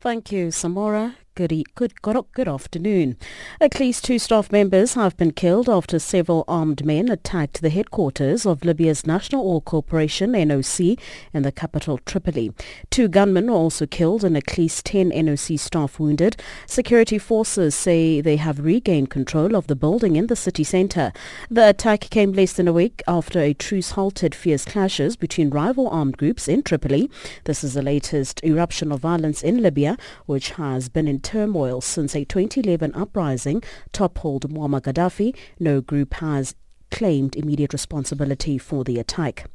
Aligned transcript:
Thank 0.00 0.30
you, 0.30 0.46
Samora. 0.52 1.16
Good, 1.38 1.62
good, 1.76 1.92
good, 2.32 2.48
afternoon. 2.48 3.16
At 3.60 3.78
least 3.78 4.02
two 4.02 4.18
staff 4.18 4.50
members 4.50 4.94
have 4.94 5.16
been 5.16 5.30
killed 5.30 5.68
after 5.68 6.00
several 6.00 6.44
armed 6.48 6.84
men 6.84 7.08
attacked 7.08 7.62
the 7.62 7.70
headquarters 7.70 8.44
of 8.44 8.64
Libya's 8.64 9.06
National 9.06 9.48
Oil 9.48 9.60
Corporation, 9.60 10.32
NOC, 10.32 10.98
in 11.32 11.42
the 11.44 11.52
capital 11.52 11.98
Tripoli. 11.98 12.52
Two 12.90 13.06
gunmen 13.06 13.46
were 13.46 13.56
also 13.56 13.86
killed 13.86 14.24
and 14.24 14.36
at 14.36 14.58
least 14.58 14.84
10 14.86 15.12
NOC 15.12 15.60
staff 15.60 16.00
wounded. 16.00 16.36
Security 16.66 17.18
forces 17.18 17.76
say 17.76 18.20
they 18.20 18.34
have 18.34 18.58
regained 18.58 19.10
control 19.10 19.54
of 19.54 19.68
the 19.68 19.76
building 19.76 20.16
in 20.16 20.26
the 20.26 20.34
city 20.34 20.64
centre. 20.64 21.12
The 21.48 21.68
attack 21.68 22.00
came 22.10 22.32
less 22.32 22.54
than 22.54 22.66
a 22.66 22.72
week 22.72 23.00
after 23.06 23.38
a 23.38 23.54
truce 23.54 23.92
halted 23.92 24.34
fierce 24.34 24.64
clashes 24.64 25.14
between 25.14 25.50
rival 25.50 25.86
armed 25.86 26.16
groups 26.16 26.48
in 26.48 26.64
Tripoli. 26.64 27.08
This 27.44 27.62
is 27.62 27.74
the 27.74 27.82
latest 27.82 28.42
eruption 28.42 28.90
of 28.90 28.98
violence 28.98 29.44
in 29.44 29.62
Libya, 29.62 29.96
which 30.26 30.50
has 30.50 30.88
been 30.88 31.06
in 31.06 31.20
turmoil 31.28 31.82
since 31.82 32.16
a 32.16 32.24
2011 32.24 32.94
uprising 32.94 33.62
toppled 33.92 34.48
Muammar 34.48 34.80
Gaddafi. 34.80 35.36
No 35.60 35.82
group 35.82 36.14
has 36.14 36.54
claimed 36.90 37.36
immediate 37.36 37.72
responsibility 37.72 38.58
for 38.58 38.84
the 38.84 38.98
attack. 38.98 39.48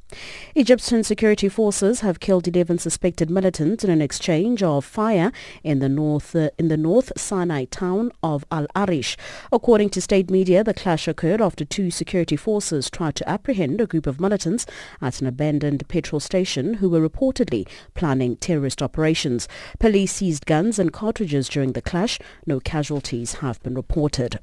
Egyptian 0.55 1.03
security 1.03 1.49
forces 1.49 2.01
have 2.01 2.19
killed 2.19 2.47
11 2.47 2.77
suspected 2.77 3.29
militants 3.29 3.83
in 3.83 3.89
an 3.89 4.01
exchange 4.01 4.61
of 4.61 4.85
fire 4.85 5.31
in 5.63 5.79
the 5.79 5.89
north 5.89 6.35
uh, 6.35 6.49
in 6.57 6.67
the 6.67 6.77
North 6.77 7.11
Sinai 7.17 7.65
town 7.65 8.11
of 8.21 8.45
Al 8.51 8.67
Arish. 8.75 9.17
According 9.51 9.89
to 9.91 10.01
state 10.01 10.29
media, 10.29 10.63
the 10.63 10.73
clash 10.73 11.07
occurred 11.07 11.41
after 11.41 11.65
two 11.65 11.89
security 11.89 12.35
forces 12.35 12.89
tried 12.89 13.15
to 13.15 13.29
apprehend 13.29 13.81
a 13.81 13.87
group 13.87 14.05
of 14.05 14.19
militants 14.19 14.65
at 15.01 15.21
an 15.21 15.27
abandoned 15.27 15.87
petrol 15.87 16.19
station 16.19 16.75
who 16.75 16.89
were 16.89 17.07
reportedly 17.07 17.67
planning 17.95 18.35
terrorist 18.37 18.81
operations. 18.81 19.47
Police 19.79 20.13
seized 20.13 20.45
guns 20.45 20.77
and 20.77 20.93
cartridges 20.93 21.49
during 21.49 21.73
the 21.73 21.81
clash. 21.81 22.19
No 22.45 22.59
casualties 22.59 23.35
have 23.35 23.61
been 23.63 23.75
reported. 23.75 24.39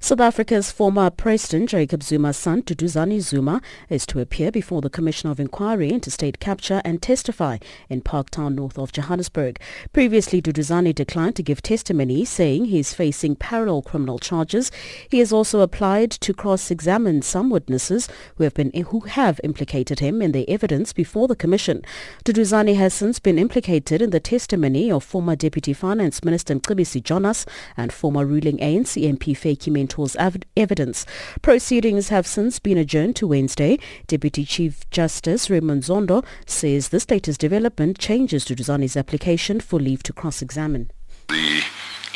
South 0.00 0.20
Africa's 0.20 0.70
former 0.70 1.10
President 1.10 1.70
Jacob 1.70 2.02
Zuma's 2.02 2.36
son, 2.36 2.62
Duduzane 2.62 3.20
Zuma, 3.20 3.60
is 3.88 4.06
to 4.06 4.20
appear 4.20 4.52
before 4.52 4.80
the 4.80 4.88
Commission 4.88 5.28
of 5.28 5.40
Inquiry 5.40 5.90
into 5.90 6.10
State 6.10 6.38
Capture 6.38 6.80
and 6.84 7.02
testify 7.02 7.58
in 7.88 8.02
Parktown, 8.02 8.54
north 8.54 8.78
of 8.78 8.92
Johannesburg. 8.92 9.60
Previously, 9.92 10.40
Duduzane 10.40 10.94
declined 10.94 11.34
to 11.36 11.42
give 11.42 11.62
testimony, 11.62 12.24
saying 12.24 12.66
he 12.66 12.78
is 12.78 12.94
facing 12.94 13.34
parallel 13.36 13.82
criminal 13.82 14.18
charges. 14.18 14.70
He 15.08 15.18
has 15.18 15.32
also 15.32 15.60
applied 15.60 16.12
to 16.12 16.32
cross-examine 16.32 17.22
some 17.22 17.50
witnesses 17.50 18.08
who 18.36 18.44
have 18.44 18.54
been 18.54 18.70
who 18.88 19.00
have 19.00 19.40
implicated 19.42 19.98
him 19.98 20.22
in 20.22 20.32
the 20.32 20.48
evidence 20.48 20.92
before 20.92 21.26
the 21.26 21.36
Commission. 21.36 21.82
Duduzane 22.24 22.76
has 22.76 22.94
since 22.94 23.18
been 23.18 23.38
implicated 23.38 24.00
in 24.00 24.10
the 24.10 24.20
testimony 24.20 24.92
of 24.92 25.02
former 25.02 25.34
Deputy 25.34 25.72
Finance 25.72 26.22
Minister 26.22 26.54
Mcebisi 26.54 27.02
Jonas 27.02 27.44
and 27.76 27.92
former 27.92 28.24
ruling 28.24 28.58
ANC 28.58 29.02
MP 29.02 29.36
Vytjie 29.38 29.72
Mentor's 29.72 30.16
ev- 30.16 30.42
evidence. 30.56 31.06
Proceedings 31.42 32.08
have 32.08 32.26
since 32.26 32.58
been 32.58 32.78
adjourned 32.78 33.16
to 33.16 33.26
Wednesday. 33.26 33.78
Deputy 34.06 34.44
Chief 34.44 34.88
Justice 34.90 35.48
Raymond 35.48 35.82
Zondo 35.84 36.24
says 36.46 36.88
this 36.88 37.10
latest 37.10 37.40
development 37.40 37.98
changes 37.98 38.44
Duduzane's 38.44 38.96
application 38.96 39.60
for 39.60 39.80
leave 39.80 40.02
to 40.04 40.12
cross-examine. 40.12 40.90
The 41.28 41.62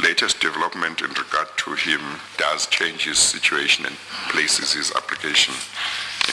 latest 0.03 0.41
development 0.41 1.01
in 1.01 1.11
regard 1.11 1.49
to 1.59 1.75
him 1.75 2.01
does 2.39 2.67
change 2.67 3.05
his 3.05 3.19
situation 3.19 3.85
and 3.87 3.97
places 4.31 4.73
his 4.73 4.91
application 4.97 5.55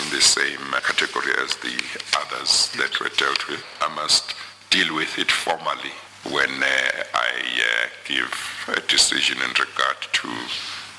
in 0.01 0.09
the 0.11 0.21
same 0.21 0.59
category 0.81 1.33
as 1.44 1.56
the 1.57 1.75
others 2.21 2.69
that 2.77 3.00
were 3.00 3.09
dealt 3.17 3.47
with. 3.50 3.63
I 3.81 3.94
must 3.95 4.33
deal 4.69 4.95
with 4.95 5.17
it 5.17 5.31
formally 5.31 5.91
when 6.31 6.50
uh, 6.50 7.03
I 7.13 7.31
uh, 7.59 7.88
give 8.07 8.33
a 8.77 8.81
decision 8.88 9.38
in 9.38 9.50
regard 9.50 9.97
to 10.13 10.29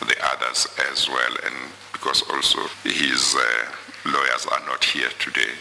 the 0.07 0.17
others 0.25 0.67
as 0.91 1.09
well, 1.09 1.35
and 1.45 1.55
because 1.93 2.23
also 2.31 2.61
his 2.85 3.37
uh, 3.37 4.11
lawyers 4.11 4.47
are 4.47 4.67
not 4.67 4.85
here 4.85 5.11
today. 5.19 5.53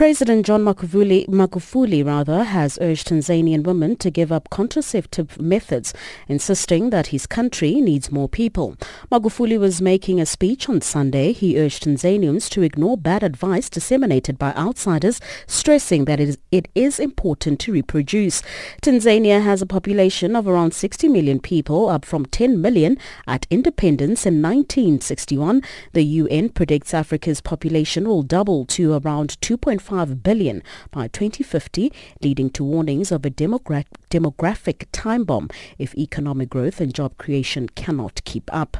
President 0.00 0.46
John 0.46 0.64
Magufuli, 0.64 1.26
Magufuli 1.28 2.02
rather, 2.02 2.44
has 2.44 2.78
urged 2.80 3.08
Tanzanian 3.08 3.64
women 3.64 3.96
to 3.96 4.10
give 4.10 4.32
up 4.32 4.48
contraceptive 4.48 5.38
methods, 5.38 5.92
insisting 6.26 6.88
that 6.88 7.08
his 7.08 7.26
country 7.26 7.82
needs 7.82 8.10
more 8.10 8.26
people. 8.26 8.78
Magufuli 9.12 9.60
was 9.60 9.82
making 9.82 10.18
a 10.18 10.24
speech 10.24 10.70
on 10.70 10.80
Sunday. 10.80 11.32
He 11.32 11.60
urged 11.60 11.84
Tanzanians 11.84 12.48
to 12.48 12.62
ignore 12.62 12.96
bad 12.96 13.22
advice 13.22 13.68
disseminated 13.68 14.38
by 14.38 14.54
outsiders, 14.54 15.20
stressing 15.46 16.06
that 16.06 16.18
it 16.18 16.30
is, 16.30 16.38
it 16.50 16.68
is 16.74 16.98
important 16.98 17.60
to 17.60 17.72
reproduce. 17.72 18.42
Tanzania 18.80 19.44
has 19.44 19.60
a 19.60 19.66
population 19.66 20.34
of 20.34 20.48
around 20.48 20.72
60 20.72 21.10
million 21.10 21.40
people, 21.40 21.90
up 21.90 22.06
from 22.06 22.24
10 22.24 22.58
million 22.62 22.96
at 23.26 23.46
independence 23.50 24.24
in 24.24 24.40
1961. 24.40 25.60
The 25.92 26.04
UN 26.04 26.48
predicts 26.48 26.94
Africa's 26.94 27.42
population 27.42 28.08
will 28.08 28.22
double 28.22 28.64
to 28.64 28.94
around 28.94 29.36
2.5 29.42 29.89
5 29.90 30.22
billion 30.22 30.62
by 30.92 31.08
2050, 31.08 31.92
leading 32.22 32.48
to 32.50 32.62
warnings 32.62 33.10
of 33.10 33.26
a 33.26 33.30
demogra- 33.30 33.84
demographic 34.08 34.84
time 34.92 35.24
bomb 35.24 35.50
if 35.80 35.96
economic 35.96 36.48
growth 36.48 36.80
and 36.80 36.94
job 36.94 37.18
creation 37.18 37.68
cannot 37.70 38.22
keep 38.24 38.48
up. 38.52 38.76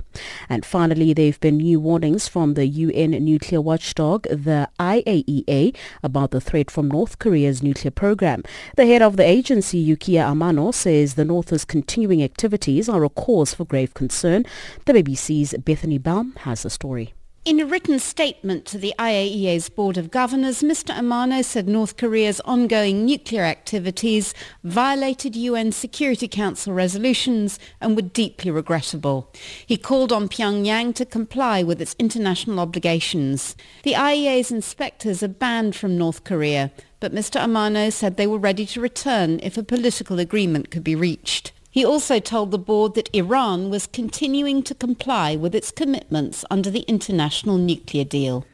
And 0.48 0.64
finally, 0.64 1.12
there 1.12 1.26
have 1.26 1.40
been 1.40 1.56
new 1.56 1.80
warnings 1.80 2.28
from 2.28 2.54
the 2.54 2.64
UN 2.66 3.10
nuclear 3.10 3.60
watchdog, 3.60 4.22
the 4.28 4.68
IAEA, 4.78 5.74
about 6.04 6.30
the 6.30 6.40
threat 6.40 6.70
from 6.70 6.86
North 6.86 7.18
Korea's 7.18 7.60
nuclear 7.60 7.90
program. 7.90 8.44
The 8.76 8.86
head 8.86 9.02
of 9.02 9.16
the 9.16 9.24
agency, 9.24 9.84
Yukiya 9.84 10.30
Amano, 10.32 10.72
says 10.72 11.14
the 11.14 11.24
North's 11.24 11.64
continuing 11.64 12.22
activities 12.22 12.88
are 12.88 13.02
a 13.02 13.08
cause 13.08 13.52
for 13.52 13.64
grave 13.64 13.94
concern. 13.94 14.44
The 14.84 14.92
BBC's 14.92 15.56
Bethany 15.58 15.98
Baum 15.98 16.36
has 16.44 16.62
the 16.62 16.70
story. 16.70 17.14
In 17.42 17.58
a 17.58 17.64
written 17.64 17.98
statement 17.98 18.66
to 18.66 18.76
the 18.76 18.92
IAEA's 18.98 19.70
Board 19.70 19.96
of 19.96 20.10
Governors, 20.10 20.60
Mr. 20.60 20.94
Amano 20.94 21.42
said 21.42 21.66
North 21.66 21.96
Korea's 21.96 22.38
ongoing 22.40 23.06
nuclear 23.06 23.44
activities 23.44 24.34
violated 24.62 25.34
UN 25.34 25.72
Security 25.72 26.28
Council 26.28 26.74
resolutions 26.74 27.58
and 27.80 27.96
were 27.96 28.02
deeply 28.02 28.50
regrettable. 28.50 29.32
He 29.66 29.78
called 29.78 30.12
on 30.12 30.28
Pyongyang 30.28 30.94
to 30.96 31.06
comply 31.06 31.62
with 31.62 31.80
its 31.80 31.96
international 31.98 32.60
obligations. 32.60 33.56
The 33.84 33.94
IAEA's 33.94 34.50
inspectors 34.50 35.22
are 35.22 35.28
banned 35.28 35.74
from 35.74 35.96
North 35.96 36.24
Korea, 36.24 36.70
but 37.00 37.14
Mr. 37.14 37.40
Amano 37.40 37.90
said 37.90 38.18
they 38.18 38.26
were 38.26 38.38
ready 38.38 38.66
to 38.66 38.82
return 38.82 39.40
if 39.42 39.56
a 39.56 39.62
political 39.62 40.18
agreement 40.18 40.70
could 40.70 40.84
be 40.84 40.94
reached. 40.94 41.52
He 41.72 41.84
also 41.84 42.18
told 42.18 42.50
the 42.50 42.58
board 42.58 42.94
that 42.94 43.08
Iran 43.14 43.70
was 43.70 43.86
continuing 43.86 44.64
to 44.64 44.74
comply 44.74 45.36
with 45.36 45.54
its 45.54 45.70
commitments 45.70 46.44
under 46.50 46.68
the 46.68 46.80
international 46.80 47.58
nuclear 47.58 48.02
deal. 48.02 48.44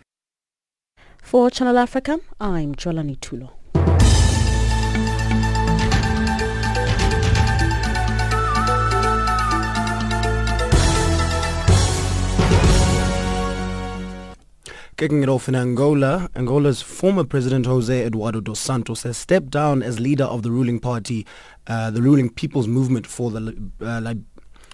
For 1.22 1.50
Channel 1.50 1.78
Africa, 1.78 2.20
I'm 2.38 2.74
Jolani 2.74 3.16
Tulo. 3.18 3.52
Kicking 14.98 15.22
it 15.22 15.28
off 15.28 15.46
in 15.46 15.54
Angola, 15.54 16.30
Angola's 16.34 16.80
former 16.80 17.22
president 17.22 17.66
Jose 17.66 18.06
Eduardo 18.06 18.40
dos 18.40 18.58
Santos 18.58 19.02
has 19.02 19.18
stepped 19.18 19.50
down 19.50 19.82
as 19.82 20.00
leader 20.00 20.24
of 20.24 20.42
the 20.42 20.50
ruling 20.50 20.80
party, 20.80 21.26
uh, 21.66 21.90
the 21.90 22.02
ruling 22.02 22.30
People's 22.30 22.68
Movement 22.68 23.06
for 23.06 23.30
the 23.30 23.56
uh, 23.80 24.00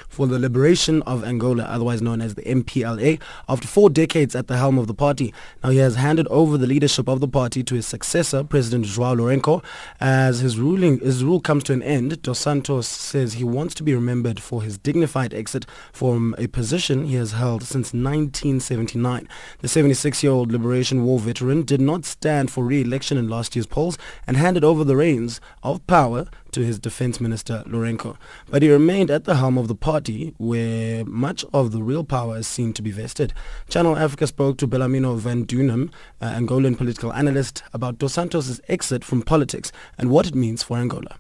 for 0.09 0.27
the 0.27 0.39
Liberation 0.39 1.03
of 1.03 1.25
Angola, 1.25 1.65
otherwise 1.65 2.03
known 2.03 2.21
as 2.21 2.35
the 2.35 2.43
MPLA, 2.43 3.21
after 3.49 3.67
four 3.67 3.91
decades 3.91 4.35
at 4.35 4.47
the 4.47 4.57
helm 4.57 4.79
of 4.79 4.87
the 4.87 4.95
party. 4.95 5.33
Now 5.63 5.71
he 5.71 5.79
has 5.79 5.97
handed 5.97 6.27
over 6.29 6.59
the 6.59 6.67
leadership 6.67 7.09
of 7.09 7.21
the 7.21 7.29
party 7.29 7.63
to 7.65 7.75
his 7.75 7.87
successor, 7.87 8.45
President 8.45 8.87
Joao 8.87 9.15
Lourenco. 9.15 9.65
As 10.01 10.41
his 10.41 10.59
ruling 10.59 10.99
his 11.01 11.25
rule 11.25 11.41
comes 11.41 11.65
to 11.65 11.73
an 11.73 11.83
end, 11.83 12.23
Dos 12.23 12.39
Santos 12.39 12.87
says 12.87 13.35
he 13.35 13.45
wants 13.45 13.75
to 13.75 13.83
be 13.83 13.95
remembered 13.95 14.41
for 14.41 14.63
his 14.63 14.79
dignified 14.79 15.35
exit 15.35 15.67
from 15.93 16.35
a 16.39 16.47
position 16.47 17.07
he 17.07 17.15
has 17.17 17.33
held 17.33 17.63
since 17.63 17.93
1979. 17.93 19.29
The 19.61 19.69
76-year-old 19.69 20.53
Liberation 20.53 21.05
War 21.05 21.19
veteran 21.19 21.63
did 21.63 21.81
not 21.81 22.05
stand 22.05 22.51
for 22.51 22.65
re-election 22.65 23.19
in 23.19 23.29
last 23.29 23.57
year's 23.57 23.67
polls 23.67 23.99
and 24.27 24.37
handed 24.37 24.65
over 24.65 24.85
the 24.85 24.97
reins 24.97 25.41
of 25.63 25.87
power 25.87 26.27
to 26.53 26.65
his 26.65 26.79
defense 26.79 27.21
minister 27.21 27.63
Lourenco. 27.67 28.17
But 28.49 28.63
he 28.63 28.71
remained 28.71 29.11
at 29.11 29.25
the 29.25 29.37
helm 29.37 29.59
of 29.59 29.69
the 29.69 29.75
party 29.75 30.35
where 30.39 31.05
much 31.05 31.45
of 31.53 31.73
the 31.73 31.83
real 31.83 32.05
power 32.05 32.39
is 32.39 32.47
seen 32.47 32.73
to 32.75 32.83
be 32.83 32.91
vested. 32.91 33.33
Channel 33.69 33.97
Africa 33.97 34.27
spoke 34.27 34.59
to 34.59 34.69
Bellarmino 34.69 35.17
van 35.19 35.45
Dunum, 35.45 35.91
uh, 36.21 36.31
Angolan 36.31 36.77
political 36.77 37.13
analyst, 37.13 37.63
about 37.73 37.99
Dos 37.99 38.15
Santos' 38.15 38.61
exit 38.69 39.05
from 39.05 39.23
politics 39.23 39.73
and 39.99 40.11
what 40.11 40.27
it 40.27 40.35
means 40.35 40.63
for 40.63 40.77
Angola. 40.77 41.17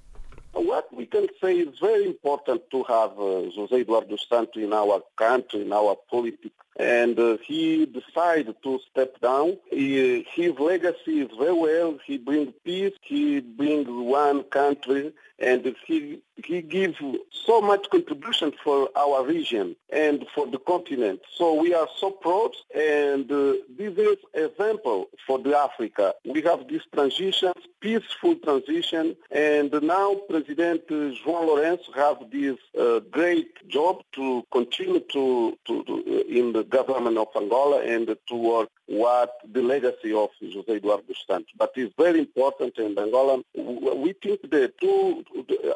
What 0.52 0.94
we 0.94 1.06
can 1.06 1.26
say 1.40 1.58
is 1.58 1.78
very 1.80 2.06
important 2.06 2.62
to 2.70 2.82
have 2.84 3.12
uh, 3.12 3.50
José 3.56 3.80
Eduardo 3.80 4.16
Santos 4.16 4.62
in 4.62 4.72
our 4.72 5.02
country, 5.16 5.62
in 5.62 5.72
our 5.72 5.96
politics 6.10 6.54
and 6.76 7.18
uh, 7.18 7.36
he 7.44 7.86
decided 7.86 8.56
to 8.62 8.80
step 8.90 9.20
down. 9.20 9.58
He, 9.70 10.26
his 10.34 10.58
legacy 10.58 11.20
is 11.20 11.30
very 11.38 11.52
well. 11.52 11.98
He 12.06 12.18
brings 12.18 12.52
peace. 12.64 12.94
He 13.02 13.40
brings 13.40 13.86
one 13.88 14.44
country, 14.44 15.12
and 15.38 15.74
he 15.86 16.20
he 16.44 16.62
gives 16.62 16.96
so 17.30 17.60
much 17.60 17.88
contribution 17.90 18.52
for 18.64 18.88
our 18.96 19.24
region 19.24 19.76
and 19.90 20.26
for 20.34 20.46
the 20.46 20.58
continent. 20.58 21.20
So 21.36 21.54
we 21.54 21.74
are 21.74 21.88
so 21.98 22.10
proud, 22.10 22.52
and 22.74 23.30
uh, 23.30 23.54
this 23.76 23.96
is 23.96 24.16
example 24.34 25.08
for 25.26 25.38
the 25.38 25.56
Africa. 25.56 26.14
We 26.24 26.42
have 26.42 26.68
this 26.68 26.82
transition, 26.92 27.52
peaceful 27.80 28.36
transition, 28.36 29.16
and 29.30 29.72
now 29.82 30.14
President 30.28 30.86
João 30.88 31.46
Lourenço 31.46 31.94
have 31.94 32.30
this 32.30 32.56
uh, 32.78 33.00
great 33.10 33.68
job 33.68 34.02
to 34.12 34.44
continue 34.50 35.00
to, 35.00 35.58
to, 35.66 35.84
to 35.84 36.24
in 36.28 36.52
the 36.52 36.61
the 36.62 36.68
government 36.68 37.18
of 37.18 37.28
Angola 37.34 37.82
and 37.82 38.16
toward 38.28 38.68
what 38.86 39.32
the 39.52 39.62
legacy 39.62 40.12
of 40.12 40.30
José 40.42 40.76
Eduardo 40.76 41.12
Santos. 41.26 41.52
But 41.56 41.72
it's 41.76 41.94
very 41.96 42.20
important 42.20 42.78
in 42.78 42.98
Angola. 42.98 43.42
We 43.54 44.14
think 44.22 44.42
that 44.50 44.74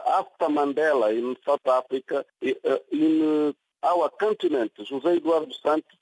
after 0.09 0.47
Mandela 0.47 1.11
in 1.17 1.37
South 1.47 1.67
Africa, 1.67 2.25
uh, 2.45 2.77
in 2.93 3.53
uh, 3.83 3.87
our 3.87 4.09
continent, 4.21 4.73
José 4.79 5.17
Eduardo 5.17 5.53
Santos 5.63 5.99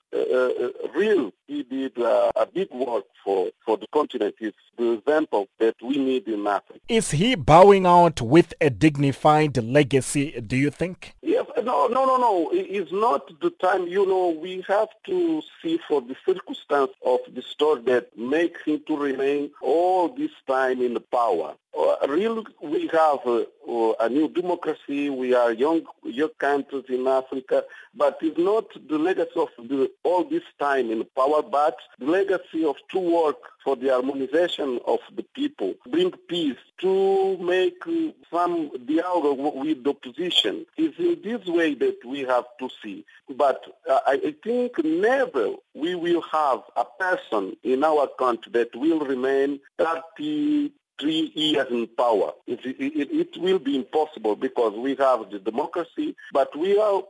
real, 0.95 1.31
he 1.47 1.63
did 1.63 1.97
uh, 1.97 2.31
a 2.35 2.45
big 2.45 2.71
work 2.71 3.05
for, 3.23 3.49
for 3.65 3.77
the 3.77 3.87
continent. 3.87 4.35
It's 4.39 4.57
the 4.77 4.93
example 4.93 5.47
that 5.59 5.75
we 5.81 5.97
need 5.97 6.27
in 6.27 6.47
Africa. 6.47 6.79
Is 6.87 7.11
he 7.11 7.35
bowing 7.35 7.85
out 7.85 8.21
with 8.21 8.53
a 8.61 8.69
dignified 8.69 9.57
legacy, 9.63 10.39
do 10.41 10.55
you 10.55 10.71
think? 10.71 11.15
Yes, 11.21 11.45
no, 11.63 11.87
no, 11.87 12.05
no, 12.05 12.17
no. 12.17 12.49
It's 12.53 12.91
not 12.91 13.39
the 13.41 13.49
time, 13.51 13.87
you 13.87 14.05
know, 14.05 14.29
we 14.29 14.63
have 14.67 14.89
to 15.05 15.41
see 15.61 15.79
for 15.87 16.01
the 16.01 16.15
circumstance 16.25 16.91
of 17.05 17.19
the 17.33 17.41
story 17.41 17.81
that 17.83 18.17
make 18.17 18.57
him 18.65 18.81
to 18.87 18.97
remain 18.97 19.51
all 19.61 20.09
this 20.09 20.31
time 20.47 20.81
in 20.81 20.97
power. 21.11 21.55
Uh, 21.77 21.95
really, 22.07 22.43
we 22.61 22.87
have 22.87 23.19
uh, 23.27 23.93
a 23.99 24.07
new 24.07 24.29
democracy. 24.29 25.09
We 25.09 25.35
are 25.35 25.51
young, 25.51 25.81
young 26.03 26.29
countries 26.39 26.85
in 26.87 27.05
Africa, 27.05 27.63
but 27.93 28.17
it's 28.21 28.37
not 28.37 28.65
the 28.87 28.97
legacy 28.97 29.31
of 29.35 29.49
the 29.57 29.91
all 30.03 30.23
this 30.23 30.43
time 30.57 30.89
in 30.89 31.05
power, 31.17 31.41
but 31.41 31.75
the 31.99 32.05
legacy 32.05 32.63
of 32.63 32.77
to 32.91 32.99
work 32.99 33.37
for 33.65 33.75
the 33.75 33.89
harmonization 33.89 34.79
of 34.87 34.99
the 35.15 35.23
people, 35.23 35.73
bring 35.89 36.11
peace, 36.29 36.55
to 36.79 37.37
make 37.39 37.83
some 38.31 38.71
dialogue 38.85 39.55
with 39.55 39.83
the 39.83 39.89
opposition. 39.89 40.65
It's 40.77 40.97
in 40.97 41.21
this 41.23 41.45
way 41.47 41.73
that 41.75 41.97
we 42.05 42.21
have 42.21 42.45
to 42.59 42.69
see. 42.81 43.05
But 43.35 43.65
uh, 43.89 43.99
I 44.07 44.35
think 44.43 44.83
never 44.85 45.55
we 45.73 45.95
will 45.95 46.21
have 46.21 46.61
a 46.77 46.85
person 46.85 47.57
in 47.63 47.83
our 47.83 48.07
country 48.17 48.51
that 48.53 48.75
will 48.75 48.99
remain 48.99 49.59
30 49.77 50.71
three 50.99 51.31
years 51.35 51.67
in 51.69 51.87
power. 51.87 52.31
It, 52.47 52.59
it, 52.65 53.09
it, 53.11 53.37
will 53.37 53.59
be 53.59 53.75
impossible 53.75 54.35
because 54.35 54.73
we 54.77 54.95
have 54.95 55.29
the 55.29 55.39
democracy, 55.39 56.15
but 56.31 56.57
we 56.57 56.77
are 56.77 57.03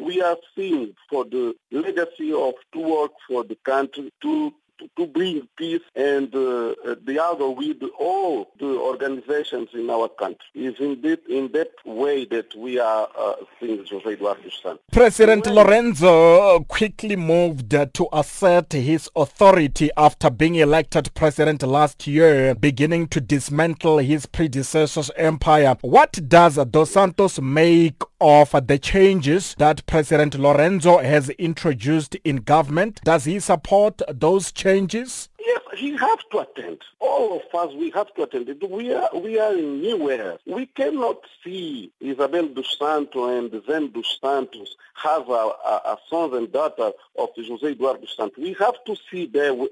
we 0.00 0.22
are 0.22 0.36
seeing 0.54 0.94
for 1.10 1.24
the 1.24 1.54
legacy 1.70 2.32
of 2.32 2.54
to 2.72 2.80
work 2.80 3.12
for 3.28 3.44
the 3.44 3.56
country 3.56 4.12
to 4.22 4.52
to 4.96 5.06
bring 5.06 5.48
peace 5.56 5.82
and 5.94 6.34
uh, 6.34 6.74
dialogue 7.04 7.56
with 7.58 7.82
all 7.98 8.48
the 8.58 8.66
organizations 8.66 9.68
in 9.74 9.88
our 9.90 10.08
country. 10.08 10.46
It's 10.54 10.80
in 10.80 11.00
that, 11.02 11.26
in 11.28 11.50
that 11.52 11.72
way 11.84 12.24
that 12.26 12.54
we 12.56 12.78
are 12.78 13.08
uh, 13.18 13.34
seeing 13.60 13.84
Jose 13.84 14.08
Eduardo 14.10 14.48
Santos. 14.62 14.82
President 14.92 15.44
Lourenco 15.44 16.66
quickly 16.68 17.16
moved 17.16 17.70
to 17.70 18.08
assert 18.12 18.72
his 18.72 19.10
authority 19.16 19.90
after 19.96 20.30
being 20.30 20.56
elected 20.56 21.12
president 21.14 21.62
last 21.62 22.06
year, 22.06 22.54
beginning 22.54 23.08
to 23.08 23.20
dismantle 23.20 23.98
his 23.98 24.26
predecessor's 24.26 25.10
empire. 25.16 25.76
What 25.80 26.28
does 26.28 26.56
Dos 26.56 26.90
Santos 26.90 27.40
make 27.40 28.02
of 28.20 28.50
the 28.66 28.78
changes 28.78 29.54
that 29.58 29.84
President 29.86 30.34
Lourenco 30.34 31.02
has 31.02 31.30
introduced 31.30 32.14
in 32.24 32.36
government? 32.36 33.00
Does 33.04 33.24
he 33.24 33.40
support 33.40 34.00
those 34.08 34.52
changes? 34.52 35.28
Yes, 35.46 35.60
he 35.76 35.96
has 35.96 36.18
to 36.32 36.38
attend. 36.40 36.78
All 36.98 37.36
of 37.36 37.54
us, 37.54 37.72
we 37.76 37.90
have 37.90 38.12
to 38.14 38.24
attend. 38.24 38.48
We 38.68 38.92
are, 38.92 39.08
we 39.14 39.38
are 39.38 39.54
in 39.56 39.80
new 39.80 40.10
era. 40.10 40.38
We 40.44 40.66
cannot 40.66 41.18
see 41.44 41.92
Isabel 42.00 42.48
dos 42.48 42.76
Santos 42.76 43.30
and 43.30 43.62
Zen 43.64 43.92
dos 43.92 44.18
Santos 44.20 44.74
have 44.94 45.28
a, 45.28 45.32
a, 45.32 45.74
a 45.92 45.98
son 46.10 46.34
and 46.34 46.50
daughter 46.50 46.90
of 47.16 47.28
José 47.38 47.70
Eduardo 47.72 48.00
dos 48.00 48.16
Santos. 48.16 48.42
We 48.42 48.54
have 48.54 48.74
to 48.86 48.96
see 49.08 49.26
them 49.26 49.68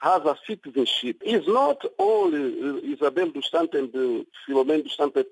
have 0.00 0.26
a 0.26 0.36
citizenship. 0.44 1.18
It's 1.24 1.46
not 1.46 1.84
only 2.00 2.92
Isabel 2.92 3.30
dos 3.30 3.48
Santos 3.48 3.80
and 3.80 3.94
uh, 3.94 4.24
Filomeno 4.48 4.82
dos 4.82 4.96
Santos 4.96 5.24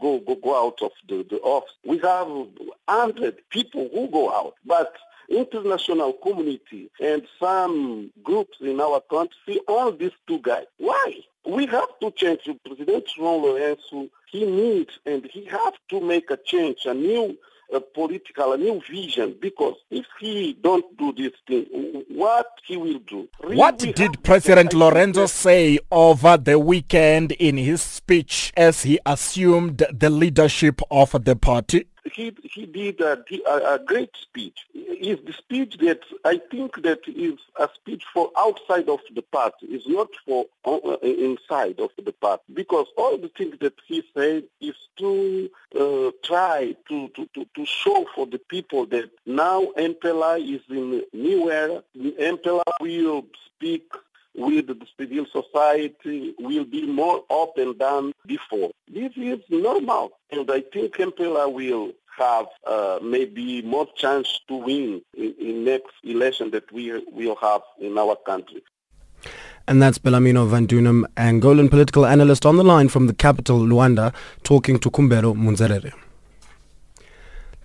go, 0.00 0.18
go, 0.18 0.34
go 0.34 0.66
out 0.66 0.82
of 0.82 0.90
the, 1.08 1.24
the 1.30 1.38
office. 1.42 1.70
We 1.84 1.98
have 1.98 2.26
100 2.26 3.48
people 3.50 3.88
who 3.94 4.08
go 4.08 4.32
out. 4.32 4.54
But 4.66 4.92
international 5.30 6.12
community 6.14 6.90
and 7.00 7.22
some 7.38 8.10
groups 8.22 8.58
in 8.60 8.80
our 8.80 9.00
country 9.00 9.60
all 9.68 9.92
these 9.92 10.12
two 10.26 10.38
guys. 10.40 10.66
Why? 10.78 11.14
We 11.46 11.66
have 11.66 11.98
to 12.00 12.10
change. 12.10 12.48
President 12.64 13.06
João 13.16 13.40
Lourenço, 13.42 14.10
he 14.30 14.44
needs 14.44 14.98
and 15.06 15.24
he 15.32 15.44
has 15.46 15.74
to 15.88 16.00
make 16.00 16.30
a 16.30 16.36
change, 16.36 16.84
a 16.84 16.94
new 16.94 17.36
a 17.72 17.80
political, 17.80 18.52
a 18.52 18.56
new 18.58 18.80
vision, 18.90 19.36
because 19.40 19.74
if 19.90 20.06
he 20.18 20.56
don't 20.60 20.84
do 20.96 21.12
this 21.12 21.32
thing, 21.46 22.04
what 22.08 22.46
he 22.66 22.76
will 22.76 22.98
do? 23.00 23.28
Really 23.42 23.56
what 23.56 23.78
did 23.78 24.22
President 24.22 24.70
Lourenco 24.72 25.28
say 25.28 25.78
over 25.90 26.36
the 26.36 26.58
weekend 26.58 27.32
in 27.32 27.56
his 27.56 27.80
speech 27.82 28.52
as 28.56 28.82
he 28.82 28.98
assumed 29.06 29.86
the 29.92 30.10
leadership 30.10 30.80
of 30.90 31.24
the 31.24 31.36
party? 31.36 31.86
He 32.04 32.36
he 32.42 32.66
did 32.66 33.00
a, 33.00 33.22
a, 33.46 33.78
great 33.78 34.10
speech. 34.16 34.66
It's 34.74 35.24
the 35.26 35.32
speech 35.32 35.76
that 35.78 36.00
I 36.24 36.40
think 36.50 36.82
that 36.82 37.00
is 37.06 37.38
a 37.56 37.68
speech 37.74 38.04
for 38.12 38.30
outside 38.36 38.88
of 38.88 39.00
the 39.14 39.22
party. 39.22 39.66
It's 39.66 39.86
not 39.86 40.08
for 40.26 40.46
uh, 40.64 40.96
inside 41.02 41.80
of 41.80 41.90
the 42.02 42.12
party 42.12 42.42
because 42.52 42.86
all 42.96 43.18
the 43.18 43.28
things 43.28 43.56
that 43.60 43.74
he 43.86 44.02
said 44.14 44.44
is 44.60 44.76
to 44.98 45.50
uh, 45.78 46.10
try 46.22 46.74
to, 46.88 47.08
to, 47.08 47.28
to, 47.34 47.46
to, 47.54 47.66
show 47.66 48.06
for 48.14 48.26
the 48.26 48.38
people 48.38 48.86
that 48.86 49.10
now 49.26 49.66
MPLA 49.76 50.56
is 50.56 50.62
in 50.68 51.02
new 51.12 51.50
era. 51.50 51.82
MPLA 51.96 52.62
will 52.80 53.24
speak 53.46 53.92
with 54.34 54.66
the 54.68 54.86
civil 54.98 55.26
society 55.32 56.34
will 56.38 56.64
be 56.64 56.86
more 56.86 57.24
open 57.30 57.76
than 57.78 58.12
before. 58.26 58.70
This 58.88 59.12
is 59.16 59.40
normal, 59.48 60.12
and 60.30 60.50
I 60.50 60.60
think 60.72 60.96
MPLA 60.96 61.52
will 61.52 61.92
have 62.18 62.46
uh, 62.66 62.98
maybe 63.02 63.62
more 63.62 63.86
chance 63.96 64.40
to 64.48 64.54
win 64.54 65.02
in, 65.16 65.34
in 65.40 65.64
next 65.64 65.94
election 66.04 66.50
that 66.50 66.70
we 66.72 67.02
will 67.12 67.36
have 67.40 67.62
in 67.80 67.96
our 67.98 68.16
country. 68.26 68.62
And 69.68 69.80
that's 69.82 69.98
Bellarmino 69.98 70.48
Van 70.48 70.66
Angolan 70.66 71.70
political 71.70 72.04
analyst 72.06 72.44
on 72.44 72.56
the 72.56 72.64
line 72.64 72.88
from 72.88 73.06
the 73.06 73.14
capital, 73.14 73.60
Luanda, 73.60 74.12
talking 74.42 74.78
to 74.80 74.90
Kumbero 74.90 75.34
Munzerere. 75.34 75.92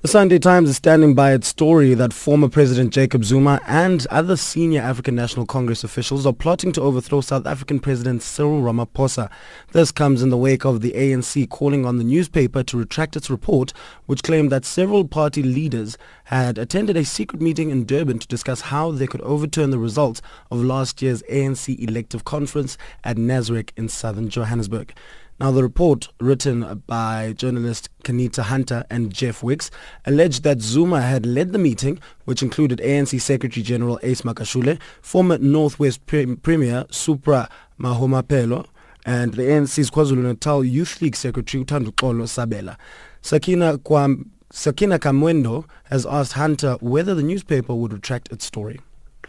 The 0.05 0.11
Sunday 0.11 0.37
Times 0.37 0.69
is 0.69 0.77
standing 0.77 1.15
by 1.15 1.33
its 1.33 1.47
story 1.47 1.95
that 1.95 2.13
former 2.13 2.47
President 2.47 2.93
Jacob 2.93 3.25
Zuma 3.25 3.59
and 3.65 4.05
other 4.11 4.37
senior 4.37 4.79
African 4.83 5.15
National 5.15 5.47
Congress 5.47 5.83
officials 5.83 6.27
are 6.27 6.31
plotting 6.31 6.71
to 6.73 6.81
overthrow 6.81 7.21
South 7.21 7.47
African 7.47 7.79
President 7.79 8.21
Cyril 8.21 8.61
Ramaphosa. 8.61 9.31
This 9.71 9.91
comes 9.91 10.21
in 10.21 10.29
the 10.29 10.37
wake 10.37 10.63
of 10.63 10.81
the 10.81 10.91
ANC 10.91 11.49
calling 11.49 11.87
on 11.87 11.97
the 11.97 12.03
newspaper 12.03 12.61
to 12.61 12.77
retract 12.77 13.15
its 13.15 13.31
report, 13.31 13.73
which 14.05 14.21
claimed 14.21 14.51
that 14.51 14.63
several 14.63 15.07
party 15.07 15.41
leaders 15.41 15.97
had 16.25 16.59
attended 16.59 16.97
a 16.97 17.03
secret 17.03 17.41
meeting 17.41 17.71
in 17.71 17.83
Durban 17.83 18.19
to 18.19 18.27
discuss 18.27 18.61
how 18.61 18.91
they 18.91 19.07
could 19.07 19.21
overturn 19.21 19.71
the 19.71 19.79
results 19.79 20.21
of 20.51 20.63
last 20.63 21.01
year's 21.01 21.23
ANC 21.23 21.79
elective 21.79 22.25
conference 22.25 22.77
at 23.03 23.17
Nasrec 23.17 23.71
in 23.75 23.89
southern 23.89 24.29
Johannesburg. 24.29 24.93
Now, 25.37 25.51
the 25.51 25.63
report 25.63 26.07
written 26.21 26.83
by 26.87 27.33
journalist 27.33 27.89
Qaanitah 28.03 28.43
Hunter 28.43 28.85
and 28.89 29.13
Jeff 29.13 29.43
Wicks 29.43 29.69
alleged 30.05 30.43
that 30.43 30.61
Zuma 30.61 31.01
had 31.01 31.25
led 31.25 31.51
the 31.51 31.59
meeting, 31.59 31.99
which 32.23 32.41
included 32.41 32.79
ANC 32.79 33.19
Secretary 33.19 33.61
General 33.61 33.99
Ace 34.01 34.21
Magashule, 34.21 34.79
former 35.01 35.37
Northwest 35.37 36.05
Pre- 36.05 36.37
Premier 36.37 36.85
Supra 36.89 37.49
Mahumapelo, 37.77 38.65
and 39.05 39.33
the 39.33 39.41
ANC's 39.43 39.91
KwaZulu-Natal 39.91 40.63
Youth 40.63 41.01
League 41.01 41.17
Secretary 41.17 41.65
Uthanduxolo 41.65 42.23
Sabelo. 42.23 42.77
Sakina, 43.21 43.77
Kwam- 43.79 44.29
Sakina 44.53 44.99
Kamwendo 44.99 45.65
has 45.85 46.05
asked 46.05 46.33
Hunter 46.33 46.77
whether 46.79 47.13
the 47.13 47.23
newspaper 47.23 47.75
would 47.75 47.91
retract 47.91 48.31
its 48.31 48.45
story. 48.45 48.79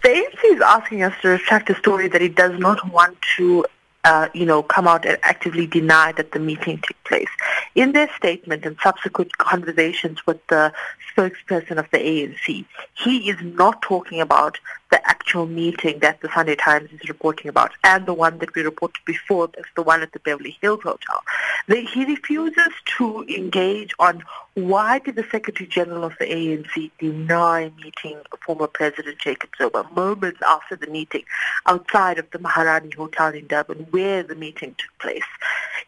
The 0.05 0.11
ANC 0.11 0.55
is 0.55 0.61
asking 0.61 1.03
us 1.03 1.15
to 1.23 1.31
retract 1.31 1.69
a 1.69 1.75
story 1.75 2.07
that 2.07 2.23
it 2.23 2.37
does 2.37 2.57
not 2.61 2.93
want 2.93 3.19
to 3.39 3.67
uh, 4.07 4.29
you 4.33 4.47
know, 4.47 4.63
come 4.63 4.87
out 4.87 5.05
and 5.05 5.19
actively 5.25 5.67
deny 5.67 6.13
that 6.13 6.31
the 6.31 6.39
meeting 6.39 6.79
took 6.79 7.03
place. 7.03 7.29
In 7.75 7.91
their 7.91 8.09
statement 8.17 8.65
and 8.65 8.77
subsequent 8.81 9.37
conversations 9.39 10.25
with 10.27 10.39
the 10.47 10.73
spokesperson 11.11 11.77
of 11.77 11.91
the 11.91 11.99
ANC, 11.99 12.65
he 12.95 13.29
is 13.29 13.37
not 13.43 13.83
talking 13.83 14.21
about 14.21 14.59
the 14.91 15.09
actual 15.09 15.47
meeting 15.47 15.99
that 15.99 16.21
the 16.21 16.29
Sunday 16.33 16.55
Times 16.55 16.91
is 16.93 17.09
reporting 17.09 17.49
about 17.49 17.73
and 17.83 18.07
the 18.07 18.15
one 18.15 18.39
that 18.39 18.55
we 18.55 18.63
reported 18.63 19.05
before, 19.05 19.49
that's 19.49 19.69
the 19.75 19.83
one 19.83 20.03
at 20.03 20.13
the 20.13 20.21
Beverly 20.21 20.57
Hills 20.61 20.83
Hotel. 20.83 21.23
he 21.69 22.05
refuses 22.05 22.73
to 22.97 23.25
engage 23.29 23.93
on 23.99 24.23
why 24.55 25.01
did 25.01 25.17
the 25.17 25.25
Secretary 25.31 25.69
General 25.69 26.05
of 26.05 26.15
the 26.19 26.27
ANC 26.27 26.91
deny 26.99 27.71
meeting 27.83 28.19
former 28.45 28.69
President 28.69 29.19
Jacob 29.19 29.51
Zuma 29.59 29.89
moments 29.95 30.41
after 30.47 30.77
the 30.77 30.87
meeting 30.87 31.25
outside 31.67 32.19
of 32.19 32.31
the 32.31 32.39
Maharani 32.39 32.93
Hotel 32.93 33.35
in 33.35 33.47
Durban 33.47 33.89
where 33.91 34.23
the 34.23 34.37
meeting 34.37 34.75
took 34.79 34.99
place. 35.01 35.25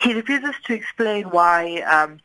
He 0.00 0.12
refuses 0.12 0.54
to 0.66 0.74
explain 0.74 1.30
why 1.30 1.80
um, 1.82 2.20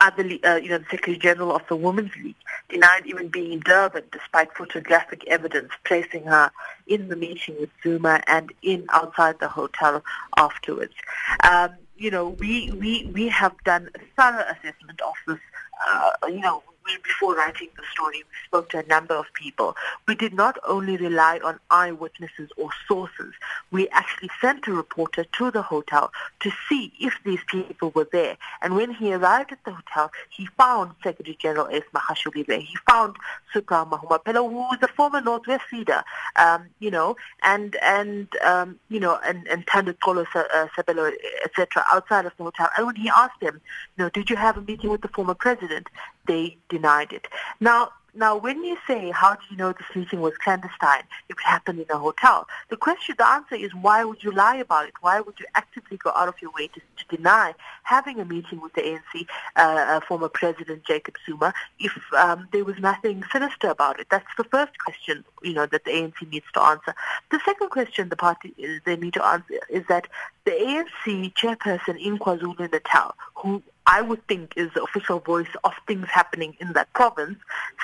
other, 0.00 0.22
uh, 0.44 0.56
you 0.56 0.68
know, 0.68 0.78
the 0.78 0.86
Secretary 0.90 1.16
General 1.16 1.54
of 1.54 1.62
the 1.68 1.76
Women's 1.76 2.14
League 2.16 2.34
denied 2.68 3.06
even 3.06 3.28
being 3.28 3.52
in 3.52 3.60
Durban 3.60 4.04
despite 4.12 4.52
photographic 4.54 5.26
evidence 5.26 5.70
placing 5.84 6.24
her 6.24 6.50
in 6.86 7.08
the 7.08 7.16
meeting 7.16 7.56
with 7.60 7.70
Zuma 7.82 8.22
and 8.26 8.52
in 8.62 8.86
outside 8.90 9.38
the 9.40 9.48
hotel 9.48 10.02
afterwards. 10.36 10.94
Um, 11.42 11.70
you 11.96 12.10
know, 12.10 12.30
we, 12.30 12.72
we, 12.72 13.10
we 13.14 13.28
have 13.28 13.54
done 13.64 13.88
a 13.94 13.98
thorough 14.16 14.44
assessment 14.44 15.00
of 15.00 15.14
this, 15.26 15.38
uh, 15.86 16.10
you 16.28 16.40
know, 16.40 16.62
before 17.02 17.34
writing 17.34 17.68
the 17.76 17.82
story, 17.92 18.18
we 18.18 18.46
spoke 18.46 18.68
to 18.70 18.78
a 18.78 18.86
number 18.86 19.14
of 19.14 19.26
people. 19.34 19.74
We 20.06 20.14
did 20.14 20.34
not 20.34 20.58
only 20.66 20.96
rely 20.96 21.40
on 21.44 21.58
eyewitnesses 21.70 22.50
or 22.56 22.70
sources. 22.86 23.32
We 23.70 23.88
actually 23.88 24.30
sent 24.40 24.66
a 24.66 24.72
reporter 24.72 25.24
to 25.24 25.50
the 25.50 25.62
hotel 25.62 26.12
to 26.40 26.50
see 26.68 26.92
if 27.00 27.14
these 27.24 27.40
people 27.48 27.90
were 27.94 28.08
there. 28.12 28.36
And 28.62 28.74
when 28.76 28.92
he 28.92 29.14
arrived 29.14 29.52
at 29.52 29.64
the 29.64 29.72
hotel, 29.72 30.10
he 30.30 30.46
found 30.58 30.92
Secretary 31.02 31.36
General 31.40 31.68
Ace 31.68 31.84
Magashule 31.94 32.46
there. 32.46 32.60
He 32.60 32.76
found 32.88 33.16
Supra 33.52 33.86
Mahumapelo, 33.86 34.50
who 34.50 34.56
was 34.56 34.78
a 34.82 34.88
former 34.88 35.20
Northwest 35.20 35.64
leader, 35.72 36.02
um, 36.36 36.66
you 36.80 36.90
know, 36.90 37.16
and, 37.42 37.76
and 37.82 38.28
um, 38.44 38.78
you 38.88 39.00
know, 39.00 39.18
and, 39.24 39.46
and 39.48 39.66
Thanduxolo 39.66 40.26
uh, 40.34 40.66
Sabelo, 40.76 41.12
etc., 41.44 41.84
outside 41.92 42.26
of 42.26 42.32
the 42.36 42.44
hotel. 42.44 42.68
And 42.76 42.86
when 42.86 42.96
he 42.96 43.08
asked 43.08 43.40
them, 43.40 43.60
you 43.96 44.04
know, 44.04 44.10
did 44.10 44.28
you 44.28 44.36
have 44.36 44.56
a 44.56 44.60
meeting 44.60 44.90
with 44.90 45.00
the 45.00 45.08
former 45.08 45.34
president? 45.34 45.88
They 46.26 46.56
denied 46.68 47.12
it. 47.12 47.28
Now, 47.60 47.90
now, 48.16 48.36
when 48.36 48.62
you 48.62 48.78
say, 48.86 49.10
how 49.10 49.34
do 49.34 49.40
you 49.50 49.56
know 49.56 49.72
this 49.72 49.96
meeting 49.96 50.20
was 50.20 50.34
clandestine? 50.36 51.02
It 51.28 51.36
happened 51.42 51.80
in 51.80 51.86
a 51.90 51.98
hotel. 51.98 52.46
The 52.68 52.76
question, 52.76 53.16
the 53.18 53.26
answer 53.26 53.56
is, 53.56 53.74
why 53.74 54.04
would 54.04 54.22
you 54.22 54.30
lie 54.30 54.56
about 54.56 54.86
it? 54.86 54.94
Why 55.00 55.18
would 55.20 55.40
you 55.40 55.46
actively 55.56 55.96
go 55.96 56.12
out 56.14 56.28
of 56.28 56.40
your 56.40 56.52
way 56.52 56.68
to, 56.68 56.80
to 56.80 57.16
deny 57.16 57.54
having 57.82 58.20
a 58.20 58.24
meeting 58.24 58.60
with 58.60 58.72
the 58.74 58.82
ANC 58.82 59.26
uh, 59.56 59.60
uh, 59.60 60.00
former 60.06 60.28
President 60.28 60.84
Jacob 60.84 61.16
Zuma 61.26 61.52
if 61.80 61.92
um, 62.16 62.46
there 62.52 62.64
was 62.64 62.78
nothing 62.78 63.24
sinister 63.32 63.68
about 63.68 63.98
it? 63.98 64.06
That's 64.12 64.26
the 64.36 64.44
first 64.44 64.78
question, 64.78 65.24
you 65.42 65.52
know, 65.52 65.66
that 65.66 65.84
the 65.84 65.90
ANC 65.90 66.30
needs 66.30 66.46
to 66.54 66.62
answer. 66.62 66.94
The 67.32 67.40
second 67.44 67.70
question 67.70 68.10
the 68.10 68.16
party 68.16 68.54
uh, 68.62 68.78
they 68.84 68.96
need 68.96 69.14
to 69.14 69.24
answer 69.24 69.58
is 69.68 69.84
that 69.88 70.06
the 70.44 70.52
ANC 70.52 71.34
chairperson 71.34 72.00
in 72.00 72.18
KwaZulu-Natal, 72.18 73.16
who 73.34 73.60
I 73.86 74.02
would 74.02 74.26
think 74.26 74.54
is 74.56 74.70
the 74.74 74.82
official 74.82 75.20
voice 75.20 75.48
of 75.62 75.72
things 75.86 76.06
happening 76.08 76.56
in 76.60 76.72
that 76.72 76.92
province, 76.94 77.38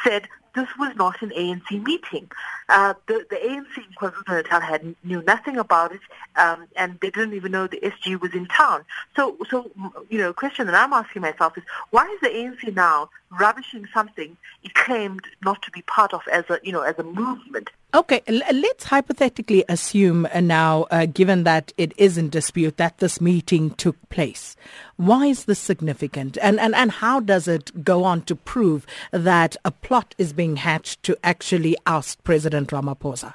said 0.05 0.29
this 0.55 0.69
was 0.79 0.95
not 0.97 1.21
an 1.23 1.31
ANC 1.31 1.85
meeting. 1.85 2.31
Uh, 2.69 2.95
the, 3.07 3.27
the 3.31 3.37
ANC 3.37 3.77
in 3.77 3.93
KwaZulu-Natal 3.99 4.61
had 4.61 4.95
knew 5.05 5.23
nothing 5.23 5.57
about 5.57 5.93
it, 5.93 6.01
um, 6.37 6.67
and 6.77 6.99
they 7.01 7.11
didn't 7.11 7.35
even 7.35 7.53
know 7.53 7.67
the 7.67 7.81
SG 7.81 8.21
was 8.21 8.33
in 8.35 8.47
town. 8.47 8.85
So, 9.17 9.37
so 9.49 9.71
you 10.09 10.19
know, 10.19 10.33
question 10.33 10.67
that 10.67 10.75
I'm 10.75 10.93
asking 10.93 11.23
myself 11.23 11.57
is, 11.59 11.65
why 11.91 12.07
is 12.07 12.21
the 12.21 12.29
ANC 12.29 12.75
now 12.75 13.11
rubbishing 13.39 13.87
something 13.95 14.37
it 14.63 14.75
claimed 14.75 15.25
not 15.45 15.63
to 15.63 15.71
be 15.71 15.83
part 15.83 16.13
of 16.13 16.23
as 16.33 16.45
a, 16.51 16.59
you 16.63 16.73
know, 16.73 16.83
as 16.83 16.99
a 16.99 17.05
movement? 17.05 17.71
Okay, 17.93 18.23
let's 18.29 18.85
hypothetically 18.85 19.65
assume 19.69 20.29
uh, 20.33 20.39
now, 20.39 20.87
uh, 20.93 21.07
given 21.07 21.43
that 21.43 21.73
it 21.77 21.93
is 21.97 22.17
in 22.17 22.29
dispute, 22.29 22.77
that 22.77 22.99
this 22.99 23.21
meeting 23.21 23.71
took 23.73 23.97
place. 24.11 24.55
Why 24.97 25.27
is 25.27 25.47
this 25.47 25.59
significant? 25.59 26.39
And, 26.41 26.61
and, 26.61 26.73
and 26.77 26.93
how 26.93 27.19
does 27.19 27.49
it 27.49 27.83
go 27.83 28.05
on 28.05 28.23
to 28.23 28.37
prove 28.37 28.87
that 29.11 29.57
a 29.65 29.73
plot 29.73 30.15
is 30.19 30.33
being 30.41 30.57
hatched 30.57 31.03
to 31.03 31.13
actually 31.23 31.77
oust 31.87 32.25
President 32.25 32.69
Ramaphosa? 32.71 33.35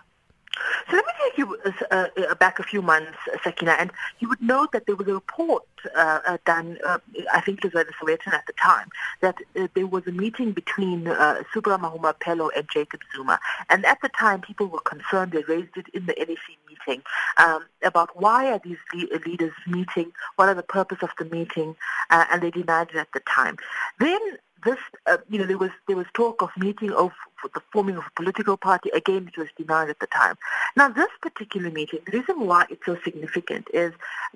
So 0.89 0.95
let 0.95 1.05
me 1.05 1.13
take 1.24 1.38
you 1.38 1.47
uh, 1.91 2.07
uh, 2.17 2.33
back 2.35 2.57
a 2.57 2.63
few 2.63 2.81
months, 2.81 3.19
Sakina, 3.43 3.74
and 3.74 3.91
you 4.17 4.27
would 4.27 4.41
note 4.41 4.71
that 4.71 4.88
there 4.88 4.95
was 4.95 5.07
a 5.07 5.13
report 5.13 5.67
uh, 5.95 6.19
uh 6.25 6.38
done, 6.47 6.79
uh, 6.83 6.97
I 7.31 7.41
think 7.41 7.59
it 7.59 7.65
was 7.65 7.74
by 7.74 7.83
the 7.83 7.93
Sowetan 8.00 8.33
at 8.33 8.47
the 8.47 8.53
time, 8.53 8.89
that 9.21 9.35
uh, 9.55 9.67
there 9.75 9.85
was 9.85 10.07
a 10.07 10.12
meeting 10.12 10.51
between 10.51 11.07
uh, 11.07 11.43
Supra 11.53 11.77
Mahumapelo 11.77 12.50
and 12.57 12.67
Jacob 12.74 13.01
Zuma. 13.15 13.39
And 13.69 13.85
at 13.85 14.00
the 14.01 14.09
time, 14.09 14.41
people 14.41 14.65
were 14.65 14.79
concerned. 14.79 15.31
They 15.31 15.43
raised 15.43 15.77
it 15.77 15.85
in 15.93 16.07
the 16.07 16.15
NEC 16.17 16.47
meeting 16.67 17.03
um, 17.38 17.65
about 17.83 18.19
why 18.19 18.51
are 18.51 18.62
these 18.63 18.81
le- 18.95 19.19
leaders 19.27 19.53
meeting, 19.67 20.12
what 20.38 20.50
are 20.50 20.55
the 20.55 20.69
purpose 20.79 21.01
of 21.03 21.12
the 21.19 21.25
meeting, 21.25 21.75
and 22.09 22.41
they 22.41 22.50
denied 22.50 22.89
it 22.93 22.95
at 22.95 23.12
the 23.13 23.21
time. 23.38 23.57
Then 24.00 24.21
this, 24.65 24.79
uh, 25.05 25.17
you 25.29 25.39
know, 25.39 25.45
there 25.45 25.57
was 25.57 25.72
there 25.88 25.95
was 25.95 26.07
talk 26.13 26.41
of 26.41 26.50
meeting 26.57 26.91
of 26.91 27.12
the 27.54 27.62
forming 27.72 27.98
of 27.98 28.04
a 28.06 28.12
political 28.15 28.58
party. 28.58 28.89
Again, 28.94 29.27
it 29.27 29.38
was 29.38 29.50
denied 29.58 29.89
at 29.89 30.00
the 30.00 30.08
time. 30.08 30.36
Now, 30.75 30.89
this 30.89 31.10
particular 31.22 31.70
meeting, 31.70 32.00
the 32.06 32.20
reason 32.20 32.46
why 32.46 32.65
it's 32.70 32.86
so 32.86 32.98
significant 33.04 33.68
is, 33.74 33.94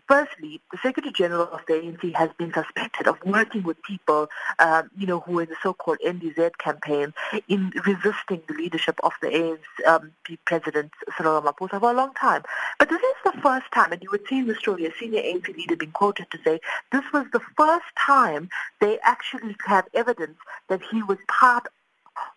firstly, 0.08 0.62
the 0.72 0.78
Secretary 0.82 1.12
General 1.12 1.50
of 1.52 1.62
the 1.68 1.74
ANC 1.74 2.14
has 2.16 2.30
been 2.38 2.54
suspected 2.54 3.08
of 3.08 3.18
working 3.26 3.64
with 3.64 3.82
people, 3.84 4.30
um, 4.60 4.90
you 4.98 5.08
know, 5.08 5.20
who 5.22 5.34
were 5.34 5.44
in 5.44 5.50
the 5.50 5.56
so-called 5.62 5.98
NDZ 6.06 6.58
campaign 6.58 7.14
in 7.48 7.72
resisting 7.86 8.42
the 8.48 8.54
leadership 8.54 9.00
of 9.04 9.14
the 9.22 9.28
ANC 9.28 9.88
um, 9.88 10.12
President 10.46 10.92
Cyril 11.18 11.42
Ramaphosa 11.42 11.80
for 11.80 11.92
a 11.92 11.94
long 11.94 12.14
time. 12.14 12.44
But 12.78 12.90
this 12.90 13.02
is 13.02 13.16
the 13.26 13.42
first 13.42 13.72
time, 13.74 13.92
and 13.92 14.02
you 14.02 14.10
would 14.12 14.28
see 14.28 14.40
in 14.40 14.48
the 14.48 14.56
story 14.56 14.86
a 14.86 14.94
senior 15.00 15.22
ANC 15.22 15.56
leader 15.56 15.76
being 15.76 15.92
quoted 15.92 16.30
to 16.32 16.40
say 16.44 16.60
this 16.92 17.04
was 17.14 17.26
the 17.32 17.42
first 17.58 17.86
time 17.98 18.50
they 18.80 19.00
actually 19.00 19.56
had 19.66 19.86
evidence 19.94 20.38
that 20.68 20.82
he 20.92 21.04
was 21.04 21.18
part 21.28 21.68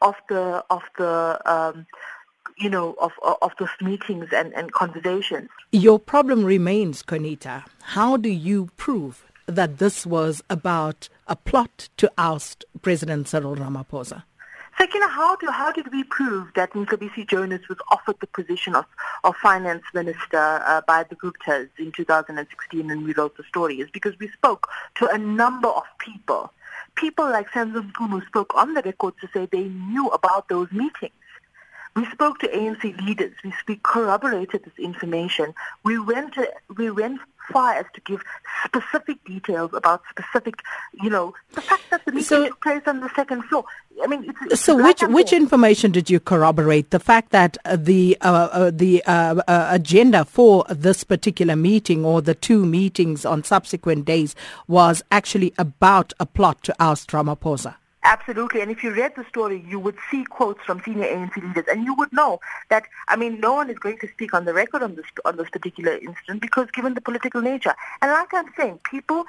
of 0.00 0.14
the 0.28 0.64
of 0.70 0.82
the 0.98 1.40
um, 1.44 1.86
you 2.58 2.70
know 2.70 2.94
of 3.00 3.12
of 3.40 3.52
those 3.58 3.68
meetings 3.80 4.28
and, 4.32 4.52
and 4.54 4.72
conversations. 4.72 5.48
Your 5.72 5.98
problem 5.98 6.44
remains, 6.44 7.02
Qaanitah. 7.02 7.64
How 7.82 8.16
do 8.16 8.28
you 8.28 8.70
prove 8.76 9.24
that 9.46 9.78
this 9.78 10.06
was 10.06 10.42
about 10.48 11.08
a 11.26 11.36
plot 11.36 11.88
to 11.96 12.10
oust 12.16 12.64
President 12.80 13.28
Cyril 13.28 13.56
Ramaphosa? 13.56 14.24
Sakina, 14.78 15.06
how, 15.08 15.36
do, 15.36 15.50
how 15.50 15.70
did 15.70 15.92
we 15.92 16.02
prove 16.04 16.48
that 16.54 16.72
Mcebisi 16.72 17.28
Jonas 17.28 17.68
was 17.68 17.76
offered 17.90 18.16
the 18.20 18.26
position 18.26 18.74
of, 18.74 18.86
of 19.22 19.36
finance 19.36 19.82
minister 19.92 20.62
uh, 20.64 20.80
by 20.86 21.04
the 21.04 21.16
Guptas 21.16 21.68
in 21.78 21.92
2016 21.92 22.90
and 22.90 23.04
we 23.04 23.12
wrote 23.12 23.36
the 23.36 23.44
story? 23.44 23.80
Is 23.80 23.90
because 23.90 24.18
we 24.18 24.28
spoke 24.28 24.68
to 24.96 25.08
a 25.08 25.18
number 25.18 25.68
of 25.68 25.84
people. 25.98 26.52
People 26.94 27.30
like 27.30 27.52
Samson 27.52 27.90
Mchunu 27.92 28.25
spoke 28.26 28.54
on 28.54 28.75
the 28.75 28.82
record 28.82 29.14
to 29.20 29.28
say 29.32 29.46
they 29.50 29.64
knew 29.64 30.08
about 30.08 30.49
those 30.49 30.70
meetings. 30.72 31.12
We 31.94 32.06
spoke 32.06 32.38
to 32.38 32.49
ANC 32.49 33.00
leaders. 33.06 33.34
We, 33.44 33.52
we 33.68 33.76
corroborated 33.82 34.64
this 34.64 34.78
information. 34.78 35.54
We 35.84 35.99
went 35.99 36.34
to, 36.34 36.50
we 36.76 36.90
went 36.90 37.20
far 37.50 37.75
as 37.75 37.87
to 37.94 38.00
give 38.02 38.22
specific 38.64 39.22
details 39.25 39.72
about 39.75 40.02
specific, 40.11 40.62
you 41.02 41.11
know, 41.11 41.34
the 41.54 41.61
fact 41.61 41.82
that 41.90 42.04
the 42.04 42.12
meeting 42.12 42.25
so, 42.25 42.46
took 42.46 42.62
place 42.62 42.82
on 42.87 43.00
the 43.00 43.11
second 43.14 43.42
floor. 43.44 43.64
I 44.02 44.06
mean, 44.06 44.25
it's, 44.28 44.52
it's 44.52 44.61
so 44.61 44.76
which 44.82 45.02
which 45.02 45.32
information 45.32 45.90
did 45.90 46.08
you 46.08 46.20
corroborate? 46.20 46.90
The 46.90 47.00
fact 47.00 47.30
that 47.30 47.58
uh, 47.64 47.76
the 47.76 48.16
uh, 48.20 48.49
uh, 48.52 48.70
the 48.72 49.04
uh, 49.04 49.42
uh, 49.46 49.68
agenda 49.70 50.25
for 50.25 50.64
this 50.70 51.04
particular 51.04 51.56
meeting 51.56 52.04
or 52.04 52.22
the 52.22 52.34
two 52.34 52.64
meetings 52.64 53.25
on 53.25 53.44
subsequent 53.44 54.04
days 54.04 54.34
was 54.66 55.02
actually 55.11 55.52
about 55.58 56.12
a 56.18 56.26
plot 56.26 56.62
to 56.64 56.75
oust 56.80 57.11
Ramaphosa. 57.11 57.76
Absolutely. 58.04 58.61
And 58.61 58.71
if 58.71 58.82
you 58.82 58.92
read 58.92 59.12
the 59.16 59.25
story, 59.28 59.64
you 59.68 59.78
would 59.78 59.97
see 60.11 60.25
quotes 60.25 60.62
from 60.64 60.82
senior 60.85 61.04
ANC 61.04 61.37
leaders, 61.37 61.64
and 61.71 61.85
you 61.85 61.94
would 61.94 62.12
know 62.12 62.40
that, 62.68 62.85
I 63.09 63.16
mean, 63.16 63.38
no 63.38 63.52
one 63.52 63.71
is 63.71 63.78
going 63.78 63.99
to 63.99 64.09
speak 64.09 64.35
on 64.35 64.44
the 64.44 64.52
record 64.52 64.82
on 64.82 64.97
this, 64.97 65.06
on 65.25 65.37
this 65.37 65.49
particular 65.50 65.92
incident 65.92 66.40
because 66.40 66.68
given 66.73 66.94
the 66.94 67.00
political 67.00 67.40
nature. 67.40 67.75
And 68.00 68.11
like 68.11 68.35
I'm 68.35 68.52
saying, 68.56 68.80
people, 68.90 69.25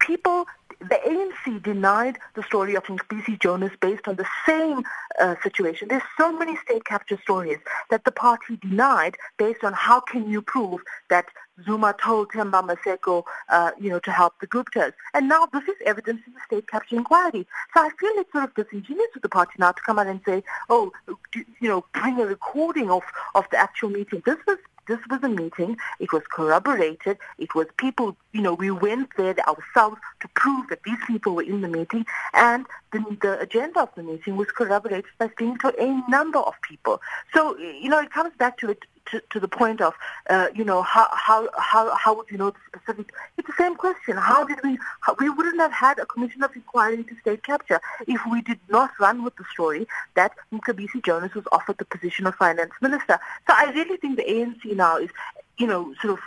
people 0.00 0.46
the 0.88 0.98
ANC 1.06 1.62
denied 1.62 2.18
the 2.34 2.42
story 2.42 2.74
of 2.74 2.84
BC 2.84 3.40
Jonas 3.40 3.72
based 3.80 4.08
on 4.08 4.16
the 4.16 4.26
same 4.46 4.82
uh, 5.20 5.36
situation. 5.42 5.88
There's 5.88 6.02
so 6.18 6.36
many 6.36 6.56
state 6.56 6.84
capture 6.84 7.18
stories 7.22 7.58
that 7.90 8.04
the 8.04 8.12
party 8.12 8.56
denied 8.56 9.16
based 9.38 9.64
on 9.64 9.72
how 9.72 10.00
can 10.00 10.28
you 10.30 10.42
prove 10.42 10.80
that 11.10 11.26
Zuma 11.64 11.94
told 12.02 12.30
Themba 12.30 12.66
Maseko, 12.66 13.24
uh, 13.50 13.72
you 13.78 13.90
know, 13.90 13.98
to 14.00 14.10
help 14.10 14.40
the 14.40 14.46
Guptas. 14.46 14.92
And 15.14 15.28
now 15.28 15.46
this 15.46 15.64
is 15.64 15.76
evidence 15.84 16.20
in 16.26 16.32
the 16.32 16.40
state 16.46 16.68
capture 16.68 16.96
inquiry. 16.96 17.46
So 17.74 17.80
I 17.82 17.90
feel 18.00 18.10
it's 18.14 18.32
sort 18.32 18.44
of 18.44 18.54
disingenuous 18.54 19.08
of 19.14 19.22
the 19.22 19.28
party 19.28 19.52
now 19.58 19.72
to 19.72 19.82
come 19.82 19.98
out 19.98 20.06
and 20.06 20.20
say, 20.26 20.42
oh, 20.70 20.92
you 21.34 21.68
know, 21.68 21.84
bring 21.92 22.20
a 22.20 22.26
recording 22.26 22.90
of, 22.90 23.02
of 23.34 23.44
the 23.50 23.58
actual 23.58 23.90
meeting. 23.90 24.22
This 24.24 24.38
was 24.46 24.58
this 24.86 24.98
was 25.08 25.22
a 25.22 25.28
meeting. 25.28 25.76
It 26.00 26.12
was 26.12 26.22
corroborated. 26.30 27.18
It 27.38 27.54
was 27.54 27.66
people, 27.76 28.16
you 28.32 28.40
know, 28.40 28.54
we 28.54 28.70
went 28.70 29.10
there 29.16 29.34
ourselves 29.48 29.96
to 30.20 30.28
prove 30.34 30.68
that 30.68 30.82
these 30.84 30.98
people 31.06 31.34
were 31.34 31.42
in 31.42 31.60
the 31.60 31.68
meeting. 31.68 32.04
And 32.32 32.66
the, 32.92 33.04
the 33.20 33.40
agenda 33.40 33.80
of 33.80 33.90
the 33.94 34.02
meeting 34.02 34.36
was 34.36 34.48
corroborated 34.48 35.04
by 35.18 35.28
speaking 35.28 35.58
to 35.58 35.74
a 35.80 36.10
number 36.10 36.38
of 36.38 36.54
people. 36.62 37.00
So, 37.32 37.56
you 37.58 37.88
know, 37.88 38.00
it 38.00 38.10
comes 38.10 38.34
back 38.36 38.58
to 38.58 38.70
it 38.70 38.84
to, 39.10 39.22
to 39.30 39.40
the 39.40 39.48
point 39.48 39.80
of, 39.80 39.94
uh, 40.30 40.48
you 40.54 40.64
know, 40.64 40.82
how, 40.82 41.08
how, 41.12 41.48
how, 41.58 41.94
how 41.94 42.14
would 42.16 42.30
you 42.30 42.38
know 42.38 42.50
the 42.50 42.58
specific? 42.78 43.12
It's 43.36 43.46
the 43.46 43.54
same 43.58 43.76
question. 43.76 44.16
How 44.16 44.44
did 44.44 44.58
we, 44.62 44.78
how, 45.00 45.16
we 45.18 45.28
wouldn't 45.28 45.60
have 45.60 45.72
had 45.72 45.98
a 45.98 46.06
commission 46.06 46.42
of 46.42 46.54
inquiry 46.54 46.96
into 46.96 47.16
state 47.20 47.42
capture 47.42 47.80
if 48.06 48.20
we 48.30 48.42
did 48.42 48.60
not 48.68 48.90
run 49.00 49.24
with 49.24 49.36
the 49.36 49.44
story 49.52 49.86
that 50.14 50.32
Mcebisi 50.52 51.04
Jonas 51.04 51.34
was 51.34 51.44
offered 51.52 51.78
the 51.78 51.84
position 51.84 52.26
of 52.26 52.34
finance 52.34 52.72
minister. 52.80 53.18
So 53.46 53.54
I 53.54 53.70
really 53.72 53.96
think 53.96 54.16
the 54.16 54.24
ANC 54.24 54.76
now 54.76 54.98
is, 54.98 55.10
you 55.58 55.66
know, 55.66 55.94
sort 56.00 56.14
of 56.14 56.20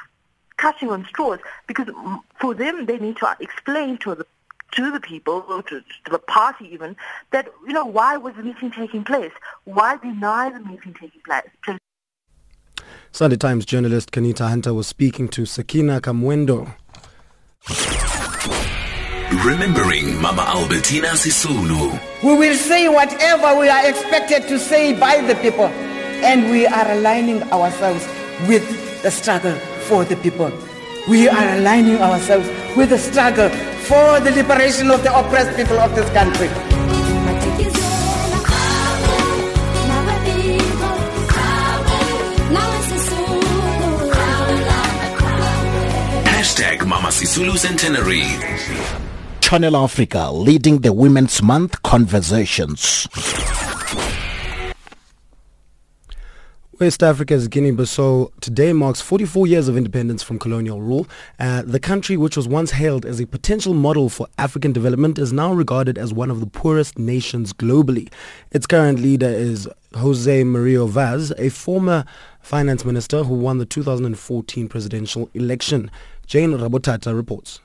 catching 0.57 0.89
on 0.89 1.05
straws 1.05 1.39
because 1.67 1.87
for 2.39 2.53
them 2.53 2.85
they 2.85 2.97
need 2.97 3.17
to 3.17 3.35
explain 3.39 3.97
to 3.99 4.15
the 4.15 4.25
to 4.71 4.91
the 4.91 4.99
people, 4.99 5.41
to, 5.41 5.79
to, 5.79 6.11
the 6.11 6.19
party 6.19 6.69
even, 6.73 6.97
that, 7.31 7.47
you 7.65 7.73
know, 7.73 7.85
why 7.85 8.17
was 8.17 8.35
the 8.35 8.43
meeting 8.43 8.71
taking 8.71 9.05
place? 9.05 9.31
Why 9.63 9.95
deny 9.97 10.49
the 10.49 10.59
meeting 10.59 10.93
taking 10.93 11.21
place? 11.21 11.43
Sunday 13.15 13.37
Times 13.37 13.65
journalist 13.65 14.11
Qaanitah 14.11 14.49
Hunter 14.49 14.73
was 14.73 14.87
speaking 14.87 15.29
to 15.29 15.45
Sakina 15.45 16.01
Kamwendo. 16.01 16.75
Remembering 19.45 20.21
Mama 20.21 20.41
Albertina 20.41 21.07
Sisulu. 21.15 21.97
We 22.21 22.37
will 22.37 22.57
say 22.57 22.89
whatever 22.89 23.57
we 23.57 23.69
are 23.69 23.87
expected 23.87 24.49
to 24.49 24.59
say 24.59 24.99
by 24.99 25.21
the 25.21 25.35
people, 25.35 25.67
and 26.27 26.51
we 26.51 26.67
are 26.67 26.91
aligning 26.91 27.41
ourselves 27.53 28.05
with 28.49 28.67
the 29.01 29.11
struggle 29.11 29.55
for 29.87 30.03
the 30.03 30.17
people. 30.17 30.51
We 31.07 31.29
are 31.29 31.55
aligning 31.55 31.99
ourselves 31.99 32.49
with 32.75 32.89
the 32.89 32.97
struggle 32.97 33.47
for 33.87 34.19
the 34.19 34.31
liberation 34.31 34.91
of 34.91 35.03
the 35.03 35.17
oppressed 35.17 35.55
people 35.55 35.79
of 35.79 35.95
this 35.95 36.09
country. 36.11 36.74
Sisulu 47.15 47.57
Centenary. 47.57 48.23
Channel 49.39 49.77
Africa 49.77 50.29
leading 50.31 50.79
the 50.79 50.91
Women's 50.91 51.41
Month 51.41 51.81
conversations. 51.81 53.07
West 56.77 57.01
Africa's 57.01 57.47
Guinea-Bissau 57.47 58.37
today 58.41 58.73
marks 58.73 58.99
44 58.99 59.47
years 59.47 59.69
of 59.69 59.77
independence 59.77 60.23
from 60.23 60.37
colonial 60.37 60.81
rule. 60.81 61.07
Uh, 61.39 61.61
the 61.61 61.79
country, 61.79 62.17
which 62.17 62.35
was 62.35 62.49
once 62.49 62.71
hailed 62.71 63.05
as 63.05 63.21
a 63.21 63.25
potential 63.25 63.73
model 63.73 64.09
for 64.09 64.27
African 64.37 64.73
development, 64.73 65.17
is 65.17 65.31
now 65.31 65.53
regarded 65.53 65.97
as 65.97 66.13
one 66.13 66.29
of 66.29 66.41
the 66.41 66.47
poorest 66.47 66.99
nations 66.99 67.53
globally. 67.53 68.11
Its 68.51 68.67
current 68.67 68.99
leader 68.99 69.29
is 69.29 69.69
Jose 69.95 70.43
Mario 70.43 70.85
Vaz, 70.85 71.31
a 71.37 71.47
former 71.47 72.03
finance 72.41 72.83
minister 72.83 73.23
who 73.23 73.35
won 73.35 73.57
the 73.57 73.65
2014 73.65 74.67
presidential 74.67 75.29
election. 75.33 75.89
Jane 76.25 76.53
Rabotata 76.53 77.15
reports. 77.15 77.59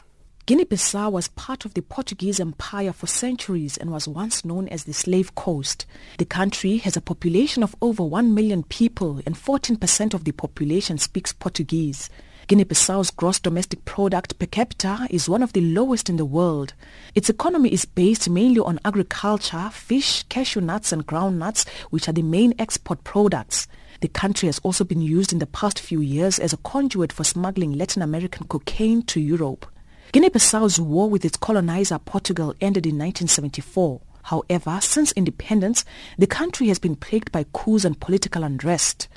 Guinea-Bissau 0.44 1.11
was 1.11 1.29
part 1.29 1.64
of 1.64 1.73
the 1.73 1.81
Portuguese 1.81 2.40
Empire 2.40 2.92
for 2.92 3.07
centuries 3.07 3.79
and 3.79 3.90
was 3.90 4.07
once 4.07 4.44
known 4.44 4.68
as 4.68 4.85
the 4.85 4.92
Slave 4.92 5.35
Coast. 5.35 5.87
The 6.18 6.27
country 6.27 6.77
has 6.79 6.94
a 6.94 7.01
population 7.01 7.62
of 7.62 7.75
over 7.81 8.03
1 8.03 8.35
million 8.35 8.64
people 8.64 9.23
and 9.25 9.35
14% 9.35 10.12
of 10.12 10.25
the 10.25 10.33
population 10.33 10.99
speaks 10.99 11.33
Portuguese. 11.33 12.11
Guinea-Bissau's 12.49 13.11
gross 13.11 13.38
domestic 13.38 13.85
product 13.87 14.38
per 14.38 14.46
capita 14.46 15.07
is 15.09 15.29
one 15.29 15.42
of 15.42 15.53
the 15.55 15.61
lowest 15.61 16.11
in 16.11 16.16
the 16.16 16.25
world. 16.25 16.75
Its 17.14 17.31
economy 17.31 17.73
is 17.73 17.85
based 17.87 18.29
mainly 18.29 18.61
on 18.61 18.81
agriculture, 18.85 19.70
fish, 19.73 20.25
cashew 20.25 20.61
nuts 20.61 20.92
and 20.92 21.07
groundnuts, 21.07 21.66
which 21.90 22.09
are 22.09 22.12
the 22.12 22.23
main 22.23 22.53
export 22.59 23.05
products. 23.05 23.68
The 24.01 24.09
country 24.09 24.47
has 24.47 24.59
also 24.61 24.83
been 24.85 25.03
used 25.03 25.31
in 25.31 25.41
the 25.41 25.47
past 25.47 25.79
few 25.79 26.01
years 26.01 26.39
as 26.39 26.55
a 26.55 26.59
conduit 26.59 27.13
for 27.13 27.23
smuggling 27.23 27.73
Latin 27.73 28.01
American 28.01 28.47
cocaine 28.47 29.03
to 29.03 29.21
Europe. 29.21 29.67
Guinea-Bissau's 30.13 30.81
war 30.81 31.11
with 31.11 31.25
its 31.25 31.37
colonizer 31.37 31.99
Portugal 31.99 32.55
ended 32.63 32.87
in 32.87 32.97
1974. 32.97 34.01
However, 34.23 34.79
since 34.81 35.13
independence, 35.13 35.85
the 36.19 36.27
country 36.27 36.69
has 36.69 36.79
been 36.79 36.97
plagued 36.97 37.31
by 37.31 37.45
coups 37.53 37.85
and 37.85 38.01
political 38.01 38.43
unrest. 38.43 39.09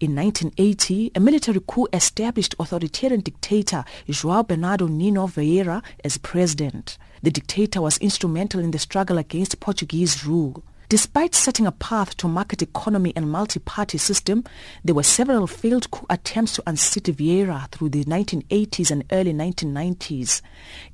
In 0.00 0.14
1980, 0.14 1.12
a 1.14 1.20
military 1.20 1.60
coup 1.66 1.86
established 1.92 2.54
authoritarian 2.58 3.20
dictator 3.20 3.84
João 4.08 4.46
Bernardo 4.46 4.86
Nino 4.86 5.26
Vieira 5.26 5.82
as 6.02 6.18
president. 6.18 6.96
The 7.22 7.30
dictator 7.30 7.82
was 7.82 7.98
instrumental 7.98 8.60
in 8.60 8.70
the 8.70 8.78
struggle 8.78 9.18
against 9.18 9.60
Portuguese 9.60 10.24
rule. 10.26 10.62
Despite 10.90 11.36
setting 11.36 11.68
a 11.68 11.70
path 11.70 12.16
to 12.16 12.26
market 12.26 12.62
economy 12.62 13.12
and 13.14 13.30
multi-party 13.30 13.96
system, 13.96 14.42
there 14.82 14.96
were 14.96 15.04
several 15.04 15.46
failed 15.46 15.88
coup 15.92 16.04
attempts 16.10 16.54
to 16.54 16.64
unseat 16.66 17.04
Vieira 17.04 17.70
through 17.70 17.90
the 17.90 18.02
1980s 18.06 18.90
and 18.90 19.04
early 19.12 19.32
1990s. 19.32 20.42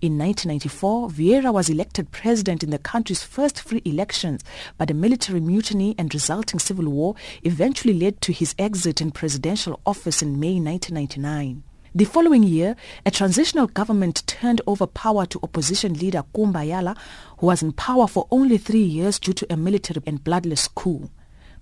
In 0.02 0.18
1994, 0.18 1.08
Vieira 1.08 1.50
was 1.50 1.70
elected 1.70 2.10
president 2.10 2.62
in 2.62 2.68
the 2.68 2.78
country's 2.78 3.22
first 3.22 3.58
free 3.58 3.80
elections, 3.86 4.44
but 4.76 4.90
a 4.90 4.94
military 4.94 5.40
mutiny 5.40 5.94
and 5.96 6.12
resulting 6.12 6.60
civil 6.60 6.90
war 6.90 7.14
eventually 7.42 7.94
led 7.94 8.20
to 8.20 8.34
his 8.34 8.54
exit 8.58 9.00
in 9.00 9.10
presidential 9.12 9.80
office 9.86 10.20
in 10.20 10.38
May 10.38 10.60
1999. 10.60 11.62
The 11.96 12.04
following 12.04 12.42
year, 12.42 12.76
a 13.06 13.10
transitional 13.10 13.68
government 13.68 14.22
turned 14.26 14.60
over 14.66 14.86
power 14.86 15.24
to 15.24 15.40
opposition 15.42 15.94
leader 15.94 16.24
Kumba 16.34 16.62
Yala, 16.62 16.94
who 17.38 17.46
was 17.46 17.62
in 17.62 17.72
power 17.72 18.06
for 18.06 18.28
only 18.30 18.58
three 18.58 18.82
years 18.82 19.18
due 19.18 19.32
to 19.32 19.46
a 19.50 19.56
military 19.56 20.02
and 20.06 20.22
bloodless 20.22 20.68
coup. 20.68 21.08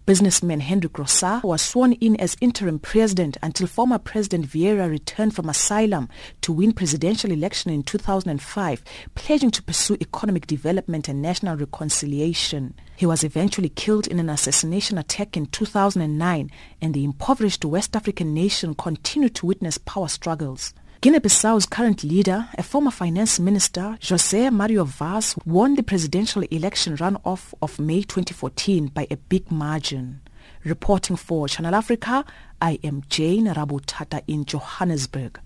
Businessman 0.06 0.60
Henry 0.60 0.90
Rosah 0.90 1.42
was 1.42 1.62
sworn 1.62 1.94
in 1.94 2.14
as 2.20 2.36
interim 2.42 2.78
president 2.78 3.38
until 3.42 3.66
former 3.66 3.98
President 3.98 4.46
Vieira 4.46 4.86
returned 4.86 5.34
from 5.34 5.48
asylum 5.48 6.10
to 6.42 6.52
win 6.52 6.72
presidential 6.72 7.32
election 7.32 7.70
in 7.70 7.82
2005, 7.82 8.84
pledging 9.14 9.50
to 9.50 9.62
pursue 9.62 9.96
economic 10.02 10.46
development 10.46 11.08
and 11.08 11.22
national 11.22 11.56
reconciliation. 11.56 12.74
He 12.96 13.06
was 13.06 13.24
eventually 13.24 13.70
killed 13.70 14.06
in 14.06 14.20
an 14.20 14.28
assassination 14.28 14.98
attack 14.98 15.38
in 15.38 15.46
2009 15.46 16.50
and 16.82 16.92
the 16.92 17.04
impoverished 17.04 17.64
West 17.64 17.96
African 17.96 18.34
nation 18.34 18.74
continued 18.74 19.34
to 19.36 19.46
witness 19.46 19.78
power 19.78 20.08
struggles. 20.08 20.74
Guinea-Bissau's 21.04 21.66
current 21.66 22.02
leader, 22.02 22.48
a 22.56 22.62
former 22.62 22.90
finance 22.90 23.38
minister, 23.38 23.98
José 24.00 24.50
Mario 24.50 24.84
Vaz, 24.84 25.36
won 25.44 25.74
the 25.74 25.82
presidential 25.82 26.40
election 26.44 26.96
runoff 26.96 27.52
of 27.60 27.78
May 27.78 28.00
2014 28.00 28.86
by 28.86 29.06
a 29.10 29.18
big 29.18 29.50
margin. 29.50 30.22
Reporting 30.64 31.16
for 31.16 31.46
Channel 31.46 31.74
Africa, 31.74 32.24
I 32.58 32.78
am 32.82 33.02
Jane 33.10 33.48
Rabutata 33.48 34.22
in 34.26 34.46
Johannesburg. 34.46 35.40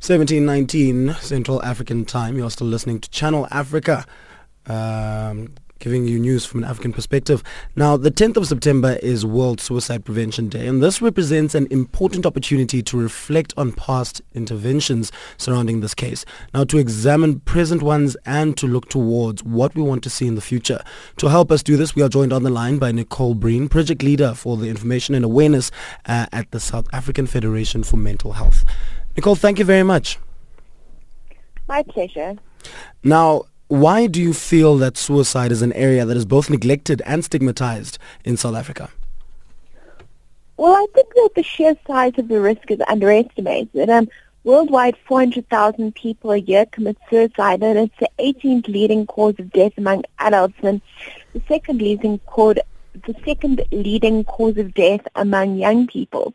1719 0.00 1.14
Central 1.20 1.62
African 1.62 2.06
Time. 2.06 2.38
You're 2.38 2.50
still 2.50 2.68
listening 2.68 3.00
to 3.00 3.10
Channel 3.10 3.46
Africa. 3.50 4.06
Um, 4.64 5.52
giving 5.82 6.06
you 6.06 6.16
news 6.16 6.44
from 6.44 6.62
an 6.62 6.70
African 6.70 6.92
perspective. 6.92 7.42
Now, 7.74 7.96
the 7.96 8.12
10th 8.12 8.36
of 8.36 8.46
September 8.46 9.00
is 9.02 9.26
World 9.26 9.60
Suicide 9.60 10.04
Prevention 10.04 10.48
Day, 10.48 10.68
and 10.68 10.80
this 10.80 11.02
represents 11.02 11.56
an 11.56 11.66
important 11.72 12.24
opportunity 12.24 12.84
to 12.84 12.96
reflect 12.96 13.52
on 13.56 13.72
past 13.72 14.22
interventions 14.32 15.10
surrounding 15.36 15.80
this 15.80 15.92
case. 15.92 16.24
Now, 16.54 16.62
to 16.64 16.78
examine 16.78 17.40
present 17.40 17.82
ones 17.82 18.16
and 18.24 18.56
to 18.58 18.68
look 18.68 18.88
towards 18.88 19.42
what 19.42 19.74
we 19.74 19.82
want 19.82 20.04
to 20.04 20.10
see 20.10 20.28
in 20.28 20.36
the 20.36 20.40
future. 20.40 20.80
To 21.16 21.26
help 21.26 21.50
us 21.50 21.64
do 21.64 21.76
this, 21.76 21.96
we 21.96 22.02
are 22.02 22.08
joined 22.08 22.32
on 22.32 22.44
the 22.44 22.50
line 22.50 22.78
by 22.78 22.92
Nicole 22.92 23.34
Breen, 23.34 23.68
project 23.68 24.04
leader 24.04 24.34
for 24.34 24.56
the 24.56 24.68
information 24.68 25.16
and 25.16 25.24
awareness 25.24 25.72
uh, 26.06 26.26
at 26.30 26.48
the 26.52 26.60
South 26.60 26.86
African 26.92 27.26
Federation 27.26 27.82
for 27.82 27.96
Mental 27.96 28.34
Health. 28.34 28.64
Nicole, 29.16 29.34
thank 29.34 29.58
you 29.58 29.64
very 29.64 29.82
much. 29.82 30.20
My 31.66 31.82
pleasure. 31.82 32.36
Now, 33.02 33.46
why 33.72 34.06
do 34.06 34.20
you 34.20 34.34
feel 34.34 34.76
that 34.76 34.98
suicide 34.98 35.50
is 35.50 35.62
an 35.62 35.72
area 35.72 36.04
that 36.04 36.14
is 36.14 36.26
both 36.26 36.50
neglected 36.50 37.00
and 37.06 37.24
stigmatized 37.24 37.98
in 38.22 38.36
South 38.36 38.54
Africa? 38.54 38.90
Well, 40.58 40.74
I 40.74 40.86
think 40.94 41.14
that 41.14 41.30
the 41.36 41.42
sheer 41.42 41.74
size 41.86 42.12
of 42.18 42.28
the 42.28 42.38
risk 42.38 42.70
is 42.70 42.82
underestimated. 42.86 43.88
Um, 43.88 44.10
worldwide, 44.44 44.98
400,000 45.08 45.94
people 45.94 46.32
a 46.32 46.36
year 46.36 46.66
commit 46.66 46.98
suicide, 47.08 47.62
and 47.62 47.78
it's 47.78 47.98
the 47.98 48.10
18th 48.18 48.68
leading 48.68 49.06
cause 49.06 49.36
of 49.38 49.50
death 49.50 49.72
among 49.78 50.04
adults, 50.18 50.58
and 50.62 50.82
the 51.32 51.40
second 51.48 51.80
leading 51.80 52.18
cause, 52.26 52.56
the 53.06 53.16
second 53.24 53.64
leading 53.72 54.24
cause 54.24 54.58
of 54.58 54.74
death 54.74 55.00
among 55.14 55.56
young 55.56 55.86
people. 55.86 56.34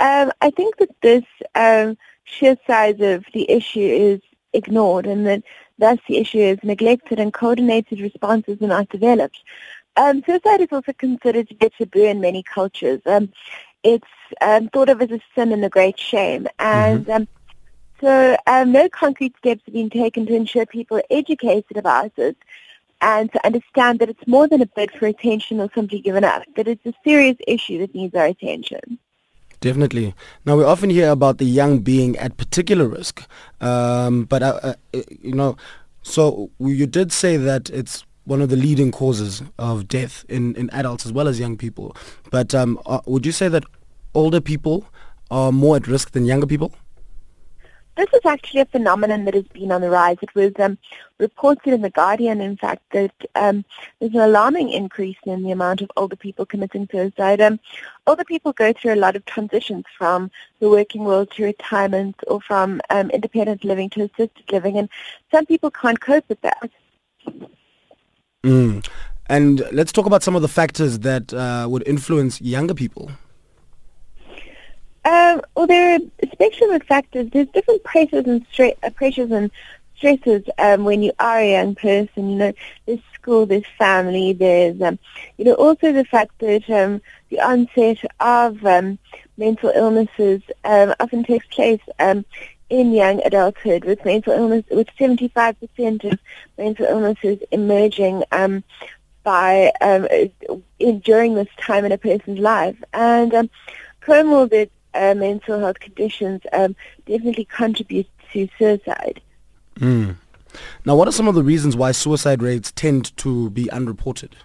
Um, 0.00 0.32
I 0.40 0.50
think 0.50 0.78
that 0.78 0.90
this 1.00 1.24
um, 1.54 1.96
sheer 2.24 2.56
size 2.66 3.00
of 3.00 3.24
the 3.32 3.48
issue 3.48 3.78
is 3.78 4.20
ignored, 4.52 5.06
and 5.06 5.24
that 5.28 5.44
Thus, 5.78 5.98
the 6.08 6.18
issue 6.18 6.38
is 6.38 6.58
neglected 6.62 7.18
and 7.18 7.32
coordinated 7.32 8.00
responses 8.00 8.60
are 8.62 8.66
not 8.66 8.88
developed. 8.88 9.38
Um, 9.96 10.22
suicide 10.24 10.60
is 10.60 10.68
also 10.72 10.92
considered 10.92 11.48
to 11.48 11.54
be 11.54 11.66
a 11.66 11.70
taboo 11.70 12.04
in 12.04 12.20
many 12.20 12.42
cultures. 12.42 13.00
Um, 13.06 13.32
it's 13.82 14.06
um, 14.40 14.68
thought 14.68 14.88
of 14.88 15.00
as 15.00 15.10
a 15.10 15.20
sin 15.34 15.52
and 15.52 15.64
a 15.64 15.68
great 15.68 15.98
shame. 15.98 16.48
And 16.58 17.06
mm-hmm. 17.06 17.12
Um, 17.12 17.28
so 18.00 18.36
um, 18.46 18.72
no 18.72 18.88
concrete 18.90 19.34
steps 19.38 19.62
have 19.64 19.74
been 19.74 19.88
taken 19.88 20.26
to 20.26 20.34
ensure 20.34 20.66
people 20.66 20.98
are 20.98 21.04
educated 21.10 21.78
about 21.78 22.12
it 22.18 22.36
and 23.00 23.32
to 23.32 23.46
understand 23.46 24.00
that 24.00 24.10
it's 24.10 24.26
more 24.26 24.46
than 24.48 24.60
a 24.60 24.66
bid 24.66 24.90
for 24.90 25.06
attention 25.06 25.60
or 25.60 25.70
simply 25.74 26.00
given 26.00 26.24
up, 26.24 26.42
that 26.56 26.68
it's 26.68 26.84
a 26.84 26.92
serious 27.04 27.36
issue 27.46 27.78
that 27.78 27.94
needs 27.94 28.14
our 28.14 28.26
attention. 28.26 28.98
Definitely. 29.66 30.14
Now 30.44 30.56
we 30.56 30.62
often 30.62 30.90
hear 30.90 31.10
about 31.10 31.38
the 31.38 31.44
young 31.44 31.80
being 31.80 32.16
at 32.18 32.36
particular 32.36 32.86
risk, 32.86 33.26
um, 33.60 34.22
but 34.22 34.40
uh, 34.40 34.60
uh, 34.62 34.74
you 35.20 35.32
know, 35.32 35.56
so 36.02 36.50
you 36.60 36.86
did 36.86 37.10
say 37.10 37.36
that 37.36 37.68
it's 37.70 38.04
one 38.26 38.40
of 38.40 38.48
the 38.48 38.54
leading 38.54 38.92
causes 38.92 39.42
of 39.58 39.88
death 39.88 40.24
in, 40.28 40.54
in 40.54 40.70
adults 40.70 41.04
as 41.04 41.12
well 41.12 41.26
as 41.26 41.40
young 41.40 41.56
people. 41.56 41.96
But 42.30 42.54
um, 42.54 42.78
uh, 42.86 43.00
would 43.06 43.26
you 43.26 43.32
say 43.32 43.48
that 43.48 43.64
older 44.14 44.40
people 44.40 44.86
are 45.32 45.50
more 45.50 45.74
at 45.74 45.88
risk 45.88 46.12
than 46.12 46.26
younger 46.26 46.46
people? 46.46 46.72
This 47.96 48.08
is 48.12 48.26
actually 48.26 48.60
a 48.60 48.66
phenomenon 48.66 49.24
that 49.24 49.34
has 49.34 49.48
been 49.48 49.72
on 49.72 49.80
the 49.80 49.88
rise. 49.88 50.18
It 50.20 50.34
was 50.34 50.52
um, 50.58 50.76
reported 51.18 51.72
in 51.72 51.80
The 51.80 51.90
Guardian, 51.90 52.42
in 52.42 52.56
fact, 52.58 52.82
that 52.92 53.12
um, 53.34 53.64
there's 53.98 54.12
an 54.12 54.20
alarming 54.20 54.70
increase 54.70 55.16
in 55.24 55.42
the 55.42 55.50
amount 55.50 55.80
of 55.80 55.90
older 55.96 56.16
people 56.16 56.44
committing 56.44 56.86
suicide. 56.92 57.40
Um, 57.40 57.58
older 58.06 58.24
people 58.24 58.52
go 58.52 58.74
through 58.74 58.92
a 58.92 58.96
lot 58.96 59.16
of 59.16 59.24
transitions 59.24 59.84
from 59.96 60.30
the 60.60 60.68
working 60.68 61.04
world 61.04 61.30
to 61.32 61.44
retirement 61.44 62.16
or 62.26 62.42
from 62.42 62.82
um, 62.90 63.08
independent 63.10 63.64
living 63.64 63.88
to 63.90 64.02
assisted 64.02 64.52
living, 64.52 64.76
and 64.76 64.90
some 65.30 65.46
people 65.46 65.70
can't 65.70 66.00
cope 66.00 66.28
with 66.28 66.40
that. 66.42 66.70
Mm. 68.44 68.86
And 69.28 69.62
let's 69.72 69.90
talk 69.90 70.06
about 70.06 70.22
some 70.22 70.36
of 70.36 70.42
the 70.42 70.48
factors 70.48 71.00
that 71.00 71.32
uh, 71.32 71.66
would 71.68 71.82
influence 71.86 72.40
younger 72.40 72.74
people. 72.74 73.10
Um, 75.06 75.40
well, 75.54 75.68
there 75.68 75.94
are 75.94 76.00
a 76.20 76.26
spectrum 76.32 76.70
of 76.72 76.82
factors. 76.82 77.30
There's 77.32 77.46
different 77.48 77.84
pressures 77.84 78.26
and 78.26 78.44
stre- 78.50 78.76
uh, 78.82 78.90
pressures 78.90 79.30
and 79.30 79.52
stresses 79.96 80.42
um, 80.58 80.82
when 80.82 81.00
you 81.00 81.12
are 81.20 81.38
a 81.38 81.52
young 81.52 81.76
person. 81.76 82.30
You 82.30 82.36
know, 82.36 82.52
there's 82.86 82.98
school, 83.14 83.46
there's 83.46 83.64
family, 83.78 84.32
there's 84.32 84.82
um, 84.82 84.98
you 85.38 85.44
know 85.44 85.54
also 85.54 85.92
the 85.92 86.04
fact 86.04 86.32
that 86.40 86.68
um, 86.70 87.00
the 87.28 87.40
onset 87.40 87.98
of 88.18 88.66
um, 88.66 88.98
mental 89.36 89.70
illnesses 89.76 90.42
um, 90.64 90.92
often 90.98 91.22
takes 91.22 91.46
place 91.54 91.80
um, 92.00 92.24
in 92.68 92.90
young 92.92 93.22
adulthood, 93.24 93.84
with 93.84 94.04
mental 94.04 94.32
illness, 94.32 94.64
with 94.72 94.88
75% 94.98 96.12
of 96.12 96.18
mental 96.58 96.84
illnesses 96.84 97.38
emerging 97.52 98.24
um, 98.32 98.64
by 99.22 99.70
um, 99.80 100.08
in, 100.80 100.98
during 100.98 101.34
this 101.34 101.48
time 101.60 101.84
in 101.84 101.92
a 101.92 101.98
person's 101.98 102.40
life, 102.40 102.76
and 102.92 103.32
um, 103.34 103.50
comorbid 104.02 104.68
uh, 104.96 105.14
mental 105.14 105.60
health 105.60 105.80
conditions 105.80 106.42
um, 106.52 106.74
definitely 107.06 107.44
contribute 107.44 108.08
to 108.32 108.48
suicide. 108.58 109.20
Mm. 109.76 110.16
Now, 110.84 110.96
what 110.96 111.08
are 111.08 111.12
some 111.12 111.28
of 111.28 111.34
the 111.34 111.42
reasons 111.42 111.76
why 111.76 111.92
suicide 111.92 112.42
rates 112.42 112.72
tend 112.72 113.16
to 113.18 113.50
be 113.50 113.70
unreported 113.70 114.36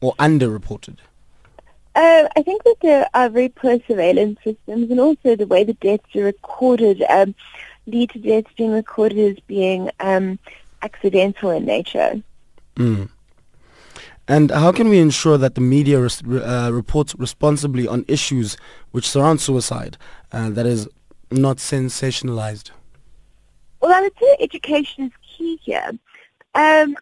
or 0.00 0.14
underreported? 0.14 0.96
Uh, 1.94 2.28
I 2.36 2.42
think 2.42 2.62
that 2.64 2.76
there 2.80 3.08
are 3.14 3.28
very 3.28 3.48
poor 3.48 3.78
surveillance 3.86 4.38
systems 4.44 4.90
and 4.90 5.00
also 5.00 5.36
the 5.36 5.46
way 5.46 5.64
the 5.64 5.74
deaths 5.74 6.14
are 6.14 6.22
recorded 6.22 7.02
um, 7.10 7.34
lead 7.86 8.10
to 8.10 8.18
deaths 8.18 8.50
being 8.56 8.72
recorded 8.72 9.18
as 9.18 9.40
being 9.46 9.90
um, 10.00 10.38
accidental 10.82 11.50
in 11.50 11.64
nature. 11.64 12.22
Mm. 12.76 13.08
And 14.30 14.52
how 14.52 14.70
can 14.70 14.88
we 14.88 15.00
ensure 15.00 15.36
that 15.38 15.56
the 15.56 15.60
media 15.60 15.98
res- 16.00 16.22
uh, 16.22 16.70
reports 16.72 17.16
responsibly 17.18 17.88
on 17.88 18.04
issues 18.06 18.56
which 18.92 19.08
surround 19.08 19.40
suicide 19.40 19.98
uh, 20.30 20.50
that 20.50 20.66
is 20.66 20.88
not 21.32 21.56
sensationalized? 21.56 22.70
Well, 23.80 23.92
I 23.92 24.02
would 24.02 24.12
say 24.20 24.36
education 24.38 25.06
is 25.06 25.12
key 25.28 25.58
here. 25.64 25.90
Um, 26.54 26.96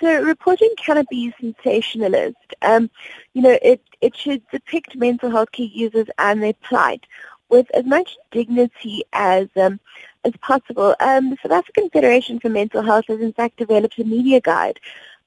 so 0.00 0.20
reporting 0.24 0.70
cannot 0.76 1.08
be 1.08 1.32
sensationalist. 1.40 2.48
Um, 2.62 2.90
you 3.34 3.42
know, 3.42 3.56
it, 3.62 3.80
it 4.00 4.16
should 4.16 4.42
depict 4.50 4.96
mental 4.96 5.30
health 5.30 5.52
care 5.52 5.66
users 5.66 6.08
and 6.18 6.42
their 6.42 6.54
plight 6.54 7.06
with 7.50 7.70
as 7.72 7.84
much 7.84 8.16
dignity 8.32 9.04
as 9.12 9.46
um, 9.54 9.78
as 10.24 10.32
possible. 10.40 10.96
Um, 10.98 11.30
the 11.30 11.36
South 11.40 11.52
African 11.52 11.88
Federation 11.90 12.40
for 12.40 12.48
Mental 12.48 12.82
Health 12.82 13.04
has 13.06 13.20
in 13.20 13.32
fact 13.32 13.58
developed 13.58 13.96
a 14.00 14.04
media 14.04 14.40
guide 14.40 14.80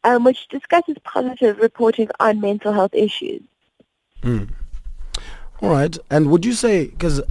um, 0.03 0.23
which 0.23 0.47
discusses 0.49 0.95
positive 1.03 1.57
reporting 1.59 2.09
on 2.19 2.39
mental 2.39 2.73
health 2.73 2.93
issues. 2.93 3.41
Mm. 4.21 4.49
All 5.61 5.69
right. 5.69 5.97
And 6.09 6.29
would 6.29 6.45
you 6.45 6.53
say, 6.53 6.87
because 6.87 7.21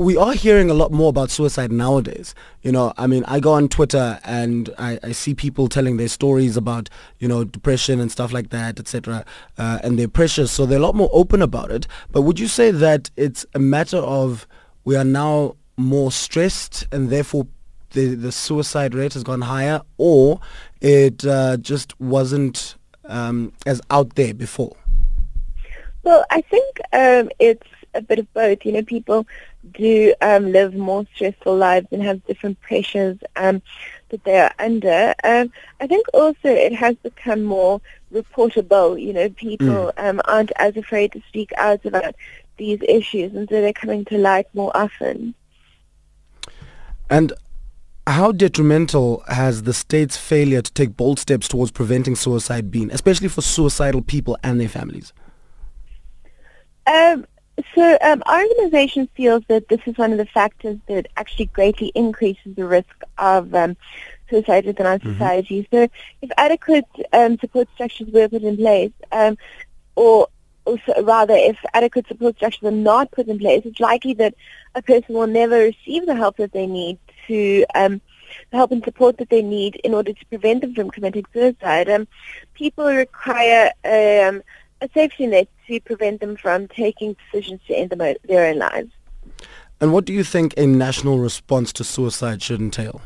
we 0.00 0.16
are 0.16 0.32
hearing 0.32 0.70
a 0.70 0.74
lot 0.74 0.90
more 0.90 1.10
about 1.10 1.30
suicide 1.30 1.70
nowadays. 1.70 2.34
You 2.62 2.72
know, 2.72 2.94
I 2.96 3.06
mean, 3.06 3.22
I 3.26 3.38
go 3.38 3.52
on 3.52 3.68
Twitter 3.68 4.18
and 4.24 4.70
I, 4.78 4.98
I 5.02 5.12
see 5.12 5.34
people 5.34 5.68
telling 5.68 5.98
their 5.98 6.08
stories 6.08 6.56
about, 6.56 6.88
you 7.18 7.28
know, 7.28 7.44
depression 7.44 8.00
and 8.00 8.10
stuff 8.10 8.32
like 8.32 8.48
that, 8.48 8.80
etc., 8.80 9.26
uh, 9.58 9.78
and 9.82 9.98
their 9.98 10.08
pressures. 10.08 10.50
So 10.50 10.64
they're 10.64 10.78
a 10.78 10.82
lot 10.82 10.94
more 10.94 11.10
open 11.12 11.42
about 11.42 11.70
it. 11.70 11.86
But 12.12 12.22
would 12.22 12.40
you 12.40 12.48
say 12.48 12.70
that 12.70 13.10
it's 13.18 13.44
a 13.54 13.58
matter 13.58 13.98
of 13.98 14.46
we 14.84 14.96
are 14.96 15.04
now 15.04 15.56
more 15.76 16.10
stressed 16.10 16.86
and 16.90 17.10
therefore 17.10 17.46
the, 17.92 18.14
the 18.14 18.32
suicide 18.32 18.94
rate 18.94 19.14
has 19.14 19.22
gone 19.22 19.42
higher, 19.42 19.82
or 19.98 20.40
it 20.80 21.24
uh, 21.24 21.56
just 21.56 21.98
wasn't 22.00 22.76
um, 23.04 23.52
as 23.66 23.80
out 23.90 24.14
there 24.14 24.34
before? 24.34 24.76
Well, 26.02 26.24
I 26.30 26.40
think 26.40 26.80
um, 26.92 27.30
it's 27.38 27.66
a 27.94 28.00
bit 28.00 28.18
of 28.18 28.32
both. 28.32 28.64
You 28.64 28.72
know, 28.72 28.82
people 28.82 29.26
do 29.72 30.14
um, 30.20 30.52
live 30.52 30.74
more 30.74 31.04
stressful 31.14 31.56
lives 31.56 31.88
and 31.90 32.02
have 32.02 32.24
different 32.26 32.60
pressures 32.60 33.18
um, 33.36 33.60
that 34.08 34.24
they 34.24 34.40
are 34.40 34.52
under. 34.58 35.14
Um, 35.24 35.52
I 35.80 35.86
think 35.86 36.06
also 36.14 36.48
it 36.48 36.74
has 36.74 36.96
become 36.96 37.42
more 37.42 37.80
reportable. 38.12 39.00
You 39.00 39.12
know, 39.12 39.28
people 39.30 39.92
mm. 39.96 40.08
um, 40.08 40.20
aren't 40.24 40.52
as 40.56 40.76
afraid 40.76 41.12
to 41.12 41.22
speak 41.28 41.52
out 41.56 41.84
about 41.84 42.14
these 42.56 42.80
issues, 42.88 43.34
and 43.34 43.48
so 43.48 43.60
they're 43.60 43.72
coming 43.72 44.04
to 44.06 44.18
light 44.18 44.46
more 44.54 44.74
often. 44.74 45.34
And 47.08 47.32
how 48.10 48.32
detrimental 48.32 49.22
has 49.28 49.62
the 49.62 49.72
state's 49.72 50.16
failure 50.16 50.62
to 50.62 50.72
take 50.72 50.96
bold 50.96 51.18
steps 51.18 51.48
towards 51.48 51.70
preventing 51.70 52.16
suicide 52.16 52.70
been, 52.70 52.90
especially 52.90 53.28
for 53.28 53.42
suicidal 53.42 54.02
people 54.02 54.36
and 54.42 54.60
their 54.60 54.68
families? 54.68 55.12
Um, 56.86 57.26
So 57.76 57.98
um, 58.00 58.22
our 58.26 58.42
organization 58.42 59.08
feels 59.14 59.42
that 59.48 59.68
this 59.68 59.80
is 59.86 59.98
one 59.98 60.12
of 60.12 60.18
the 60.18 60.26
factors 60.26 60.78
that 60.88 61.08
actually 61.16 61.46
greatly 61.46 61.92
increases 61.94 62.54
the 62.56 62.64
risk 62.64 63.02
of 63.18 63.54
um, 63.54 63.76
suicide 64.30 64.64
within 64.64 64.86
our 64.86 64.98
Mhm. 64.98 65.12
society. 65.12 65.68
So 65.70 65.88
if 66.22 66.30
adequate 66.38 66.86
um, 67.12 67.38
support 67.38 67.68
structures 67.74 68.08
were 68.12 68.28
put 68.28 68.42
in 68.42 68.56
place, 68.56 68.92
um, 69.12 69.36
or, 69.94 70.28
or 70.64 70.78
so, 70.86 71.02
rather 71.02 71.34
if 71.34 71.58
adequate 71.74 72.06
support 72.08 72.36
structures 72.36 72.66
are 72.66 72.82
not 72.92 73.10
put 73.10 73.28
in 73.28 73.38
place, 73.38 73.62
it's 73.64 73.80
likely 73.80 74.14
that 74.14 74.34
a 74.74 74.82
person 74.82 75.14
will 75.14 75.26
never 75.26 75.58
receive 75.58 76.06
the 76.06 76.14
help 76.14 76.36
that 76.38 76.52
they 76.52 76.66
need 76.66 76.98
to 77.26 77.64
um, 77.74 78.00
the 78.50 78.56
help 78.56 78.72
and 78.72 78.84
support 78.84 79.18
that 79.18 79.30
they 79.30 79.42
need 79.42 79.76
in 79.76 79.94
order 79.94 80.12
to 80.12 80.26
prevent 80.26 80.60
them 80.60 80.74
from 80.74 80.90
committing 80.90 81.24
suicide. 81.32 81.88
Um, 81.88 82.06
people 82.54 82.86
require 82.86 83.72
um, 83.84 84.42
a 84.80 84.88
safety 84.94 85.26
net 85.26 85.48
to 85.66 85.80
prevent 85.80 86.20
them 86.20 86.36
from 86.36 86.68
taking 86.68 87.16
decisions 87.24 87.60
to 87.66 87.74
end 87.74 87.90
them 87.90 88.00
o- 88.00 88.14
their 88.24 88.46
own 88.46 88.58
lives. 88.58 88.92
And 89.80 89.92
what 89.92 90.04
do 90.04 90.12
you 90.12 90.24
think 90.24 90.54
a 90.56 90.66
national 90.66 91.18
response 91.18 91.72
to 91.74 91.84
suicide 91.84 92.42
should 92.42 92.60
entail? 92.60 93.00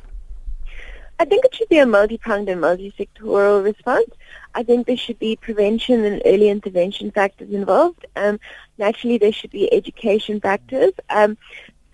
I 1.21 1.25
think 1.25 1.45
it 1.45 1.55
should 1.55 1.69
be 1.69 1.79
a 1.79 1.87
multi-pronged 1.87 2.49
and 2.49 2.61
multi-sectoral 2.61 3.63
response. 3.63 4.11
I 4.57 4.65
think 4.65 4.87
there 4.87 4.97
should 4.97 5.19
be 5.21 5.37
prevention 5.37 6.05
and 6.05 6.21
early 6.25 6.49
intervention 6.49 7.13
factors 7.13 7.51
involved. 7.51 8.05
Um, 8.17 8.41
naturally, 8.79 9.19
there 9.19 9.33
should 9.33 9.51
be 9.51 9.73
education 9.73 10.41
factors. 10.41 10.93
Um, 11.11 11.39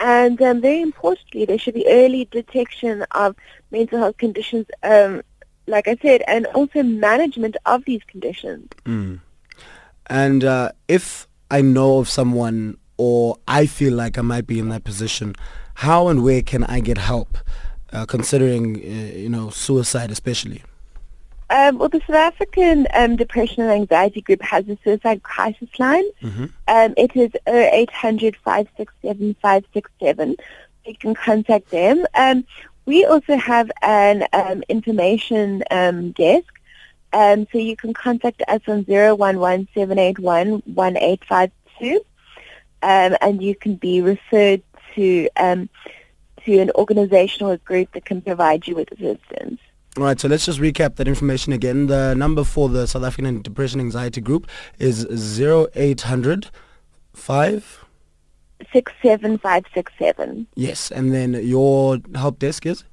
and 0.01 0.41
um, 0.41 0.61
very 0.61 0.81
importantly, 0.81 1.45
there 1.45 1.59
should 1.59 1.75
be 1.75 1.87
early 1.87 2.25
detection 2.31 3.05
of 3.13 3.37
mental 3.71 3.99
health 3.99 4.17
conditions, 4.17 4.67
um, 4.83 5.23
like 5.67 5.87
I 5.87 5.97
said, 6.01 6.23
and 6.27 6.47
also 6.47 6.83
management 6.83 7.57
of 7.67 7.85
these 7.85 8.03
conditions. 8.05 8.69
Mm. 8.85 9.21
And 10.07 10.43
uh, 10.43 10.73
if 10.89 11.29
I 11.51 11.61
know 11.61 11.99
of 11.99 12.09
someone 12.09 12.79
or 12.97 13.37
I 13.47 13.67
feel 13.67 13.95
like 13.95 14.19
I 14.19 14.23
might 14.23 14.47
be 14.47 14.59
in 14.59 14.71
that 14.71 14.85
position, 14.85 15.35
how 15.75 16.09
and 16.09 16.25
where 16.25 16.43
can 16.43 16.65
I 16.65 16.81
get 16.81 16.99
help, 16.99 17.37
uh, 17.93 18.07
considering, 18.07 18.77
uh, 18.77 19.17
you 19.19 19.29
know, 19.29 19.51
suicide 19.51 20.11
especially? 20.11 20.63
Um, 21.51 21.79
well, 21.79 21.89
the 21.89 22.01
South 22.07 22.17
African 22.17 22.87
um, 22.95 23.17
Depression 23.17 23.65
and 23.65 23.73
Anxiety 23.73 24.21
Group 24.21 24.41
has 24.43 24.69
a 24.69 24.79
suicide 24.85 25.25
crisis 25.25 25.69
line. 25.79 26.05
Mm-hmm. 26.23 26.45
Um, 26.69 26.95
it 26.97 27.17
is 27.17 27.31
0800 27.49 28.37
567 28.37 29.37
567. 29.43 30.37
You 30.87 30.97
can 30.97 31.15
contact 31.15 31.71
them. 31.71 32.07
Um, 32.15 32.45
we 32.87 33.05
also 33.05 33.37
have 33.37 33.71
an 33.83 34.27
um, 34.33 34.63
information 34.69 35.65
um, 35.73 36.13
desk. 36.13 36.53
Um, 37.13 37.49
so 37.51 37.59
you 37.59 37.77
can 37.77 37.95
contact 37.95 38.43
us 38.47 38.61
on 38.69 38.85
011 38.89 39.69
781 39.75 40.63
1852. 40.67 42.01
Um, 42.83 43.17
and 43.21 43.43
you 43.43 43.57
can 43.57 43.75
be 43.75 44.01
referred 44.01 44.63
to 44.95 45.29
um, 45.37 45.69
to 46.45 46.59
an 46.59 46.71
organization 46.77 47.47
or 47.47 47.55
a 47.55 47.59
group 47.59 47.93
that 47.93 48.05
can 48.05 48.23
provide 48.23 48.67
you 48.67 48.77
with 48.77 48.91
assistance. 48.93 49.61
All 49.97 50.05
right, 50.05 50.21
so 50.21 50.29
let's 50.29 50.47
just 50.47 50.61
recap 50.61 50.97
that 50.97 51.09
information 51.09 51.53
again. 51.53 51.89
The 51.89 52.15
number 52.15 52.45
for 52.45 52.69
the 52.69 52.87
South 52.87 53.03
African 53.03 53.43
Depression 53.43 53.81
Anxiety 53.81 54.21
Group 54.21 54.47
is 54.79 55.05
0800 55.41 56.49
5. 57.13 57.85
67567. 58.73 60.47
Yes, 60.55 60.93
and 60.93 61.13
then 61.13 61.35
your 61.35 61.99
help 62.15 62.39
desk 62.39 62.67
is? 62.67 62.85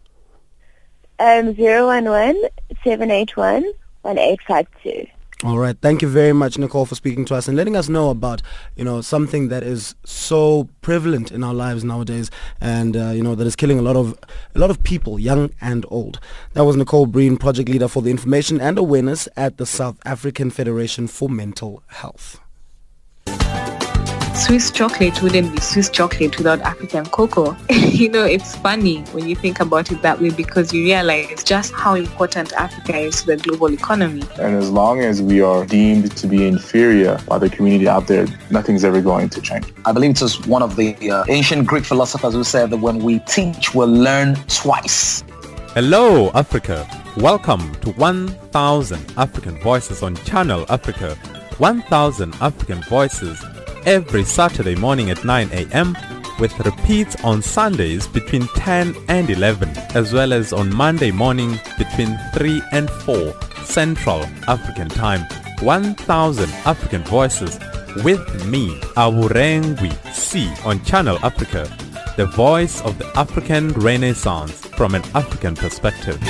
Um, 1.20 1.56
011 1.56 2.42
781 2.84 3.64
1852. 4.02 5.06
All 5.44 5.60
right. 5.60 5.78
Thank 5.80 6.02
you 6.02 6.08
very 6.08 6.34
much, 6.34 6.58
Nicole, 6.58 6.88
for 6.88 6.96
speaking 6.96 7.24
to 7.26 7.36
us 7.36 7.48
and 7.48 7.56
letting 7.56 7.76
us 7.76 7.88
know 7.88 8.10
about, 8.10 8.42
you 8.76 8.84
know, 8.84 9.02
something 9.02 9.50
that 9.50 9.62
is 9.62 9.94
so 10.04 10.68
prevalent 10.82 11.32
in 11.32 11.44
our 11.44 11.54
lives 11.54 11.84
nowadays 11.84 12.32
and, 12.60 12.98
uh, 12.98 13.12
you 13.12 13.22
know, 13.22 13.36
that 13.36 13.46
is 13.46 13.56
killing 13.56 13.78
a 13.78 13.84
lot 13.84 13.96
of 13.96 14.18
a 14.56 14.60
lot 14.60 14.72
of 14.72 14.82
people, 14.82 15.20
young 15.20 15.52
and 15.62 15.86
old. 15.90 16.20
That 16.54 16.66
was 16.66 16.76
Nicole 16.76 17.06
Breen, 17.06 17.38
project 17.38 17.70
leader 17.70 17.88
for 17.88 18.02
the 18.02 18.10
information 18.10 18.60
and 18.60 18.80
awareness 18.80 19.28
at 19.38 19.58
the 19.58 19.68
South 19.68 20.00
African 20.06 20.50
Federation 20.50 21.06
for 21.06 21.30
Mental 21.30 21.84
Health. 21.86 22.40
Swiss 24.38 24.70
chocolate 24.70 25.20
wouldn't 25.24 25.52
be 25.52 25.60
Swiss 25.60 25.90
chocolate 25.90 26.38
without 26.38 26.62
African 26.62 27.08
cocoa. 27.08 27.58
you 27.72 28.08
know, 28.08 28.24
it's 28.24 28.56
funny 28.58 29.02
when 29.12 29.28
you 29.28 29.36
think 29.36 29.60
about 29.60 29.92
it 29.92 30.04
that 30.04 30.22
way 30.22 30.30
because 30.30 30.72
you 30.72 30.84
realize 30.84 31.44
just 31.44 31.74
how 31.74 31.96
important 31.96 32.54
Africa 32.54 32.98
is 32.98 33.22
to 33.22 33.36
the 33.36 33.38
global 33.38 33.74
economy. 33.74 34.22
And 34.40 34.56
as 34.56 34.70
long 34.70 35.02
as 35.02 35.24
we 35.24 35.42
are 35.42 35.66
deemed 35.66 36.16
to 36.18 36.28
be 36.28 36.46
inferior 36.46 37.20
by 37.28 37.40
the 37.40 37.50
community 37.50 37.88
out 37.88 38.06
there, 38.06 38.28
nothing's 38.52 38.84
ever 38.84 39.02
going 39.02 39.30
to 39.30 39.42
change. 39.42 39.74
I 39.86 39.92
believe 39.92 40.12
it 40.12 40.22
was 40.22 40.40
one 40.46 40.62
of 40.62 40.76
the 40.76 40.96
uh, 41.10 41.26
ancient 41.30 41.66
Greek 41.66 41.84
philosophers 41.84 42.36
who 42.36 42.44
said 42.44 42.70
that 42.70 42.78
when 42.78 43.00
we 43.00 43.18
teach, 43.22 43.74
we'll 43.74 43.88
learn 43.88 44.36
twice. 44.48 45.24
Hello, 45.74 46.30
Africa. 46.36 46.88
Welcome 47.18 47.74
to 47.82 47.90
1000 47.94 49.14
African 49.18 49.60
Voices 49.62 50.04
on 50.04 50.16
Channel 50.18 50.68
Africa. 50.70 51.16
1000 51.58 52.36
African 52.36 52.84
Voices 52.84 53.44
every 53.88 54.26
Saturday 54.26 54.76
morning 54.76 55.10
at 55.10 55.24
9 55.24 55.50
a.m. 55.54 55.98
with 56.40 56.60
repeats 56.60 57.16
on 57.24 57.42
Sundays 57.42 58.06
between 58.06 58.46
10 58.48 58.94
and 59.08 59.30
11 59.30 59.70
as 59.96 60.12
well 60.12 60.34
as 60.34 60.52
on 60.52 60.76
Monday 60.76 61.10
morning 61.10 61.58
between 61.78 62.20
3 62.34 62.62
and 62.74 62.90
4 62.90 63.34
Central 63.64 64.24
African 64.50 64.90
Time. 64.90 65.22
1000 65.62 66.50
African 66.66 67.02
Voices 67.04 67.58
with 68.04 68.46
me, 68.46 68.78
Awurengwi 68.98 69.94
C 70.14 70.52
on 70.66 70.84
Channel 70.84 71.18
Africa, 71.24 71.66
the 72.18 72.26
voice 72.26 72.82
of 72.82 72.98
the 73.00 73.08
African 73.18 73.70
Renaissance 73.70 74.68
from 74.76 74.96
an 74.96 75.04
African 75.16 75.56
perspective. 75.56 76.22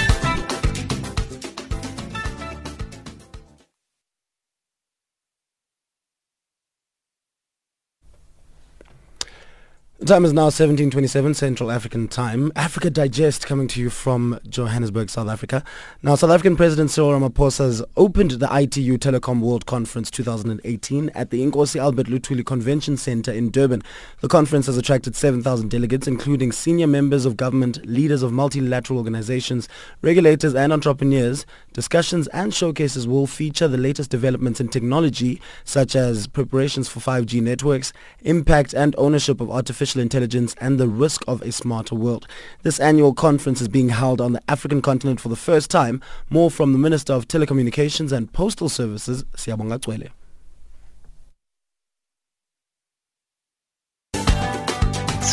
The 9.99 10.05
time 10.05 10.25
is 10.25 10.31
now 10.31 10.43
1727 10.43 11.33
Central 11.33 11.71
African 11.71 12.07
Time. 12.07 12.51
Africa 12.55 12.91
Digest 12.91 13.47
coming 13.47 13.67
to 13.69 13.81
you 13.81 13.89
from 13.89 14.39
Johannesburg, 14.47 15.09
South 15.09 15.27
Africa. 15.27 15.63
Now, 16.03 16.13
South 16.13 16.29
African 16.29 16.55
President 16.55 16.91
Cyril 16.91 17.19
Ramaphosa 17.19 17.65
has 17.65 17.83
opened 17.97 18.29
the 18.33 18.47
ITU 18.55 18.99
Telecom 18.99 19.39
World 19.39 19.65
Conference 19.65 20.11
2018 20.11 21.09
at 21.15 21.31
the 21.31 21.43
Inkosi 21.43 21.79
Albert 21.79 22.05
Luthuli 22.05 22.45
Convention 22.45 22.95
Center 22.95 23.31
in 23.31 23.49
Durban. 23.49 23.81
The 24.21 24.27
conference 24.27 24.67
has 24.67 24.77
attracted 24.77 25.15
7,000 25.15 25.71
delegates, 25.71 26.05
including 26.05 26.51
senior 26.51 26.85
members 26.85 27.25
of 27.25 27.35
government, 27.35 27.83
leaders 27.87 28.21
of 28.21 28.31
multilateral 28.31 28.99
organizations, 28.99 29.67
regulators 30.03 30.53
and 30.53 30.71
entrepreneurs. 30.71 31.43
Discussions 31.73 32.27
and 32.27 32.53
showcases 32.53 33.07
will 33.07 33.25
feature 33.25 33.67
the 33.67 33.79
latest 33.79 34.11
developments 34.11 34.61
in 34.61 34.67
technology, 34.67 35.41
such 35.63 35.95
as 35.95 36.27
preparations 36.27 36.87
for 36.87 36.99
5G 36.99 37.41
networks, 37.41 37.93
impact 38.21 38.75
and 38.75 38.93
ownership 38.99 39.41
of 39.41 39.49
artificial 39.49 39.86
intelligence 39.95 40.55
and 40.59 40.79
the 40.79 40.87
risk 40.87 41.23
of 41.27 41.41
a 41.41 41.51
smarter 41.51 41.95
world. 41.95 42.27
This 42.63 42.79
annual 42.79 43.13
conference 43.13 43.61
is 43.61 43.67
being 43.67 43.89
held 43.89 44.19
on 44.19 44.33
the 44.33 44.41
African 44.47 44.81
continent 44.81 45.19
for 45.19 45.29
the 45.29 45.35
first 45.35 45.71
time. 45.71 46.01
More 46.29 46.51
from 46.51 46.73
the 46.73 46.79
Minister 46.79 47.13
of 47.13 47.27
Telecommunications 47.27 48.11
and 48.11 48.31
Postal 48.33 48.69
Services, 48.69 49.23
Siyabonga 49.35 49.79
Cwele. 49.79 50.09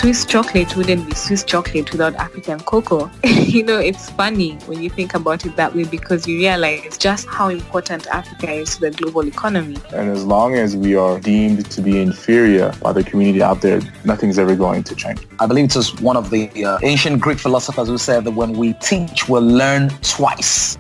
Swiss 0.05 0.27
chocolate 0.27 0.77
wouldn't 0.77 1.07
be 1.09 1.15
Swiss 1.15 1.43
chocolate 1.43 1.91
without 1.91 2.15
African 2.17 2.61
cocoa. 2.61 3.11
you 3.25 3.63
know, 3.63 3.79
it's 3.79 4.11
funny 4.11 4.57
when 4.67 4.83
you 4.83 4.91
think 4.91 5.15
about 5.15 5.47
it 5.47 5.57
that 5.57 5.75
way 5.75 5.85
because 5.85 6.29
you 6.29 6.37
realize 6.37 6.99
just 6.99 7.27
how 7.27 7.49
important 7.49 8.07
Africa 8.09 8.53
is 8.53 8.75
to 8.75 8.81
the 8.83 8.91
global 8.91 9.27
economy. 9.27 9.79
And 9.95 10.11
as 10.11 10.23
long 10.27 10.57
as 10.57 10.77
we 10.77 10.95
are 10.95 11.19
deemed 11.19 11.71
to 11.71 11.81
be 11.81 12.03
inferior 12.03 12.71
by 12.83 12.93
the 12.93 13.03
community 13.03 13.43
out 13.43 13.63
there, 13.63 13.81
nothing's 14.05 14.39
ever 14.39 14.55
going 14.55 14.83
to 14.83 14.95
change. 14.95 15.27
I 15.41 15.47
believe 15.47 15.65
it 15.65 15.77
was 15.77 15.99
one 16.03 16.19
of 16.19 16.29
the 16.29 16.51
uh, 16.63 16.79
ancient 16.83 17.23
Greek 17.23 17.39
philosophers 17.39 17.89
who 17.89 17.97
said 17.97 18.25
that 18.25 18.33
when 18.33 18.53
we 18.53 18.75
teach, 18.75 19.27
we'll 19.27 19.41
learn 19.41 19.89
twice. 20.03 20.77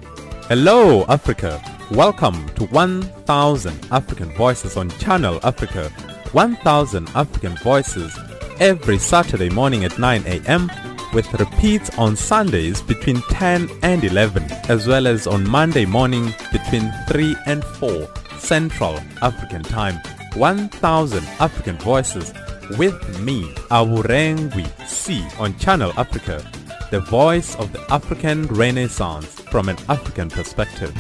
Hello, 0.48 1.06
Africa. 1.08 1.62
Welcome 1.92 2.46
to 2.56 2.66
1000 2.66 3.88
African 3.90 4.34
Voices 4.34 4.76
on 4.76 4.90
Channel 4.90 5.40
Africa. 5.44 5.88
1000 6.32 7.08
African 7.14 7.56
Voices 7.58 8.18
every 8.60 8.98
Saturday 8.98 9.50
morning 9.50 9.84
at 9.84 9.98
9 9.98 10.22
a.m. 10.26 10.70
with 11.12 11.32
repeats 11.34 11.90
on 11.98 12.16
Sundays 12.16 12.82
between 12.82 13.20
10 13.22 13.68
and 13.82 14.04
11 14.04 14.44
as 14.68 14.86
well 14.86 15.06
as 15.06 15.26
on 15.26 15.48
Monday 15.48 15.84
morning 15.84 16.34
between 16.52 16.92
3 17.08 17.36
and 17.46 17.64
4 17.64 18.08
Central 18.38 18.98
African 19.22 19.62
Time. 19.62 20.00
1000 20.34 21.24
African 21.40 21.76
Voices 21.76 22.32
with 22.78 23.20
me, 23.20 23.44
Awurengwi 23.70 24.66
C 24.86 25.24
on 25.38 25.56
Channel 25.58 25.92
Africa, 25.96 26.44
the 26.90 27.00
voice 27.00 27.54
of 27.56 27.72
the 27.72 27.80
African 27.92 28.46
Renaissance 28.46 29.26
from 29.50 29.68
an 29.68 29.76
African 29.88 30.30
perspective. 30.30 30.94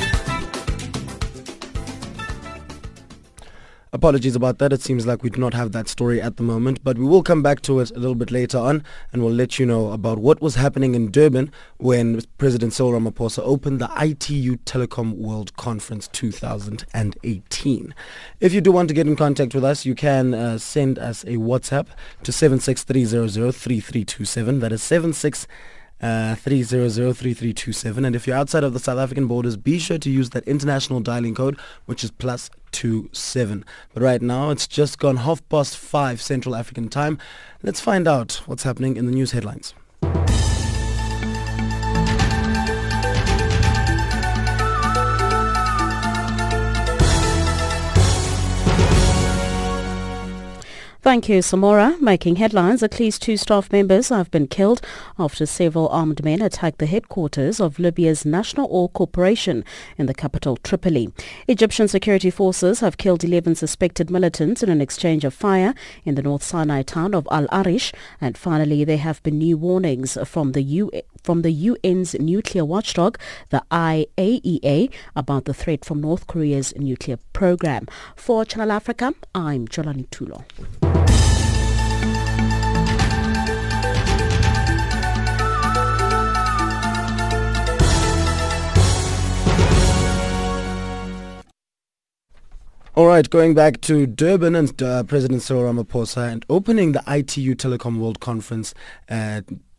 Apologies 3.94 4.34
about 4.34 4.58
that. 4.58 4.72
It 4.72 4.82
seems 4.82 5.06
like 5.06 5.22
we 5.22 5.30
do 5.30 5.38
not 5.38 5.54
have 5.54 5.70
that 5.70 5.86
story 5.86 6.20
at 6.20 6.36
the 6.36 6.42
moment, 6.42 6.82
but 6.82 6.98
we 6.98 7.04
will 7.04 7.22
come 7.22 7.44
back 7.44 7.60
to 7.60 7.78
it 7.78 7.92
a 7.92 7.98
little 8.00 8.16
bit 8.16 8.32
later 8.32 8.58
on 8.58 8.82
and 9.12 9.22
we'll 9.22 9.32
let 9.32 9.56
you 9.56 9.64
know 9.64 9.92
about 9.92 10.18
what 10.18 10.42
was 10.42 10.56
happening 10.56 10.96
in 10.96 11.12
Durban 11.12 11.52
when 11.76 12.20
President 12.36 12.72
Cyril 12.72 13.00
Ramaphosa 13.00 13.38
opened 13.44 13.80
the 13.80 13.88
ITU 13.96 14.56
Telecom 14.64 15.14
World 15.14 15.56
Conference 15.56 16.08
2018. 16.08 17.94
If 18.40 18.52
you 18.52 18.60
do 18.60 18.72
want 18.72 18.88
to 18.88 18.94
get 18.94 19.06
in 19.06 19.14
contact 19.14 19.54
with 19.54 19.62
us, 19.62 19.86
you 19.86 19.94
can 19.94 20.34
uh, 20.34 20.58
send 20.58 20.98
us 20.98 21.22
a 21.22 21.36
WhatsApp 21.36 21.86
to 22.24 22.32
763003327. 22.32 24.58
That 24.58 24.72
is 24.72 24.82
76 24.82 25.46
uh, 26.00 26.36
3003327. 26.36 28.06
And 28.06 28.14
if 28.14 28.26
you're 28.26 28.36
outside 28.36 28.64
of 28.64 28.72
the 28.72 28.78
South 28.78 28.98
African 28.98 29.26
borders, 29.26 29.56
be 29.56 29.78
sure 29.78 29.98
to 29.98 30.10
use 30.10 30.30
that 30.30 30.44
international 30.44 31.00
dialing 31.00 31.34
code, 31.34 31.58
which 31.86 32.04
is 32.04 32.10
plus 32.10 32.50
two 32.72 33.08
seven. 33.12 33.64
But 33.92 34.02
right 34.02 34.20
now, 34.20 34.50
it's 34.50 34.66
just 34.66 34.98
gone 34.98 35.18
half 35.18 35.46
past 35.48 35.76
five 35.76 36.20
Central 36.20 36.54
African 36.54 36.88
time. 36.88 37.18
Let's 37.62 37.80
find 37.80 38.06
out 38.06 38.42
what's 38.46 38.64
happening 38.64 38.96
in 38.96 39.06
the 39.06 39.12
news 39.12 39.32
headlines. 39.32 39.74
Thank 51.04 51.28
you, 51.28 51.40
Samora. 51.40 52.00
Making 52.00 52.36
headlines, 52.36 52.82
at 52.82 52.98
least 52.98 53.20
two 53.20 53.36
staff 53.36 53.70
members 53.70 54.08
have 54.08 54.30
been 54.30 54.46
killed 54.46 54.80
after 55.18 55.44
several 55.44 55.86
armed 55.88 56.24
men 56.24 56.40
attacked 56.40 56.78
the 56.78 56.86
headquarters 56.86 57.60
of 57.60 57.78
Libya's 57.78 58.24
National 58.24 58.70
Oil 58.72 58.88
Corporation 58.88 59.66
in 59.98 60.06
the 60.06 60.14
capital 60.14 60.56
Tripoli. 60.56 61.12
Egyptian 61.46 61.88
security 61.88 62.30
forces 62.30 62.80
have 62.80 62.96
killed 62.96 63.22
11 63.22 63.54
suspected 63.56 64.10
militants 64.10 64.62
in 64.62 64.70
an 64.70 64.80
exchange 64.80 65.26
of 65.26 65.34
fire 65.34 65.74
in 66.06 66.14
the 66.14 66.22
North 66.22 66.42
Sinai 66.42 66.80
town 66.80 67.14
of 67.14 67.28
Al 67.30 67.48
Arish. 67.52 67.92
And 68.18 68.38
finally, 68.38 68.82
there 68.82 68.96
have 68.96 69.22
been 69.22 69.36
new 69.36 69.58
warnings 69.58 70.16
from 70.24 70.52
the 70.52 70.62
U- 70.62 70.90
from 71.24 71.42
the 71.42 71.68
UN's 71.68 72.14
nuclear 72.20 72.64
watchdog, 72.64 73.18
the 73.48 73.64
IAEA, 73.72 74.92
about 75.16 75.46
the 75.46 75.54
threat 75.54 75.84
from 75.84 76.00
North 76.02 76.26
Korea's 76.26 76.72
nuclear 76.76 77.18
program. 77.32 77.88
For 78.14 78.44
Channel 78.44 78.70
Africa, 78.70 79.14
I'm 79.34 79.66
Jolani 79.66 80.06
Tulo. 80.10 80.44
All 92.96 93.06
right, 93.06 93.28
going 93.28 93.54
back 93.54 93.80
to 93.80 94.06
Durban 94.06 94.54
and 94.54 94.80
uh, 94.80 95.02
President 95.02 95.42
Cyril 95.42 95.64
Ramaphosa 95.64 96.30
and 96.30 96.46
opening 96.48 96.92
the 96.92 97.02
ITU 97.08 97.56
Telecom 97.56 97.98
World 97.98 98.20
Conference 98.20 98.72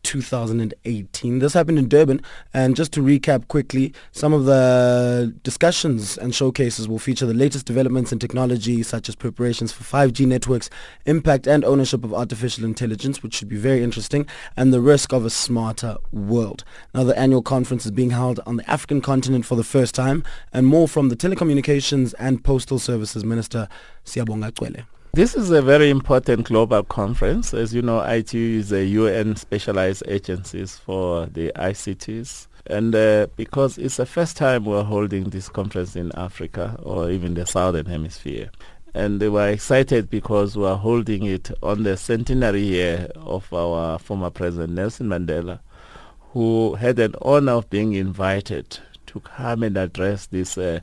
2018. 0.06 1.40
This 1.40 1.52
happened 1.52 1.78
in 1.78 1.88
Durban. 1.88 2.22
And 2.54 2.76
just 2.76 2.92
to 2.92 3.02
recap 3.02 3.48
quickly, 3.48 3.92
some 4.12 4.32
of 4.32 4.44
the 4.44 5.34
discussions 5.42 6.16
and 6.16 6.34
showcases 6.34 6.88
will 6.88 7.00
feature 7.00 7.26
the 7.26 7.34
latest 7.34 7.66
developments 7.66 8.12
in 8.12 8.18
technology, 8.18 8.82
such 8.82 9.08
as 9.08 9.16
preparations 9.16 9.72
for 9.72 9.82
5G 9.84 10.26
networks, 10.26 10.70
impact 11.04 11.46
and 11.46 11.64
ownership 11.64 12.04
of 12.04 12.14
artificial 12.14 12.64
intelligence, 12.64 13.22
which 13.22 13.34
should 13.34 13.48
be 13.48 13.56
very 13.56 13.82
interesting, 13.82 14.26
and 14.56 14.72
the 14.72 14.80
risk 14.80 15.12
of 15.12 15.24
a 15.24 15.30
smarter 15.30 15.96
world. 16.12 16.62
Now, 16.94 17.04
the 17.04 17.18
annual 17.18 17.42
conference 17.42 17.84
is 17.84 17.90
being 17.90 18.10
held 18.10 18.40
on 18.46 18.56
the 18.56 18.70
African 18.70 19.00
continent 19.00 19.44
for 19.44 19.56
the 19.56 19.64
first 19.64 19.94
time, 19.94 20.22
and 20.52 20.66
more 20.66 20.86
from 20.86 21.08
the 21.08 21.16
Telecommunications 21.16 22.14
and 22.18 22.42
Postal 22.44 22.78
Services 22.78 23.24
Minister, 23.24 23.68
Siyabonga 24.04 24.52
Cwele. 24.52 24.84
This 25.12 25.34
is 25.34 25.50
a 25.50 25.62
very 25.62 25.88
important 25.88 26.44
global 26.44 26.82
conference. 26.82 27.54
As 27.54 27.72
you 27.72 27.80
know, 27.80 28.00
ITU 28.02 28.58
is 28.58 28.70
a 28.70 28.84
UN 28.84 29.36
specialized 29.36 30.02
agencies 30.06 30.76
for 30.76 31.24
the 31.26 31.52
ICTs. 31.56 32.48
And 32.66 32.94
uh, 32.94 33.28
because 33.36 33.78
it's 33.78 33.96
the 33.96 34.04
first 34.04 34.36
time 34.36 34.66
we're 34.66 34.82
holding 34.82 35.30
this 35.30 35.48
conference 35.48 35.96
in 35.96 36.12
Africa 36.16 36.78
or 36.82 37.10
even 37.10 37.32
the 37.32 37.46
Southern 37.46 37.86
Hemisphere. 37.86 38.50
And 38.92 39.20
they 39.20 39.30
were 39.30 39.48
excited 39.48 40.10
because 40.10 40.56
we 40.56 40.66
are 40.66 40.76
holding 40.76 41.24
it 41.24 41.50
on 41.62 41.84
the 41.84 41.96
centenary 41.96 42.62
year 42.62 43.08
of 43.16 43.50
our 43.54 43.98
former 43.98 44.28
President 44.28 44.74
Nelson 44.74 45.08
Mandela, 45.08 45.60
who 46.32 46.74
had 46.74 46.98
an 46.98 47.14
honor 47.22 47.52
of 47.52 47.70
being 47.70 47.94
invited 47.94 48.78
to 49.06 49.20
come 49.20 49.62
and 49.62 49.78
address 49.78 50.26
this 50.26 50.58
uh, 50.58 50.80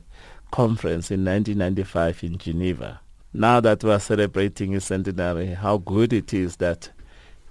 conference 0.50 1.12
in 1.12 1.24
1995 1.24 2.24
in 2.24 2.38
Geneva 2.38 3.00
now 3.34 3.60
that 3.60 3.82
we 3.82 3.90
are 3.90 4.00
celebrating 4.00 4.72
his 4.72 4.84
centenary, 4.84 5.48
how 5.48 5.78
good 5.78 6.12
it 6.12 6.32
is 6.32 6.56
that 6.56 6.90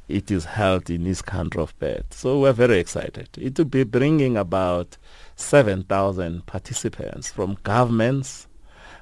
it 0.07 0.31
is 0.31 0.45
held 0.45 0.89
in 0.89 1.03
this 1.03 1.21
country 1.21 1.61
of 1.61 1.77
birth. 1.77 2.05
So 2.11 2.39
we're 2.39 2.53
very 2.53 2.79
excited. 2.79 3.29
It 3.37 3.57
will 3.57 3.65
be 3.65 3.83
bringing 3.83 4.37
about 4.37 4.97
7,000 5.35 6.45
participants 6.45 7.31
from 7.31 7.57
governments, 7.63 8.47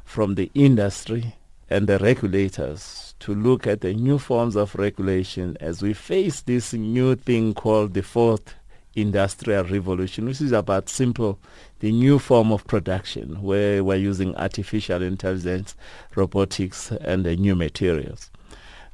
from 0.04 0.36
the 0.36 0.50
industry, 0.56 1.36
and 1.70 1.88
the 1.88 2.00
regulators 2.00 3.16
to 3.20 3.34
look 3.34 3.68
at 3.68 3.82
the 3.82 3.94
new 3.94 4.18
forms 4.18 4.56
of 4.56 4.76
regulation 4.76 5.56
as 5.62 5.82
we 5.82 5.94
face 5.94 6.42
this 6.42 6.74
new 6.74 7.16
thing 7.16 7.54
called 7.54 7.94
the 7.94 8.04
fourth 8.04 8.56
industrial 8.96 9.64
revolution, 9.64 10.26
which 10.26 10.42
is 10.42 10.52
about 10.52 10.90
simple, 10.90 11.40
the 11.82 11.92
new 11.92 12.20
form 12.20 12.52
of 12.52 12.66
production 12.68 13.42
where 13.42 13.84
we're 13.84 13.96
using 13.96 14.36
artificial 14.36 15.02
intelligence, 15.02 15.76
robotics, 16.16 16.92
and 16.92 17.26
the 17.26 17.36
new 17.36 17.56
materials. 17.56 18.30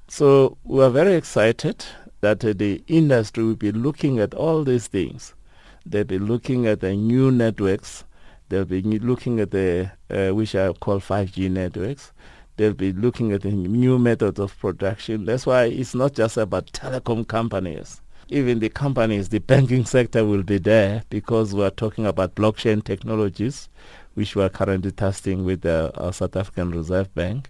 So 0.08 0.58
we're 0.64 0.90
very 0.90 1.16
excited 1.16 1.86
that 2.22 2.46
uh, 2.46 2.54
the 2.56 2.82
industry 2.88 3.44
will 3.44 3.56
be 3.56 3.74
looking 3.74 4.20
at 4.20 4.34
all 4.34 4.64
these 4.64 4.88
things. 4.88 5.34
They'll 5.86 6.06
be 6.06 6.18
looking 6.18 6.66
at 6.66 6.80
the 6.80 6.96
new 6.96 7.30
networks. 7.30 8.06
They'll 8.48 8.64
be 8.64 8.82
looking 8.82 9.42
at 9.42 9.52
the, 9.52 9.92
uh, 10.10 10.30
which 10.34 10.56
are 10.56 10.74
called 10.74 11.02
5G 11.02 11.52
networks. 11.52 12.14
They'll 12.56 12.74
be 12.74 12.94
looking 12.94 13.34
at 13.34 13.42
the 13.42 13.52
new 13.52 14.00
methods 14.00 14.40
of 14.40 14.58
production. 14.60 15.26
That's 15.26 15.46
why 15.46 15.66
it's 15.66 15.94
not 15.94 16.14
just 16.14 16.38
about 16.38 16.68
telecom 16.68 17.28
companies 17.28 18.00
even 18.30 18.60
the 18.60 18.70
companies, 18.70 19.30
the 19.30 19.40
banking 19.40 19.86
sector 19.86 20.26
will 20.26 20.44
be 20.44 20.58
there 20.58 21.04
because 21.10 21.54
we 21.54 21.64
are 21.64 21.72
talking 21.72 22.06
about 22.06 22.36
blockchain 22.36 22.84
technologies, 22.84 23.70
which 24.14 24.36
we 24.36 24.44
are 24.44 24.50
currently 24.50 24.92
testing 24.92 25.46
with 25.46 25.62
the 25.62 25.92
uh, 25.96 26.12
South 26.12 26.36
African 26.36 26.72
Reserve 26.72 27.14
Bank, 27.16 27.50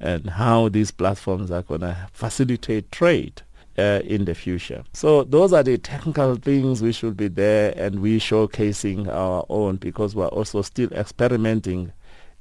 and 0.00 0.30
how 0.30 0.68
these 0.68 0.90
platforms 0.90 1.50
are 1.50 1.62
going 1.62 1.80
to 1.80 2.08
facilitate 2.12 2.90
trade. 2.92 3.42
Uh, 3.78 4.00
in 4.04 4.26
the 4.26 4.34
future. 4.34 4.84
So 4.92 5.24
those 5.24 5.54
are 5.54 5.62
the 5.62 5.78
technical 5.78 6.36
things 6.36 6.82
we 6.82 6.92
should 6.92 7.16
be 7.16 7.28
there 7.28 7.72
and 7.74 8.02
we 8.02 8.20
showcasing 8.20 9.08
our 9.08 9.46
own 9.48 9.76
because 9.76 10.14
we're 10.14 10.26
also 10.26 10.60
still 10.60 10.92
experimenting 10.92 11.90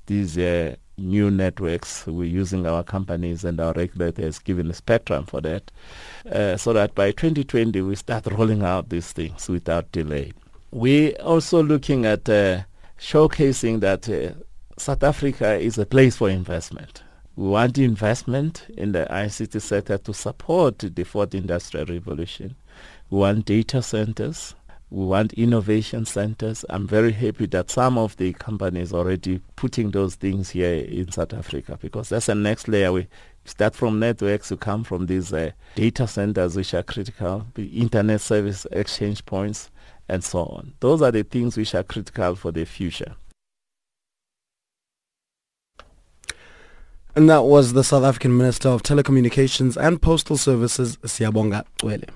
these 0.07 0.37
uh, 0.37 0.75
new 0.97 1.31
networks. 1.31 2.05
We're 2.05 2.25
using 2.25 2.67
our 2.67 2.83
companies 2.83 3.43
and 3.43 3.59
our 3.59 3.73
regulator 3.73 4.01
regulators 4.01 4.39
given 4.39 4.69
a 4.69 4.73
spectrum 4.73 5.25
for 5.25 5.41
that 5.41 5.71
uh, 6.31 6.57
so 6.57 6.73
that 6.73 6.95
by 6.95 7.11
2020 7.11 7.81
we 7.81 7.95
start 7.95 8.25
rolling 8.27 8.63
out 8.63 8.89
these 8.89 9.11
things 9.11 9.49
without 9.49 9.91
delay. 9.91 10.33
We're 10.71 11.13
also 11.21 11.61
looking 11.61 12.05
at 12.05 12.29
uh, 12.29 12.61
showcasing 12.99 13.81
that 13.81 14.09
uh, 14.09 14.33
South 14.77 15.03
Africa 15.03 15.55
is 15.55 15.77
a 15.77 15.85
place 15.85 16.15
for 16.15 16.29
investment. 16.29 17.03
We 17.35 17.47
want 17.47 17.77
investment 17.77 18.67
in 18.77 18.91
the 18.91 19.07
ICT 19.09 19.61
sector 19.61 19.97
to 19.97 20.13
support 20.13 20.79
the 20.79 21.03
fourth 21.03 21.33
industrial 21.33 21.85
revolution. 21.85 22.55
We 23.09 23.19
want 23.19 23.45
data 23.45 23.81
centers 23.81 24.55
we 24.91 25.05
want 25.05 25.31
innovation 25.33 26.05
centers. 26.05 26.65
I'm 26.69 26.85
very 26.85 27.13
happy 27.13 27.45
that 27.47 27.71
some 27.71 27.97
of 27.97 28.17
the 28.17 28.33
companies 28.33 28.91
already 28.91 29.39
putting 29.55 29.91
those 29.91 30.15
things 30.15 30.49
here 30.49 30.83
in 30.83 31.09
South 31.09 31.33
Africa 31.33 31.79
because 31.81 32.09
that's 32.09 32.25
the 32.25 32.35
next 32.35 32.67
layer. 32.67 32.91
We 32.91 33.07
start 33.45 33.73
from 33.73 33.99
networks 33.99 34.49
to 34.49 34.57
come 34.57 34.83
from 34.83 35.05
these 35.05 35.31
uh, 35.31 35.51
data 35.75 36.07
centers 36.07 36.57
which 36.57 36.73
are 36.73 36.83
critical, 36.83 37.47
the 37.55 37.67
internet 37.67 38.19
service 38.19 38.67
exchange 38.73 39.25
points, 39.25 39.71
and 40.09 40.21
so 40.21 40.39
on. 40.39 40.73
Those 40.81 41.01
are 41.01 41.11
the 41.11 41.23
things 41.23 41.55
which 41.55 41.73
are 41.73 41.83
critical 41.83 42.35
for 42.35 42.51
the 42.51 42.65
future. 42.65 43.15
And 47.15 47.29
that 47.29 47.43
was 47.43 47.71
the 47.73 47.83
South 47.83 48.03
African 48.03 48.35
Minister 48.37 48.67
of 48.67 48.83
Telecommunications 48.83 49.77
and 49.77 50.01
Postal 50.01 50.37
Services, 50.37 50.97
Siyabonga 50.97 51.63
Cwele. 51.81 52.09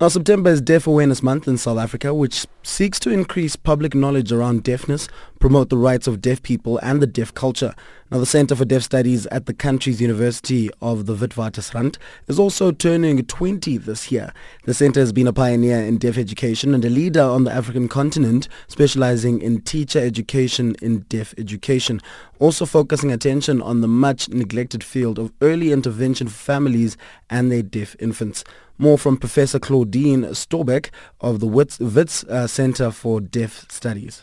Now, 0.00 0.06
September 0.06 0.50
is 0.50 0.60
Deaf 0.60 0.86
Awareness 0.86 1.24
Month 1.24 1.48
in 1.48 1.58
South 1.58 1.76
Africa, 1.76 2.14
which 2.14 2.46
seeks 2.62 3.00
to 3.00 3.10
increase 3.10 3.56
public 3.56 3.96
knowledge 3.96 4.30
around 4.30 4.62
deafness, 4.62 5.08
promote 5.40 5.70
the 5.70 5.76
rights 5.76 6.06
of 6.06 6.20
deaf 6.20 6.40
people 6.40 6.78
and 6.84 7.02
the 7.02 7.06
deaf 7.08 7.34
culture. 7.34 7.74
Now, 8.08 8.18
the 8.18 8.26
Center 8.26 8.54
for 8.54 8.64
Deaf 8.64 8.84
Studies 8.84 9.26
at 9.26 9.46
the 9.46 9.52
country's 9.52 10.00
University 10.00 10.70
of 10.80 11.06
the 11.06 11.16
Witwatersrand 11.16 11.96
is 12.28 12.38
also 12.38 12.70
turning 12.70 13.24
20 13.24 13.76
this 13.78 14.12
year. 14.12 14.32
The 14.66 14.72
center 14.72 15.00
has 15.00 15.12
been 15.12 15.26
a 15.26 15.32
pioneer 15.32 15.80
in 15.80 15.98
deaf 15.98 16.16
education 16.16 16.74
and 16.74 16.84
a 16.84 16.90
leader 16.90 17.22
on 17.22 17.42
the 17.42 17.52
African 17.52 17.88
continent, 17.88 18.46
specializing 18.68 19.42
in 19.42 19.62
teacher 19.62 19.98
education 19.98 20.76
in 20.80 21.00
deaf 21.08 21.34
education, 21.36 22.00
also 22.38 22.66
focusing 22.66 23.10
attention 23.10 23.60
on 23.60 23.80
the 23.80 23.88
much 23.88 24.28
neglected 24.28 24.84
field 24.84 25.18
of 25.18 25.32
early 25.42 25.72
intervention 25.72 26.28
for 26.28 26.38
families 26.38 26.96
and 27.28 27.50
their 27.50 27.62
deaf 27.62 27.96
infants. 27.98 28.44
More 28.80 28.96
from 28.96 29.16
Professor 29.16 29.58
Claudine 29.58 30.22
Storbeck 30.26 30.90
of 31.20 31.40
the 31.40 31.48
Wits, 31.48 31.80
Wits 31.80 32.22
uh, 32.24 32.46
Center 32.46 32.92
for 32.92 33.20
Deaf 33.20 33.66
Studies. 33.68 34.22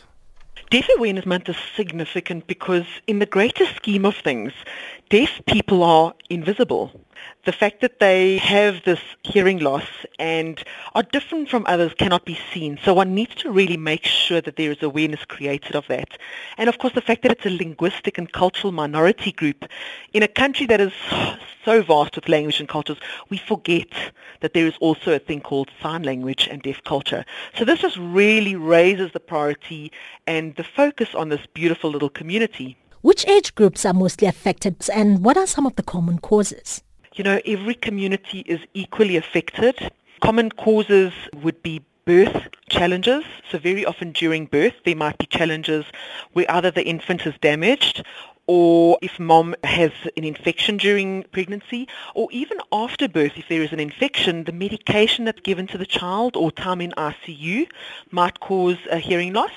Deaf 0.70 0.88
Awareness 0.96 1.26
Month 1.26 1.50
is 1.50 1.56
significant 1.76 2.46
because 2.46 2.86
in 3.06 3.18
the 3.18 3.26
greater 3.26 3.66
scheme 3.66 4.06
of 4.06 4.16
things, 4.16 4.54
deaf 5.10 5.28
people 5.46 5.82
are 5.82 6.14
invisible. 6.30 6.90
The 7.46 7.52
fact 7.52 7.80
that 7.82 8.00
they 8.00 8.38
have 8.38 8.82
this 8.84 8.98
hearing 9.22 9.60
loss 9.60 9.86
and 10.18 10.60
are 10.96 11.04
different 11.04 11.48
from 11.48 11.64
others 11.68 11.92
cannot 11.96 12.24
be 12.24 12.36
seen. 12.52 12.76
So 12.82 12.92
one 12.92 13.14
needs 13.14 13.36
to 13.36 13.52
really 13.52 13.76
make 13.76 14.04
sure 14.04 14.40
that 14.40 14.56
there 14.56 14.72
is 14.72 14.82
awareness 14.82 15.24
created 15.24 15.76
of 15.76 15.86
that. 15.86 16.18
And 16.58 16.68
of 16.68 16.78
course 16.78 16.94
the 16.94 17.00
fact 17.00 17.22
that 17.22 17.30
it's 17.30 17.46
a 17.46 17.50
linguistic 17.50 18.18
and 18.18 18.32
cultural 18.32 18.72
minority 18.72 19.30
group 19.30 19.64
in 20.12 20.24
a 20.24 20.28
country 20.28 20.66
that 20.66 20.80
is 20.80 20.92
so 21.64 21.82
vast 21.82 22.16
with 22.16 22.28
language 22.28 22.58
and 22.58 22.68
cultures, 22.68 22.98
we 23.30 23.38
forget 23.38 23.92
that 24.40 24.52
there 24.52 24.66
is 24.66 24.76
also 24.80 25.12
a 25.12 25.20
thing 25.20 25.40
called 25.40 25.70
sign 25.80 26.02
language 26.02 26.48
and 26.50 26.62
deaf 26.62 26.82
culture. 26.82 27.24
So 27.56 27.64
this 27.64 27.78
just 27.78 27.96
really 27.96 28.56
raises 28.56 29.12
the 29.12 29.20
priority 29.20 29.92
and 30.26 30.56
the 30.56 30.64
focus 30.64 31.14
on 31.14 31.28
this 31.28 31.46
beautiful 31.54 31.90
little 31.90 32.10
community. 32.10 32.76
Which 33.02 33.24
age 33.28 33.54
groups 33.54 33.84
are 33.84 33.94
mostly 33.94 34.26
affected 34.26 34.84
and 34.92 35.24
what 35.24 35.36
are 35.36 35.46
some 35.46 35.64
of 35.64 35.76
the 35.76 35.84
common 35.84 36.18
causes? 36.18 36.82
You 37.16 37.24
know, 37.24 37.40
every 37.46 37.74
community 37.74 38.40
is 38.40 38.60
equally 38.74 39.16
affected. 39.16 39.90
Common 40.20 40.50
causes 40.50 41.14
would 41.42 41.62
be 41.62 41.82
birth 42.04 42.48
challenges. 42.68 43.24
So 43.50 43.56
very 43.56 43.86
often 43.86 44.12
during 44.12 44.44
birth, 44.44 44.74
there 44.84 44.94
might 44.94 45.16
be 45.16 45.24
challenges 45.24 45.86
where 46.34 46.44
either 46.50 46.70
the 46.70 46.84
infant 46.84 47.26
is 47.26 47.32
damaged 47.40 48.04
or 48.46 48.98
if 49.00 49.18
mom 49.18 49.54
has 49.64 49.92
an 50.14 50.24
infection 50.24 50.76
during 50.76 51.22
pregnancy, 51.32 51.88
or 52.14 52.28
even 52.30 52.58
after 52.70 53.08
birth, 53.08 53.32
if 53.36 53.48
there 53.48 53.62
is 53.62 53.72
an 53.72 53.80
infection, 53.80 54.44
the 54.44 54.52
medication 54.52 55.24
that's 55.24 55.40
given 55.40 55.66
to 55.66 55.78
the 55.78 55.86
child 55.86 56.36
or 56.36 56.52
time 56.52 56.80
in 56.80 56.92
ICU 56.92 57.66
might 58.10 58.38
cause 58.40 58.78
a 58.90 58.98
hearing 58.98 59.32
loss. 59.32 59.50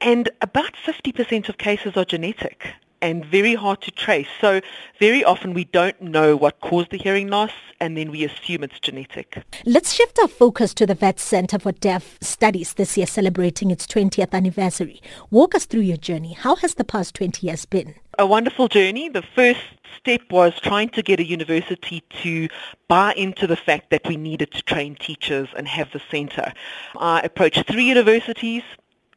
And 0.00 0.30
about 0.40 0.74
50% 0.86 1.48
of 1.48 1.58
cases 1.58 1.96
are 1.96 2.04
genetic 2.04 2.74
and 3.00 3.24
very 3.24 3.54
hard 3.54 3.80
to 3.82 3.90
trace. 3.90 4.28
So 4.40 4.60
very 4.98 5.24
often 5.24 5.54
we 5.54 5.64
don't 5.64 6.00
know 6.00 6.36
what 6.36 6.60
caused 6.60 6.90
the 6.90 6.96
hearing 6.96 7.28
loss 7.28 7.52
and 7.80 7.96
then 7.96 8.10
we 8.10 8.24
assume 8.24 8.64
it's 8.64 8.80
genetic. 8.80 9.42
Let's 9.64 9.92
shift 9.92 10.18
our 10.20 10.28
focus 10.28 10.74
to 10.74 10.86
the 10.86 10.98
Wits 11.00 11.22
Center 11.22 11.58
for 11.58 11.72
Deaf 11.72 12.18
Studies 12.20 12.74
this 12.74 12.96
year 12.96 13.06
celebrating 13.06 13.70
its 13.70 13.86
20th 13.86 14.32
anniversary. 14.32 15.00
Walk 15.30 15.54
us 15.54 15.66
through 15.66 15.82
your 15.82 15.96
journey. 15.96 16.32
How 16.32 16.56
has 16.56 16.74
the 16.74 16.84
past 16.84 17.14
20 17.14 17.46
years 17.46 17.64
been? 17.64 17.94
A 18.18 18.26
wonderful 18.26 18.68
journey. 18.68 19.08
The 19.08 19.22
first 19.22 19.60
step 19.96 20.22
was 20.30 20.58
trying 20.60 20.88
to 20.90 21.02
get 21.02 21.20
a 21.20 21.24
university 21.24 22.02
to 22.22 22.48
buy 22.88 23.14
into 23.14 23.46
the 23.46 23.56
fact 23.56 23.90
that 23.90 24.06
we 24.06 24.16
needed 24.16 24.50
to 24.52 24.62
train 24.62 24.96
teachers 24.96 25.48
and 25.56 25.68
have 25.68 25.90
the 25.92 26.00
center. 26.10 26.52
I 26.96 27.20
approached 27.20 27.66
three 27.66 27.84
universities, 27.84 28.62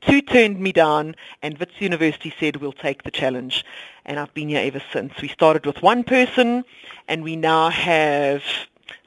Two 0.02 0.22
turned 0.22 0.60
me 0.60 0.72
down, 0.72 1.16
and 1.42 1.58
Wits 1.58 1.80
University 1.80 2.34
said, 2.40 2.58
we'll 2.58 2.74
take 2.74 3.04
the 3.04 3.12
challenge. 3.12 3.64
And 4.06 4.20
I've 4.20 4.34
been 4.34 4.50
here 4.50 4.66
ever 4.66 4.82
since. 4.92 5.14
We 5.22 5.28
started 5.28 5.66
with 5.66 5.82
one 5.82 6.04
person, 6.04 6.64
and 7.08 7.24
we 7.24 7.36
now 7.36 7.70
have 7.70 8.44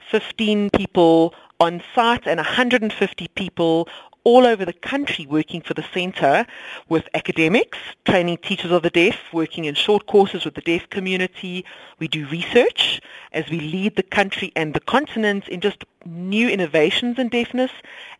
15 0.09 0.69
people 0.69 1.33
on 1.59 1.81
site 1.93 2.25
and 2.25 2.37
150 2.37 3.27
people 3.29 3.87
all 4.25 4.45
over 4.45 4.65
the 4.65 4.73
country 4.73 5.25
working 5.25 5.61
for 5.61 5.73
the 5.73 5.85
centre 5.93 6.45
with 6.89 7.07
academics, 7.13 7.77
training 8.03 8.37
teachers 8.37 8.71
of 8.71 8.83
the 8.83 8.89
deaf, 8.89 9.15
working 9.31 9.65
in 9.65 9.75
short 9.75 10.07
courses 10.07 10.43
with 10.43 10.55
the 10.55 10.61
deaf 10.61 10.89
community. 10.89 11.63
We 11.99 12.09
do 12.09 12.27
research 12.27 12.99
as 13.31 13.49
we 13.49 13.59
lead 13.59 13.95
the 13.95 14.03
country 14.03 14.51
and 14.55 14.73
the 14.73 14.79
continent 14.81 15.47
in 15.47 15.61
just 15.61 15.85
new 16.05 16.49
innovations 16.49 17.17
in 17.19 17.29
deafness 17.29 17.71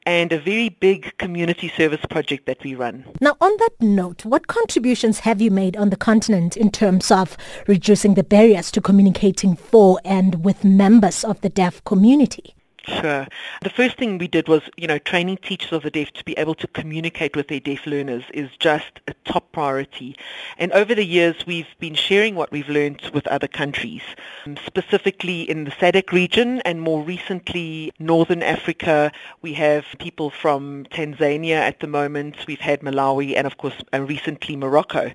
and 0.05 0.31
a 0.31 0.39
very 0.39 0.69
big 0.69 1.17
community 1.17 1.67
service 1.67 2.05
project 2.09 2.45
that 2.45 2.63
we 2.63 2.75
run. 2.75 3.03
Now, 3.19 3.35
on 3.41 3.51
that 3.57 3.71
note, 3.81 4.23
what 4.23 4.47
contributions 4.47 5.19
have 5.19 5.41
you 5.41 5.49
made 5.49 5.75
on 5.75 5.89
the 5.89 5.97
continent 5.97 6.55
in 6.55 6.69
terms 6.69 7.09
of 7.09 7.35
reducing 7.67 8.13
the 8.13 8.23
barriers 8.23 8.69
to 8.71 8.81
communicating 8.81 9.55
for 9.55 9.99
and 10.05 10.45
with 10.45 10.63
members 10.63 11.23
of 11.23 11.41
the 11.41 11.49
deaf 11.49 11.83
community? 11.83 12.55
Sure. 12.87 13.25
The 13.63 13.71
first 13.71 13.97
thing 13.97 14.19
we 14.19 14.27
did 14.27 14.47
was, 14.47 14.61
you 14.77 14.87
know, 14.87 14.99
training 14.99 15.37
teachers 15.37 15.71
of 15.71 15.81
the 15.81 15.89
deaf 15.89 16.11
to 16.13 16.23
be 16.23 16.33
able 16.37 16.53
to 16.55 16.67
communicate 16.67 17.35
with 17.35 17.47
their 17.47 17.59
deaf 17.59 17.87
learners 17.87 18.23
is 18.31 18.51
just 18.59 18.99
a 19.07 19.13
top 19.25 19.51
priority. 19.53 20.15
And 20.59 20.71
over 20.71 20.93
the 20.93 21.05
years, 21.05 21.35
we've 21.47 21.67
been 21.79 21.95
sharing 21.95 22.35
what 22.35 22.51
we've 22.51 22.69
learned 22.69 23.09
with 23.11 23.25
other 23.27 23.47
countries, 23.47 24.03
um, 24.45 24.57
specifically 24.63 25.49
in 25.49 25.63
the 25.63 25.71
SADC 25.71 26.11
region 26.11 26.61
and 26.61 26.79
more 26.79 27.01
recently 27.01 27.91
Northern 27.97 28.43
Africa. 28.43 29.11
We 29.41 29.53
have 29.53 29.85
people 29.97 30.29
from 30.29 30.85
Tanzania 30.91 31.55
at 31.55 31.79
the 31.79 31.87
moment. 31.87 32.45
We've 32.45 32.59
had 32.59 32.81
Malawi 32.81 33.35
and, 33.35 33.47
of 33.47 33.57
course, 33.57 33.75
uh, 33.93 34.01
recently 34.01 34.55
Morocco. 34.55 35.11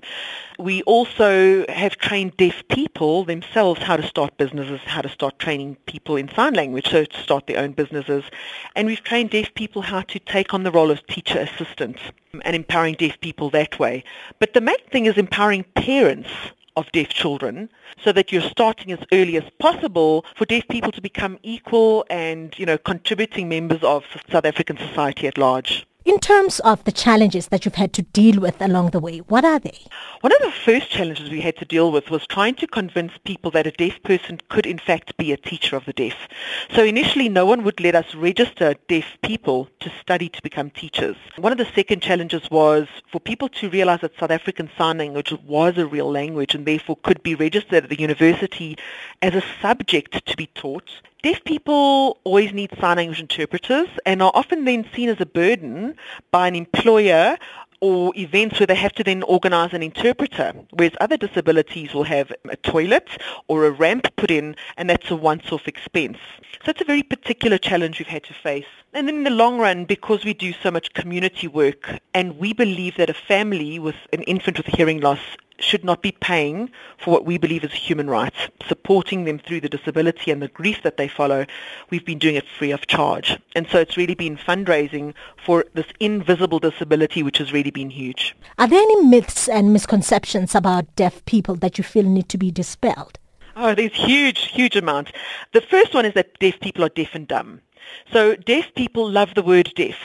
We 0.59 0.83
also 0.83 1.65
have 1.69 1.97
trained 1.97 2.35
deaf 2.37 2.63
people 2.67 3.23
themselves 3.23 3.81
how 3.81 3.95
to 3.95 4.03
start 4.03 4.37
businesses, 4.37 4.81
how 4.85 5.01
to 5.01 5.09
start 5.09 5.39
training 5.39 5.77
people 5.85 6.17
in 6.17 6.29
sign 6.35 6.53
language, 6.53 6.89
so 6.89 7.05
to 7.05 7.17
start 7.17 7.47
their 7.47 7.60
businesses. 7.69 8.23
And 8.75 8.87
we've 8.87 9.03
trained 9.03 9.29
deaf 9.29 9.53
people 9.53 9.81
how 9.81 10.01
to 10.01 10.19
take 10.19 10.53
on 10.53 10.63
the 10.63 10.71
role 10.71 10.91
of 10.91 11.05
teacher 11.07 11.39
assistants 11.39 12.01
and 12.43 12.55
empowering 12.55 12.95
deaf 12.95 13.19
people 13.21 13.49
that 13.51 13.79
way. 13.79 14.03
But 14.39 14.53
the 14.53 14.61
main 14.61 14.83
thing 14.91 15.05
is 15.05 15.17
empowering 15.17 15.65
parents 15.75 16.29
of 16.77 16.91
deaf 16.91 17.09
children 17.09 17.69
so 18.03 18.11
that 18.11 18.31
you're 18.31 18.41
starting 18.41 18.91
as 18.91 18.99
early 19.11 19.37
as 19.37 19.43
possible 19.59 20.25
for 20.35 20.45
deaf 20.45 20.67
people 20.69 20.91
to 20.93 21.01
become 21.01 21.37
equal 21.43 22.05
and, 22.09 22.57
you 22.57 22.65
know, 22.65 22.77
contributing 22.77 23.49
members 23.49 23.83
of 23.83 24.03
South 24.31 24.45
African 24.45 24.77
society 24.77 25.27
at 25.27 25.37
large. 25.37 25.85
In 26.03 26.19
terms 26.19 26.59
of 26.61 26.83
the 26.83 26.91
challenges 26.91 27.49
that 27.49 27.63
you've 27.63 27.75
had 27.75 27.93
to 27.93 28.01
deal 28.01 28.41
with 28.41 28.59
along 28.59 28.89
the 28.89 28.99
way, 28.99 29.19
what 29.19 29.45
are 29.45 29.59
they? 29.59 29.85
One 30.21 30.33
of 30.33 30.41
the 30.41 30.51
first 30.51 30.89
challenges 30.89 31.29
we 31.29 31.41
had 31.41 31.57
to 31.57 31.65
deal 31.65 31.91
with 31.91 32.09
was 32.09 32.25
trying 32.25 32.55
to 32.55 32.65
convince 32.65 33.11
people 33.23 33.51
that 33.51 33.67
a 33.67 33.71
deaf 33.71 34.01
person 34.01 34.39
could 34.49 34.65
in 34.65 34.79
fact 34.79 35.15
be 35.17 35.31
a 35.31 35.37
teacher 35.37 35.75
of 35.75 35.85
the 35.85 35.93
deaf. 35.93 36.15
So 36.73 36.83
initially 36.83 37.29
no 37.29 37.45
one 37.45 37.63
would 37.63 37.79
let 37.79 37.93
us 37.93 38.15
register 38.15 38.73
deaf 38.87 39.05
people 39.21 39.69
to 39.81 39.91
study 40.01 40.27
to 40.29 40.41
become 40.41 40.71
teachers. 40.71 41.17
One 41.37 41.51
of 41.51 41.59
the 41.59 41.71
second 41.75 42.01
challenges 42.01 42.49
was 42.49 42.87
for 43.11 43.19
people 43.19 43.49
to 43.49 43.69
realize 43.69 44.01
that 44.01 44.17
South 44.19 44.31
African 44.31 44.71
Sign 44.75 44.97
Language 44.97 45.31
was 45.45 45.77
a 45.77 45.85
real 45.85 46.11
language 46.11 46.55
and 46.55 46.65
therefore 46.65 46.97
could 47.03 47.21
be 47.21 47.35
registered 47.35 47.83
at 47.83 47.89
the 47.91 47.99
university 47.99 48.75
as 49.21 49.35
a 49.35 49.43
subject 49.61 50.25
to 50.25 50.35
be 50.35 50.47
taught 50.47 50.89
Deaf 51.23 51.43
people 51.43 52.17
always 52.23 52.51
need 52.51 52.71
sign 52.79 52.97
language 52.97 53.19
interpreters 53.19 53.87
and 54.07 54.23
are 54.23 54.31
often 54.33 54.65
then 54.65 54.87
seen 54.91 55.07
as 55.07 55.21
a 55.21 55.25
burden 55.27 55.95
by 56.31 56.47
an 56.47 56.55
employer 56.55 57.37
or 57.79 58.11
events 58.15 58.59
where 58.59 58.65
they 58.65 58.73
have 58.73 58.93
to 58.93 59.03
then 59.03 59.21
organize 59.23 59.71
an 59.71 59.83
interpreter, 59.83 60.51
whereas 60.71 60.95
other 60.99 61.17
disabilities 61.17 61.93
will 61.93 62.05
have 62.05 62.31
a 62.49 62.55
toilet 62.57 63.07
or 63.47 63.65
a 63.65 63.71
ramp 63.71 64.07
put 64.15 64.31
in, 64.31 64.55
and 64.77 64.89
that's 64.89 65.11
a 65.11 65.15
once-off 65.15 65.67
expense. 65.67 66.17
So 66.65 66.71
it's 66.71 66.81
a 66.81 66.85
very 66.85 67.03
particular 67.03 67.59
challenge 67.59 67.99
we've 67.99 68.07
had 68.07 68.23
to 68.23 68.33
face. 68.33 68.65
And 68.93 69.07
then 69.07 69.17
in 69.17 69.23
the 69.23 69.29
long 69.29 69.59
run, 69.59 69.85
because 69.85 70.25
we 70.25 70.33
do 70.33 70.53
so 70.53 70.71
much 70.71 70.93
community 70.93 71.47
work, 71.47 71.99
and 72.15 72.39
we 72.39 72.51
believe 72.53 72.97
that 72.97 73.11
a 73.11 73.15
family 73.15 73.77
with 73.77 73.95
an 74.11 74.23
infant 74.23 74.57
with 74.57 74.67
hearing 74.67 75.01
loss 75.01 75.21
should 75.63 75.83
not 75.83 76.01
be 76.01 76.11
paying 76.11 76.69
for 76.97 77.11
what 77.11 77.25
we 77.25 77.37
believe 77.37 77.63
is 77.63 77.71
human 77.71 78.09
rights, 78.09 78.37
supporting 78.67 79.25
them 79.25 79.39
through 79.39 79.61
the 79.61 79.69
disability 79.69 80.31
and 80.31 80.41
the 80.41 80.47
grief 80.47 80.83
that 80.83 80.97
they 80.97 81.07
follow. 81.07 81.45
We've 81.89 82.05
been 82.05 82.19
doing 82.19 82.35
it 82.35 82.45
free 82.47 82.71
of 82.71 82.87
charge. 82.87 83.39
And 83.55 83.67
so 83.67 83.79
it's 83.79 83.97
really 83.97 84.15
been 84.15 84.37
fundraising 84.37 85.13
for 85.43 85.65
this 85.73 85.87
invisible 85.99 86.59
disability, 86.59 87.23
which 87.23 87.37
has 87.37 87.53
really 87.53 87.71
been 87.71 87.89
huge. 87.89 88.35
Are 88.57 88.67
there 88.67 88.81
any 88.81 89.05
myths 89.05 89.47
and 89.47 89.73
misconceptions 89.73 90.55
about 90.55 90.95
deaf 90.95 91.23
people 91.25 91.55
that 91.55 91.77
you 91.77 91.83
feel 91.83 92.03
need 92.03 92.29
to 92.29 92.37
be 92.37 92.51
dispelled? 92.51 93.19
Oh, 93.55 93.75
there's 93.75 93.93
huge, 93.93 94.45
huge 94.51 94.75
amounts. 94.75 95.11
The 95.53 95.61
first 95.61 95.93
one 95.93 96.05
is 96.05 96.13
that 96.13 96.39
deaf 96.39 96.59
people 96.59 96.83
are 96.85 96.89
deaf 96.89 97.13
and 97.13 97.27
dumb. 97.27 97.61
So 98.11 98.35
deaf 98.35 98.73
people 98.75 99.09
love 99.09 99.33
the 99.35 99.41
word 99.41 99.73
deaf. 99.75 99.97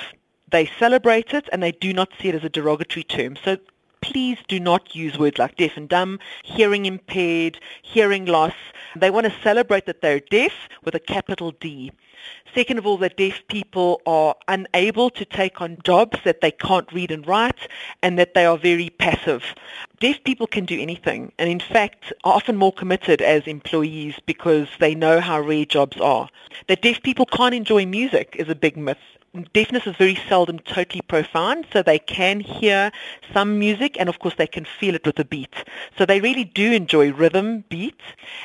They 0.50 0.66
celebrate 0.78 1.32
it 1.32 1.48
and 1.52 1.62
they 1.62 1.72
do 1.72 1.92
not 1.92 2.10
see 2.20 2.28
it 2.28 2.34
as 2.34 2.44
a 2.44 2.48
derogatory 2.48 3.04
term. 3.04 3.36
So 3.44 3.58
please 4.06 4.38
do 4.46 4.60
not 4.60 4.94
use 4.94 5.18
words 5.18 5.36
like 5.38 5.56
deaf 5.56 5.76
and 5.76 5.88
dumb, 5.88 6.20
hearing 6.44 6.86
impaired, 6.86 7.58
hearing 7.82 8.24
loss. 8.24 8.54
They 8.94 9.10
want 9.10 9.26
to 9.26 9.42
celebrate 9.42 9.86
that 9.86 10.00
they're 10.00 10.20
deaf 10.20 10.52
with 10.84 10.94
a 10.94 11.00
capital 11.00 11.50
D. 11.50 11.90
Second 12.54 12.78
of 12.78 12.86
all, 12.86 12.98
that 12.98 13.16
deaf 13.16 13.42
people 13.48 14.00
are 14.06 14.36
unable 14.46 15.10
to 15.10 15.24
take 15.24 15.60
on 15.60 15.78
jobs 15.84 16.18
that 16.24 16.40
they 16.40 16.52
can't 16.52 16.90
read 16.92 17.10
and 17.10 17.26
write 17.26 17.68
and 18.00 18.16
that 18.16 18.34
they 18.34 18.46
are 18.46 18.56
very 18.56 18.90
passive. 18.90 19.42
Deaf 19.98 20.22
people 20.22 20.46
can 20.46 20.64
do 20.64 20.80
anything 20.80 21.32
and 21.38 21.50
in 21.50 21.60
fact 21.60 22.12
are 22.22 22.34
often 22.34 22.56
more 22.56 22.72
committed 22.72 23.20
as 23.20 23.46
employees 23.46 24.14
because 24.24 24.68
they 24.78 24.94
know 24.94 25.20
how 25.20 25.40
rare 25.40 25.64
jobs 25.64 26.00
are. 26.00 26.28
That 26.68 26.82
deaf 26.82 27.02
people 27.02 27.26
can't 27.26 27.54
enjoy 27.54 27.86
music 27.86 28.36
is 28.38 28.48
a 28.48 28.54
big 28.54 28.76
myth 28.76 28.98
deafness 29.44 29.86
is 29.86 29.96
very 29.96 30.18
seldom 30.28 30.58
totally 30.60 31.02
profound, 31.02 31.66
so 31.72 31.82
they 31.82 31.98
can 31.98 32.40
hear 32.40 32.90
some 33.32 33.58
music 33.58 33.96
and 33.98 34.08
of 34.08 34.18
course 34.18 34.34
they 34.36 34.46
can 34.46 34.64
feel 34.64 34.94
it 34.94 35.06
with 35.06 35.16
the 35.16 35.24
beat. 35.24 35.54
So 35.98 36.06
they 36.06 36.20
really 36.20 36.44
do 36.44 36.72
enjoy 36.72 37.12
rhythm, 37.12 37.64
beat. 37.68 38.00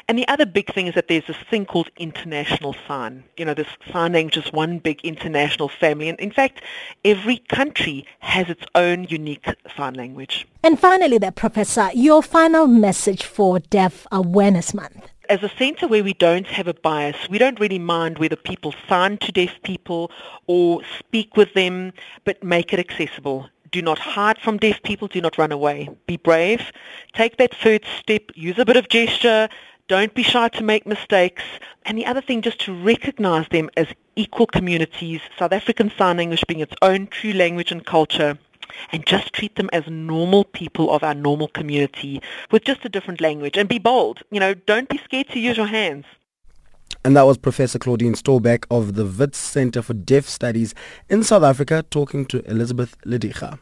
And 0.08 0.18
the 0.18 0.28
other 0.28 0.46
big 0.46 0.74
thing 0.74 0.88
is 0.88 0.96
that 0.96 1.08
there's 1.08 1.28
this 1.28 1.38
thing 1.50 1.66
called 1.66 1.90
international 1.98 2.76
sign. 2.88 3.24
You 3.38 3.46
know, 3.46 3.54
this 3.54 3.68
sign 3.92 4.14
language 4.14 4.38
is 4.38 4.52
one 4.52 4.80
big 4.80 5.02
international 5.04 5.70
family. 5.70 6.10
And 6.10 6.20
in 6.20 6.32
fact, 6.32 6.62
every 7.06 7.38
country 7.38 8.06
has 8.20 8.50
its 8.50 8.64
own 8.76 9.06
unique 9.06 9.48
sign 9.76 9.94
language. 9.94 10.48
And 10.64 10.80
finally 10.80 11.18
there, 11.18 11.32
Professor, 11.32 11.90
your 11.94 12.22
final 12.22 12.68
message 12.68 13.24
for 13.24 13.60
Deaf 13.60 14.06
Awareness 14.12 14.74
Month 14.74 15.12
as 15.32 15.42
a 15.44 15.58
centre 15.58 15.88
where 15.88 16.04
we 16.04 16.14
don't 16.14 16.46
have 16.48 16.68
a 16.68 16.74
bias, 16.74 17.16
we 17.30 17.38
don't 17.38 17.58
really 17.58 17.80
mind 17.80 18.18
whether 18.18 18.36
people 18.36 18.76
sign 18.90 19.18
to 19.20 19.32
deaf 19.32 19.62
people 19.64 20.12
or 20.48 20.82
speak 21.00 21.38
with 21.38 21.54
them, 21.54 21.94
but 22.26 22.44
make 22.44 22.74
it 22.74 22.80
accessible. 22.80 23.50
Do 23.72 23.82
not 23.82 23.98
hide 23.98 24.38
from 24.40 24.58
deaf 24.58 24.84
people. 24.84 25.08
Do 25.08 25.22
not 25.22 25.38
run 25.38 25.54
away. 25.54 25.90
Be 26.06 26.18
brave. 26.18 26.74
Take 27.14 27.38
that 27.38 27.56
first 27.56 27.86
step. 27.98 28.24
Use 28.36 28.60
a 28.60 28.66
bit 28.66 28.76
of 28.76 28.90
gesture. 28.90 29.48
Don't 29.88 30.14
be 30.14 30.22
shy 30.22 30.50
to 30.50 30.64
make 30.66 30.86
mistakes. 30.86 31.44
And 31.86 31.98
the 31.98 32.06
other 32.06 32.20
thing, 32.20 32.42
just 32.42 32.60
to 32.66 32.74
recognize 32.74 33.48
them 33.52 33.70
as 33.78 33.88
equal 34.18 34.48
communities, 34.48 35.22
South 35.40 35.54
African 35.54 35.94
Sign 35.98 36.18
Language 36.18 36.44
being 36.46 36.60
its 36.60 36.76
own 36.82 37.08
true 37.08 37.32
language 37.32 37.72
and 37.72 37.86
culture, 37.86 38.38
and 38.92 39.06
just 39.06 39.34
treat 39.34 39.56
them 39.56 39.70
as 39.74 39.84
normal 39.88 40.44
people 40.44 40.92
of 40.92 41.04
our 41.04 41.14
normal 41.14 41.48
community 41.50 42.22
with 42.52 42.64
just 42.64 42.86
a 42.86 42.90
different 42.90 43.22
language 43.22 43.58
and 43.58 43.68
be 43.68 43.80
bold. 43.80 44.22
You 44.32 44.40
know, 44.40 44.54
don't 44.54 44.90
be 44.90 44.98
scared 45.00 45.30
to 45.30 45.40
use 45.40 45.58
your 45.58 45.68
hands. 45.68 46.06
And 47.04 47.16
that 47.18 47.24
was 47.24 47.38
Professor 47.38 47.80
Claudine 47.80 48.14
Storbeck 48.14 48.66
of 48.70 48.94
the 48.94 49.06
Wits 49.06 49.38
Center 49.38 49.82
for 49.82 49.94
Deaf 49.94 50.28
Studies 50.28 50.76
in 51.10 51.24
South 51.24 51.44
Africa 51.44 51.84
talking 51.90 52.26
to 52.28 52.48
Elizabeth 52.50 52.96
Ledicha. 53.06 53.60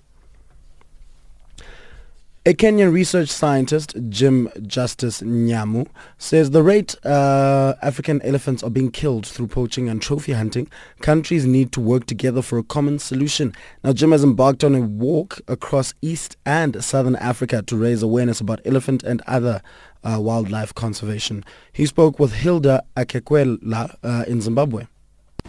A 2.49 2.53
Kenyan 2.55 2.91
research 2.91 3.29
scientist, 3.29 3.95
Jim 4.09 4.49
Justice 4.63 5.21
Nyamu, 5.21 5.85
says 6.17 6.49
the 6.49 6.63
rate 6.63 6.95
uh, 7.05 7.75
African 7.83 8.19
elephants 8.23 8.63
are 8.63 8.71
being 8.71 8.89
killed 8.89 9.27
through 9.27 9.45
poaching 9.45 9.87
and 9.87 10.01
trophy 10.01 10.31
hunting, 10.31 10.67
countries 10.99 11.45
need 11.45 11.71
to 11.73 11.79
work 11.79 12.07
together 12.07 12.41
for 12.41 12.57
a 12.57 12.63
common 12.63 12.97
solution. 12.97 13.53
Now, 13.83 13.93
Jim 13.93 14.11
has 14.13 14.23
embarked 14.23 14.63
on 14.63 14.73
a 14.73 14.81
walk 14.81 15.39
across 15.47 15.93
East 16.01 16.37
and 16.43 16.83
Southern 16.83 17.17
Africa 17.17 17.61
to 17.61 17.77
raise 17.77 18.01
awareness 18.01 18.41
about 18.41 18.61
elephant 18.65 19.03
and 19.03 19.21
other 19.27 19.61
uh, 20.03 20.17
wildlife 20.19 20.73
conservation. 20.73 21.45
He 21.71 21.85
spoke 21.85 22.17
with 22.17 22.33
Hilda 22.33 22.83
Akekwela 22.97 23.95
uh, 24.01 24.25
in 24.27 24.41
Zimbabwe. 24.41 24.87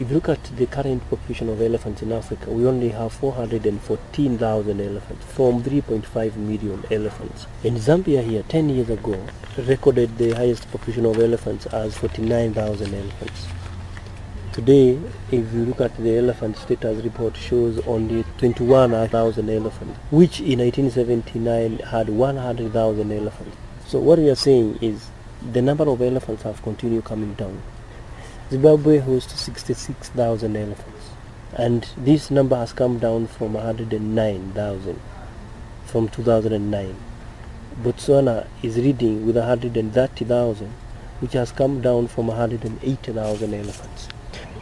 If 0.01 0.09
you 0.09 0.14
look 0.14 0.30
at 0.30 0.42
the 0.57 0.64
current 0.64 1.07
population 1.11 1.51
of 1.51 1.61
elephants 1.61 2.01
in 2.01 2.11
Africa, 2.11 2.51
we 2.51 2.64
only 2.64 2.88
have 2.88 3.12
414,000 3.12 4.80
elephants 4.80 5.24
from 5.26 5.62
3.5 5.62 6.36
million 6.36 6.82
elephants. 6.90 7.46
In 7.62 7.74
Zambia 7.74 8.24
here, 8.24 8.42
10 8.44 8.70
years 8.70 8.88
ago, 8.88 9.22
recorded 9.59 10.16
the 10.16 10.30
highest 10.30 10.72
population 10.72 11.05
of 11.05 11.18
elephants 11.18 11.66
as 11.66 11.98
49,000 11.98 12.94
elephants. 12.94 13.46
Today, 14.55 14.98
if 15.30 15.53
you 15.53 15.66
look 15.66 15.82
at 15.82 15.94
the 15.98 16.16
elephant 16.16 16.57
status 16.57 17.05
report, 17.05 17.36
shows 17.36 17.86
only 17.86 18.24
21,000 18.38 19.51
elephants, 19.51 19.98
which 20.11 20.40
in 20.40 20.61
1979 20.61 21.78
had 21.80 22.09
100,000 22.09 23.12
elephants. 23.12 23.57
So 23.86 23.98
what 23.98 24.18
we 24.18 24.30
are 24.30 24.34
saying 24.34 24.78
is 24.80 25.11
the 25.53 25.61
number 25.61 25.86
of 25.86 26.01
elephants 26.01 26.44
have 26.44 26.62
continued 26.62 27.05
coming 27.05 27.34
down. 27.34 27.61
Zimbabwe 28.51 28.98
hosts 28.98 29.42
66,000 29.42 30.57
elephants 30.57 31.11
and 31.55 31.86
this 31.96 32.32
number 32.32 32.57
has 32.57 32.72
come 32.72 32.98
down 32.98 33.28
from 33.28 33.53
109,000 33.53 35.01
from 35.84 36.09
2009. 36.09 36.96
Botswana 37.84 38.48
is 38.61 38.74
reading 38.74 39.24
with 39.24 39.36
130,000 39.36 40.66
which 41.20 41.34
has 41.34 41.53
come 41.53 41.80
down 41.80 42.09
from 42.09 42.26
180,000 42.26 43.55
elephants. 43.55 44.09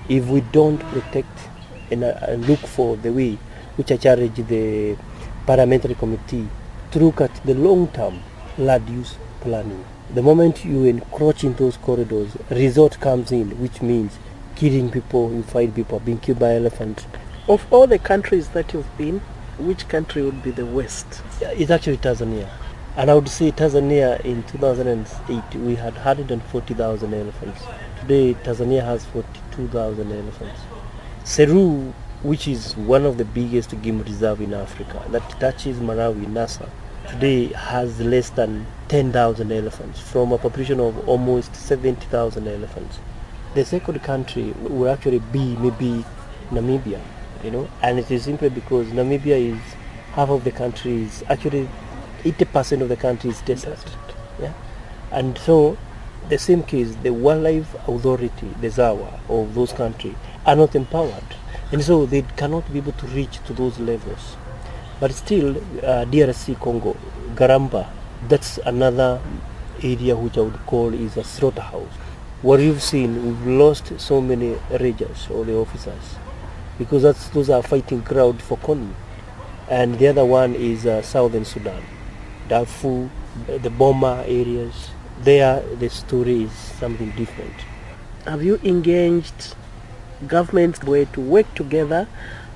If 0.06 0.26
we 0.26 0.42
don't 0.42 0.80
protect 0.92 1.48
and, 1.90 2.04
uh, 2.04 2.36
look 2.46 2.60
for 2.60 2.98
the 2.98 3.10
way 3.10 3.38
which 3.76 3.90
I 3.90 3.96
charge 3.96 4.34
the 4.34 4.98
parliamentary 5.46 5.94
committee 5.94 6.46
to 6.90 6.98
look 6.98 7.22
at 7.22 7.34
the 7.46 7.54
long-term 7.54 8.20
land 8.58 8.86
use 8.90 9.16
planning 9.40 9.82
the 10.14 10.22
moment 10.22 10.64
you 10.64 10.84
encroach 10.84 11.44
in 11.44 11.54
those 11.54 11.76
corridors, 11.76 12.36
resort 12.50 12.98
comes 13.00 13.30
in, 13.30 13.60
which 13.60 13.82
means 13.82 14.18
killing 14.56 14.90
people, 14.90 15.32
you 15.32 15.42
find 15.42 15.74
people 15.74 16.00
being 16.00 16.18
killed 16.18 16.38
by 16.38 16.54
elephants. 16.54 17.06
Of 17.48 17.70
all 17.70 17.86
the 17.86 17.98
countries 17.98 18.48
that 18.50 18.72
you've 18.72 18.96
been, 18.96 19.20
which 19.58 19.86
country 19.88 20.22
would 20.22 20.42
be 20.42 20.50
the 20.50 20.64
worst? 20.64 21.22
It's 21.40 21.70
actually 21.70 21.98
Tanzania. 21.98 22.48
And 22.96 23.10
I 23.10 23.14
would 23.14 23.28
say 23.28 23.52
Tanzania 23.52 24.20
in 24.24 24.42
2008, 24.44 25.60
we 25.60 25.74
had 25.76 25.94
140,000 25.94 27.14
elephants. 27.14 27.62
Today, 28.00 28.34
Tanzania 28.34 28.82
has 28.82 29.04
42,000 29.06 30.10
elephants. 30.10 30.60
Selous, 31.24 31.92
which 32.22 32.48
is 32.48 32.76
one 32.76 33.04
of 33.04 33.18
the 33.18 33.24
biggest 33.24 33.80
game 33.82 34.02
reserve 34.02 34.40
in 34.40 34.54
Africa, 34.54 35.04
that 35.10 35.28
touches 35.38 35.78
Malawi, 35.78 36.26
Nasa, 36.26 36.68
today 37.08 37.46
has 37.54 38.00
less 38.00 38.30
than 38.30 38.66
10,000 38.88 39.50
elephants 39.50 40.00
from 40.00 40.32
a 40.32 40.38
population 40.38 40.80
of 40.80 41.08
almost 41.08 41.54
70,000 41.54 42.46
elephants. 42.46 42.98
The 43.54 43.64
second 43.64 44.02
country 44.02 44.52
will 44.60 44.90
actually 44.90 45.18
be 45.18 45.56
maybe 45.56 46.04
Namibia, 46.50 47.00
you 47.42 47.50
know, 47.50 47.68
and 47.82 47.98
it 47.98 48.10
is 48.10 48.24
simply 48.24 48.48
because 48.48 48.88
Namibia 48.88 49.54
is 49.54 49.60
half 50.12 50.30
of 50.30 50.44
the 50.44 50.50
country 50.50 51.02
is 51.02 51.24
actually 51.28 51.68
80% 52.22 52.82
of 52.82 52.88
the 52.88 52.96
country 52.96 53.30
is 53.30 53.40
desert. 53.42 53.84
Yeah, 54.40 54.52
and 55.10 55.36
so 55.38 55.76
the 56.28 56.38
same 56.38 56.62
case, 56.62 56.94
the 56.96 57.10
wildlife 57.10 57.74
authority, 57.88 58.54
the 58.60 58.68
ZAWA 58.68 59.20
of 59.28 59.54
those 59.54 59.72
countries 59.72 60.14
are 60.46 60.56
not 60.56 60.74
empowered, 60.74 61.36
and 61.72 61.82
so 61.82 62.06
they 62.06 62.22
cannot 62.36 62.70
be 62.72 62.78
able 62.78 62.92
to 62.92 63.06
reach 63.08 63.38
to 63.46 63.52
those 63.52 63.78
levels. 63.78 64.37
But 65.00 65.12
still, 65.12 65.56
uh, 65.56 66.04
DRC 66.06 66.58
Congo, 66.60 66.96
Garamba, 67.34 67.88
that's 68.26 68.58
another 68.58 69.20
area 69.82 70.16
which 70.16 70.36
I 70.36 70.40
would 70.40 70.66
call 70.66 70.92
is 70.92 71.16
a 71.16 71.22
slaughterhouse. 71.22 71.92
What 72.42 72.60
you've 72.60 72.82
seen, 72.82 73.24
we've 73.24 73.46
lost 73.46 73.98
so 74.00 74.20
many 74.20 74.56
rangers 74.70 75.28
or 75.30 75.44
the 75.44 75.56
officers 75.56 76.16
because 76.78 77.02
that's, 77.02 77.28
those 77.28 77.50
are 77.50 77.62
fighting 77.62 78.02
crowd 78.02 78.42
for 78.42 78.58
Kony. 78.58 78.92
And 79.68 79.98
the 79.98 80.08
other 80.08 80.24
one 80.24 80.54
is 80.54 80.86
uh, 80.86 81.02
southern 81.02 81.44
Sudan, 81.44 81.82
Darfur, 82.48 83.10
the 83.46 83.70
Boma 83.70 84.24
areas. 84.26 84.90
There, 85.20 85.60
the 85.76 85.90
story 85.90 86.44
is 86.44 86.52
something 86.52 87.10
different. 87.12 87.54
Have 88.24 88.42
you 88.42 88.60
engaged 88.64 89.54
governments 90.26 90.82
way 90.82 91.04
to 91.06 91.20
work 91.20 91.52
together 91.54 92.08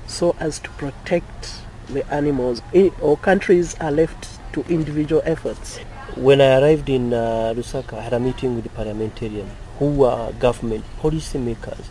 so 0.07 0.35
as 0.39 0.59
to 0.59 0.69
protect 0.71 1.62
the 1.87 2.09
animals 2.13 2.61
or 3.01 3.17
countries 3.17 3.75
are 3.79 3.91
left 3.91 4.39
to 4.53 4.63
individual 4.69 5.21
efforts. 5.25 5.77
When 6.15 6.41
I 6.41 6.59
arrived 6.59 6.89
in 6.89 7.13
uh, 7.13 7.53
Lusaka, 7.55 7.93
I 7.97 8.01
had 8.01 8.13
a 8.13 8.19
meeting 8.19 8.55
with 8.55 8.63
the 8.65 8.69
parliamentarians 8.69 9.51
who 9.79 10.03
are 10.03 10.31
government 10.33 10.85
policy 10.99 11.37
makers. 11.39 11.89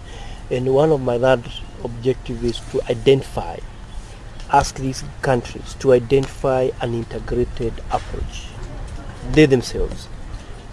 And 0.50 0.72
one 0.74 0.90
of 0.90 1.00
my 1.00 1.18
third 1.18 1.44
objectives 1.82 2.42
is 2.44 2.60
to 2.70 2.82
identify, 2.90 3.58
ask 4.52 4.76
these 4.76 5.02
countries 5.22 5.74
to 5.80 5.92
identify 5.92 6.70
an 6.80 6.94
integrated 6.94 7.72
approach. 7.90 8.46
They 9.32 9.46
themselves, 9.46 10.08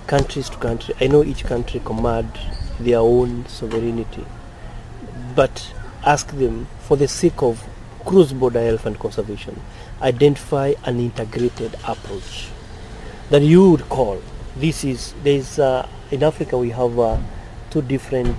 countries 0.07 0.49
to 0.49 0.57
country, 0.57 0.95
I 0.99 1.07
know 1.07 1.23
each 1.23 1.43
country 1.45 1.81
command 1.83 2.31
their 2.79 2.99
own 2.99 3.45
sovereignty, 3.47 4.25
but 5.35 5.73
ask 6.05 6.27
them 6.31 6.67
for 6.79 6.97
the 6.97 7.07
sake 7.07 7.41
of 7.41 7.63
cross-border 8.05 8.59
elephant 8.59 8.99
conservation, 8.99 9.59
identify 10.01 10.73
an 10.85 10.99
integrated 10.99 11.75
approach 11.87 12.49
that 13.29 13.41
you 13.41 13.71
would 13.71 13.87
call. 13.89 14.21
This 14.55 14.83
is 14.83 15.13
there's 15.23 15.59
uh, 15.59 15.87
in 16.11 16.23
Africa 16.23 16.57
we 16.57 16.69
have 16.71 16.97
uh, 16.97 17.17
two 17.69 17.81
different 17.81 18.35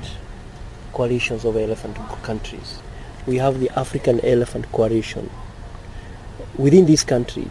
coalitions 0.93 1.45
of 1.45 1.57
elephant 1.57 1.97
countries. 2.23 2.81
We 3.27 3.37
have 3.37 3.61
the 3.61 3.71
African 3.79 4.21
Elephant 4.25 4.71
Coalition. 4.73 5.31
Within 6.57 6.87
this 6.87 7.05
country, 7.05 7.49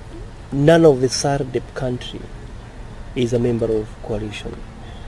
none 0.51 0.83
of 0.83 0.99
the 0.99 1.07
SADC 1.07 1.61
country 1.73 2.21
is 3.15 3.33
a 3.33 3.39
member 3.39 3.71
of 3.71 3.87
coalition 4.03 4.55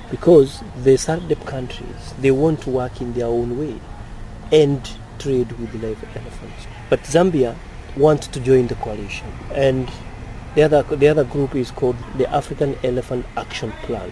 because 0.10 0.62
the 0.84 0.92
SADC 0.92 1.46
countries, 1.46 2.14
they 2.20 2.32
want 2.32 2.62
to 2.62 2.70
work 2.70 3.02
in 3.02 3.14
their 3.14 3.28
own 3.28 3.58
way 3.58 3.80
and 4.52 4.90
trade 5.20 5.52
with 5.54 5.74
live 5.76 6.04
elephants. 6.16 6.68
But 6.92 7.04
Zambia 7.04 7.56
wants 7.96 8.28
to 8.28 8.42
join 8.42 8.68
the 8.68 8.76
coalition 8.76 9.32
and 9.56 9.90
the 10.56 10.64
other, 10.64 10.84
the 10.84 11.08
other 11.08 11.24
group 11.24 11.56
is 11.56 11.72
called 11.72 11.96
the 12.18 12.30
African 12.30 12.76
Elephant 12.84 13.26
Action 13.38 13.72
Plan. 13.84 14.12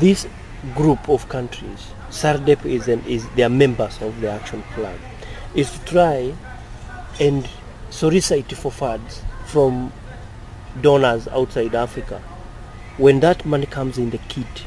This 0.00 0.26
group 0.74 1.08
of 1.08 1.28
countries, 1.28 1.92
SADC 2.10 2.64
is, 2.66 2.88
an, 2.88 3.04
is 3.06 3.28
they 3.36 3.44
are 3.44 3.48
members 3.48 4.02
of 4.02 4.20
the 4.20 4.32
action 4.32 4.64
plan, 4.74 4.98
is 5.54 5.70
to 5.70 5.84
try 5.84 6.34
and 7.20 7.48
solicit 7.90 8.50
for 8.56 8.72
funds 8.72 9.22
from 9.46 9.92
donors 10.80 11.28
outside 11.28 11.76
Africa. 11.76 12.18
When 12.96 13.20
that 13.20 13.46
money 13.46 13.66
comes 13.66 13.96
in 13.96 14.10
the 14.10 14.18
kit, 14.18 14.64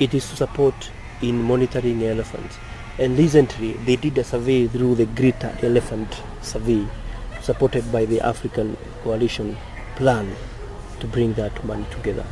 it 0.00 0.14
is 0.14 0.30
to 0.30 0.36
support 0.36 0.90
in 1.20 1.42
monitoring 1.42 2.02
elephants. 2.04 2.56
And 2.96 3.18
recently, 3.18 3.72
they 3.72 3.96
did 3.96 4.16
a 4.18 4.24
survey 4.24 4.68
through 4.68 4.94
the 4.94 5.06
Greater 5.06 5.56
Elephant 5.62 6.22
Survey, 6.42 6.86
supported 7.42 7.90
by 7.90 8.04
the 8.04 8.20
African 8.20 8.76
Coalition 9.02 9.56
Plan 9.96 10.32
to 11.00 11.06
bring 11.08 11.32
that 11.34 11.64
money 11.64 11.84
together. 11.90 12.24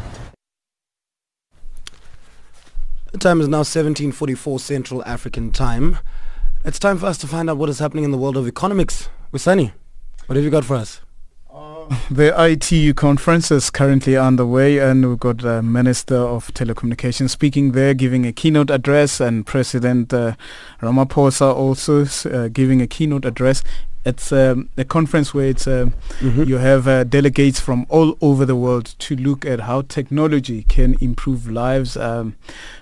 The 3.11 3.19
time 3.19 3.41
is 3.41 3.49
now 3.49 3.59
1744 3.59 4.61
Central 4.61 5.05
African 5.05 5.51
Time. 5.51 5.99
It's 6.65 6.79
time 6.79 6.97
for 6.99 7.07
us 7.07 7.19
to 7.19 7.27
find 7.27 7.51
out 7.51 7.57
what 7.57 7.69
is 7.69 7.81
happening 7.81 8.05
in 8.05 8.13
the 8.13 8.19
world 8.19 8.37
of 8.37 8.47
economics. 8.47 9.09
Sunny, 9.37 9.73
what 10.27 10.37
have 10.37 10.45
you 10.45 10.51
got 10.51 10.65
for 10.65 10.77
us? 10.77 11.01
The 12.11 12.35
ITU 12.39 12.95
conference 12.95 13.51
is 13.51 13.70
currently 13.70 14.16
underway 14.16 14.78
and 14.78 15.09
we've 15.09 15.18
got 15.18 15.39
the 15.39 15.62
Minister 15.62 16.16
of 16.16 16.53
Telecommunications 16.55 17.30
speaking 17.30 17.72
there, 17.72 17.95
giving 17.95 18.26
a 18.26 18.33
keynote 18.33 18.70
address 18.70 19.20
and 19.20 19.47
President 19.47 20.12
uh, 20.12 20.35
Ramaphosa 20.80 21.55
also 21.55 22.05
uh, 22.30 22.49
giving 22.49 22.83
a 22.83 22.87
keynote 22.87 23.24
address 23.24 23.62
it's 24.05 24.33
um, 24.33 24.69
a 24.77 24.85
conference 24.85 25.33
where 25.33 25.47
it's 25.47 25.67
uh, 25.67 25.87
mm-hmm. 26.19 26.43
you 26.43 26.59
have 26.59 26.89
uh, 26.89 27.05
delegates 27.05 27.61
from 27.61 27.87
all 27.89 28.17
over 28.21 28.45
the 28.45 28.57
world 28.57 28.95
to 28.99 29.15
look 29.15 29.45
at 29.47 29.61
how 29.61 29.83
technology 29.83 30.65
can 30.65 30.97
improve 31.01 31.49
lives. 31.49 31.97
Um, 31.97 32.35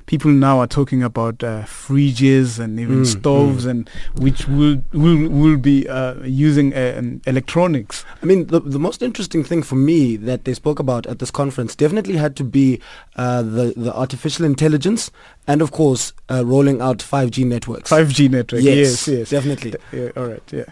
people 0.07 0.31
now 0.31 0.61
are 0.61 0.67
talking 0.67 1.03
about 1.03 1.45
uh, 1.45 1.65
fridges 1.65 2.59
and 2.59 2.81
even 2.81 3.03
mm, 3.03 3.07
stoves, 3.07 3.67
mm. 3.67 3.71
and 3.71 3.91
which 4.17 4.49
will 4.49 4.83
will 4.93 5.29
will 5.29 5.59
be 5.59 5.87
uh, 5.89 6.15
using 6.23 6.73
uh, 6.73 7.03
electronics. 7.27 8.05
I 8.23 8.27
mean, 8.27 8.47
the 8.47 8.61
the 8.61 8.79
most 8.79 9.03
interesting 9.03 9.45
thing 9.45 9.63
for 9.63 9.77
me 9.77 10.17
that 10.17 10.47
they 10.47 10.55
spoke 10.55 10.79
about 10.79 11.07
at 11.07 11.19
this 11.19 11.31
conference 11.31 11.77
definitely 11.77 12.17
had 12.17 12.35
to 12.37 12.45
be 12.45 12.81
uh, 13.17 13.43
the 13.43 13.75
the 13.77 13.95
artificial 13.95 14.47
intelligence 14.47 15.11
and 15.47 15.61
of 15.61 15.71
course 15.71 16.15
rolling 16.31 16.81
out 16.81 16.99
5G 16.99 17.45
networks. 17.45 17.91
5G 17.91 18.31
network. 18.31 18.63
Yes, 18.63 19.07
yes, 19.07 19.09
yes. 19.09 19.31
definitely. 19.31 19.75
yeah, 19.93 20.11
all 20.17 20.27
right, 20.27 20.43
yeah. 20.51 20.65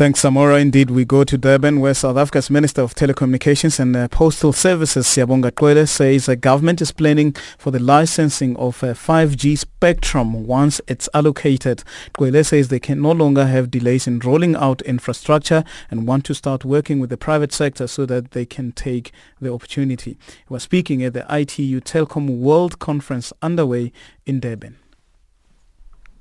Thanks, 0.00 0.22
Samora. 0.22 0.58
Indeed, 0.58 0.88
we 0.90 1.04
go 1.04 1.24
to 1.24 1.36
Durban, 1.36 1.78
where 1.78 1.92
South 1.92 2.16
Africa's 2.16 2.48
Minister 2.48 2.80
of 2.80 2.94
Telecommunications 2.94 3.78
and 3.78 3.94
uh, 3.94 4.08
Postal 4.08 4.50
Services, 4.50 5.06
Siyabonga 5.06 5.52
Cwele, 5.52 5.86
says 5.86 6.24
the 6.24 6.36
government 6.36 6.80
is 6.80 6.90
planning 6.90 7.34
for 7.58 7.70
the 7.70 7.78
licensing 7.78 8.56
of 8.56 8.82
uh, 8.82 8.94
5G 8.94 9.58
spectrum 9.58 10.46
once 10.46 10.80
it's 10.88 11.06
allocated. 11.12 11.84
Cwele 12.16 12.46
says 12.46 12.68
they 12.68 12.80
can 12.80 13.02
no 13.02 13.12
longer 13.12 13.44
have 13.44 13.70
delays 13.70 14.06
in 14.06 14.20
rolling 14.20 14.56
out 14.56 14.80
infrastructure 14.86 15.64
and 15.90 16.06
want 16.06 16.24
to 16.24 16.34
start 16.34 16.64
working 16.64 16.98
with 16.98 17.10
the 17.10 17.18
private 17.18 17.52
sector 17.52 17.86
so 17.86 18.06
that 18.06 18.30
they 18.30 18.46
can 18.46 18.72
take 18.72 19.12
the 19.38 19.52
opportunity. 19.52 20.12
He 20.12 20.48
was 20.48 20.62
speaking 20.62 21.04
at 21.04 21.12
the 21.12 21.26
ITU 21.28 21.82
Telecom 21.82 22.38
World 22.38 22.78
Conference 22.78 23.34
underway 23.42 23.92
in 24.24 24.40
Durban 24.40 24.79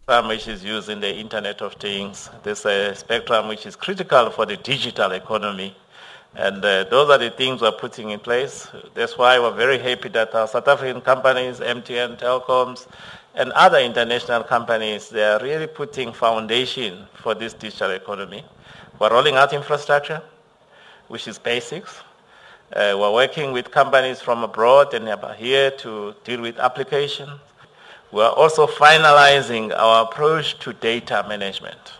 spectrum 0.10 0.28
which 0.28 0.48
is 0.48 0.64
used 0.64 0.90
in 0.90 1.00
the 1.00 1.16
Internet 1.16 1.62
of 1.62 1.74
Things. 1.74 2.32
This 2.42 2.66
uh, 2.66 2.96
spectrum 2.96 3.48
which 3.48 3.68
is 3.68 3.76
critical 3.76 4.32
for 4.32 4.44
the 4.48 4.58
digital 4.58 5.12
economy. 5.12 5.76
And 6.36 6.66
uh, 6.66 6.86
those 6.86 7.12
are 7.12 7.20
the 7.20 7.30
things 7.30 7.62
we're 7.62 7.72
putting 7.74 8.10
in 8.10 8.20
place. 8.20 8.68
That's 8.96 9.20
why 9.20 9.38
we're 9.38 9.54
very 9.54 9.78
happy 9.78 10.10
that 10.10 10.34
our 10.34 10.48
South 10.48 10.68
African 10.68 11.02
companies, 11.02 11.60
MTN, 11.60 12.18
Telecoms, 12.18 12.88
and 13.36 13.52
other 13.52 13.78
international 13.78 14.44
companies, 14.44 15.10
they 15.10 15.24
are 15.24 15.40
really 15.44 15.68
putting 15.68 16.12
foundation 16.12 17.06
for 17.14 17.36
this 17.36 17.54
digital 17.54 17.92
economy. 17.92 18.44
We're 18.98 19.12
rolling 19.12 19.36
out 19.36 19.54
infrastructure, 19.54 20.24
which 21.10 21.28
is 21.28 21.38
basics. 21.38 22.00
Uh, 22.74 22.98
we're 22.98 23.14
working 23.14 23.52
with 23.52 23.70
companies 23.70 24.22
from 24.22 24.44
abroad 24.44 24.92
and 24.96 25.08
here 25.36 25.70
to 25.70 26.16
deal 26.24 26.42
with 26.42 26.58
applications. 26.58 27.30
We 28.12 28.22
are 28.22 28.34
also 28.34 28.66
finalizing 28.66 29.72
our 29.78 30.06
approach 30.06 30.60
to 30.62 30.74
data 30.74 31.24
management. 31.30 31.94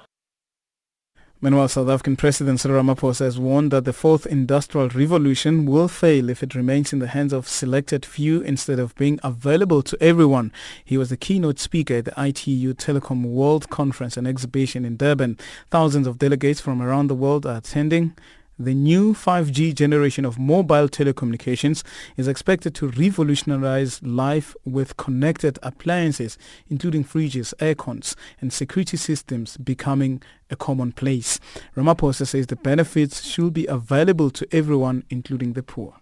Meanwhile, 1.42 1.70
South 1.70 1.88
African 1.88 2.18
President 2.18 2.60
Cyril 2.60 2.84
Ramaphosa 2.84 3.20
has 3.22 3.40
warned 3.40 3.72
that 3.72 3.86
the 3.86 3.94
fourth 3.94 4.26
industrial 4.26 4.90
revolution 4.90 5.66
will 5.66 5.88
fail 5.88 6.30
if 6.30 6.44
it 6.44 6.56
remains 6.56 6.92
in 6.92 7.00
the 7.00 7.08
hands 7.08 7.32
of 7.32 7.48
selected 7.48 8.06
few 8.06 8.42
instead 8.42 8.78
of 8.78 8.94
being 8.96 9.20
available 9.24 9.82
to 9.84 9.98
everyone. 10.02 10.52
He 10.84 10.98
was 10.98 11.10
the 11.10 11.16
keynote 11.16 11.58
speaker 11.58 11.94
at 11.94 12.06
the 12.06 12.14
ITU 12.22 12.74
Telecom 12.74 13.24
World 13.24 13.70
Conference 13.70 14.18
and 14.18 14.28
exhibition 14.28 14.84
in 14.84 14.98
Durban. 14.98 15.38
Thousands 15.70 16.08
of 16.08 16.18
delegates 16.18 16.60
from 16.60 16.82
around 16.82 17.08
the 17.08 17.16
world 17.16 17.46
are 17.46 17.58
attending 17.58 18.16
the 18.60 18.74
new 18.74 19.14
5G 19.14 19.74
generation 19.74 20.26
of 20.26 20.38
mobile 20.38 20.90
telecommunications 20.90 21.82
is 22.18 22.28
expected 22.28 22.76
to 22.76 22.90
revolutionize 22.90 24.04
life 24.04 24.54
with 24.66 24.98
connected 24.98 25.58
appliances, 25.64 26.38
including 26.68 27.06
fridges, 27.06 27.54
aircons, 27.56 28.16
and 28.42 28.52
security 28.52 28.98
systems 28.98 29.56
becoming 29.56 30.22
a 30.50 30.58
commonplace. 30.58 31.40
Ramaphosa 31.78 32.28
says 32.28 32.48
the 32.48 32.58
benefits 32.58 33.24
should 33.24 33.54
be 33.54 33.66
available 33.68 34.30
to 34.32 34.46
everyone, 34.52 35.06
including 35.10 35.54
the 35.54 35.64
poor. 35.64 35.96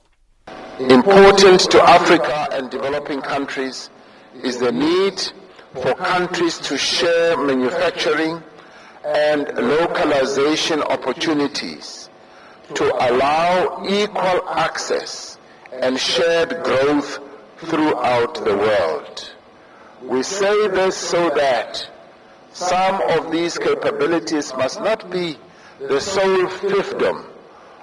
Important 0.80 1.60
to 1.70 1.82
Africa 1.84 2.48
and 2.54 2.72
developing 2.72 3.22
countries 3.22 3.92
is 4.44 4.58
the 4.58 4.72
need 4.72 5.22
for 5.74 5.94
countries 5.94 6.58
to 6.58 6.76
share 6.76 7.38
manufacturing 7.38 8.42
and 9.06 9.48
localization 9.58 10.82
opportunities 10.82 12.10
to 12.76 13.10
allow 13.10 13.86
equal 13.88 14.50
access 14.50 15.38
and 15.72 16.00
shared 16.00 16.64
growth 16.64 17.20
throughout 17.58 18.36
the 18.44 18.56
world. 18.56 19.34
We 20.02 20.24
say 20.24 20.68
this 20.68 20.96
so 20.96 21.30
that 21.30 21.90
some 22.54 23.02
of 23.10 23.32
these 23.32 23.58
capabilities 23.58 24.54
must 24.56 24.80
not 24.82 25.10
be 25.10 25.38
the 25.80 26.00
sole 26.00 26.48
fiefdom 26.48 27.26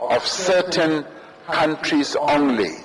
of 0.01 0.27
certain 0.27 1.05
countries 1.47 2.17
only. 2.17 2.84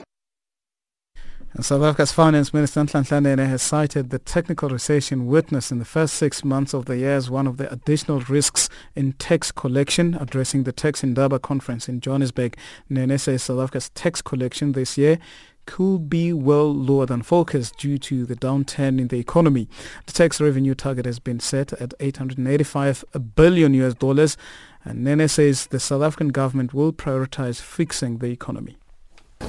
And 1.53 1.65
South 1.65 1.81
Africa's 1.81 2.11
Finance 2.11 2.53
Minister 2.53 2.81
Nhlanhla 2.81 3.47
has 3.47 3.63
cited 3.63 4.11
the 4.11 4.19
technical 4.19 4.69
recession 4.69 5.25
witnessed 5.25 5.71
in 5.71 5.79
the 5.79 5.85
first 5.85 6.13
six 6.13 6.45
months 6.45 6.75
of 6.75 6.85
the 6.85 6.97
year 6.97 7.15
as 7.15 7.29
one 7.29 7.47
of 7.47 7.57
the 7.57 7.71
additional 7.73 8.19
risks 8.21 8.69
in 8.95 9.13
tax 9.13 9.51
collection. 9.51 10.13
Addressing 10.13 10.63
the 10.63 10.71
Tax 10.71 11.01
in 11.03 11.09
Indaba 11.09 11.39
conference 11.39 11.89
in 11.89 12.01
Johannesburg, 12.01 12.55
Nene 12.87 13.17
says 13.17 13.43
South 13.43 13.59
Africa's 13.59 13.89
tax 13.89 14.21
collection 14.21 14.73
this 14.73 14.95
year 14.95 15.17
could 15.65 16.09
be 16.09 16.33
well 16.33 16.73
lower 16.73 17.05
than 17.05 17.21
forecast 17.21 17.77
due 17.77 17.97
to 17.99 18.25
the 18.25 18.35
downturn 18.35 18.99
in 18.99 19.07
the 19.07 19.19
economy. 19.19 19.67
The 20.07 20.13
tax 20.13 20.41
revenue 20.41 20.73
target 20.73 21.05
has 21.05 21.19
been 21.19 21.39
set 21.39 21.73
at 21.73 21.93
885 21.99 23.05
billion 23.35 23.73
US 23.75 23.93
dollars 23.93 24.35
and 24.83 25.03
Nene 25.03 25.27
says 25.27 25.67
the 25.67 25.79
South 25.79 26.01
African 26.01 26.29
government 26.29 26.73
will 26.73 26.91
prioritize 26.91 27.61
fixing 27.61 28.17
the 28.17 28.27
economy. 28.31 28.78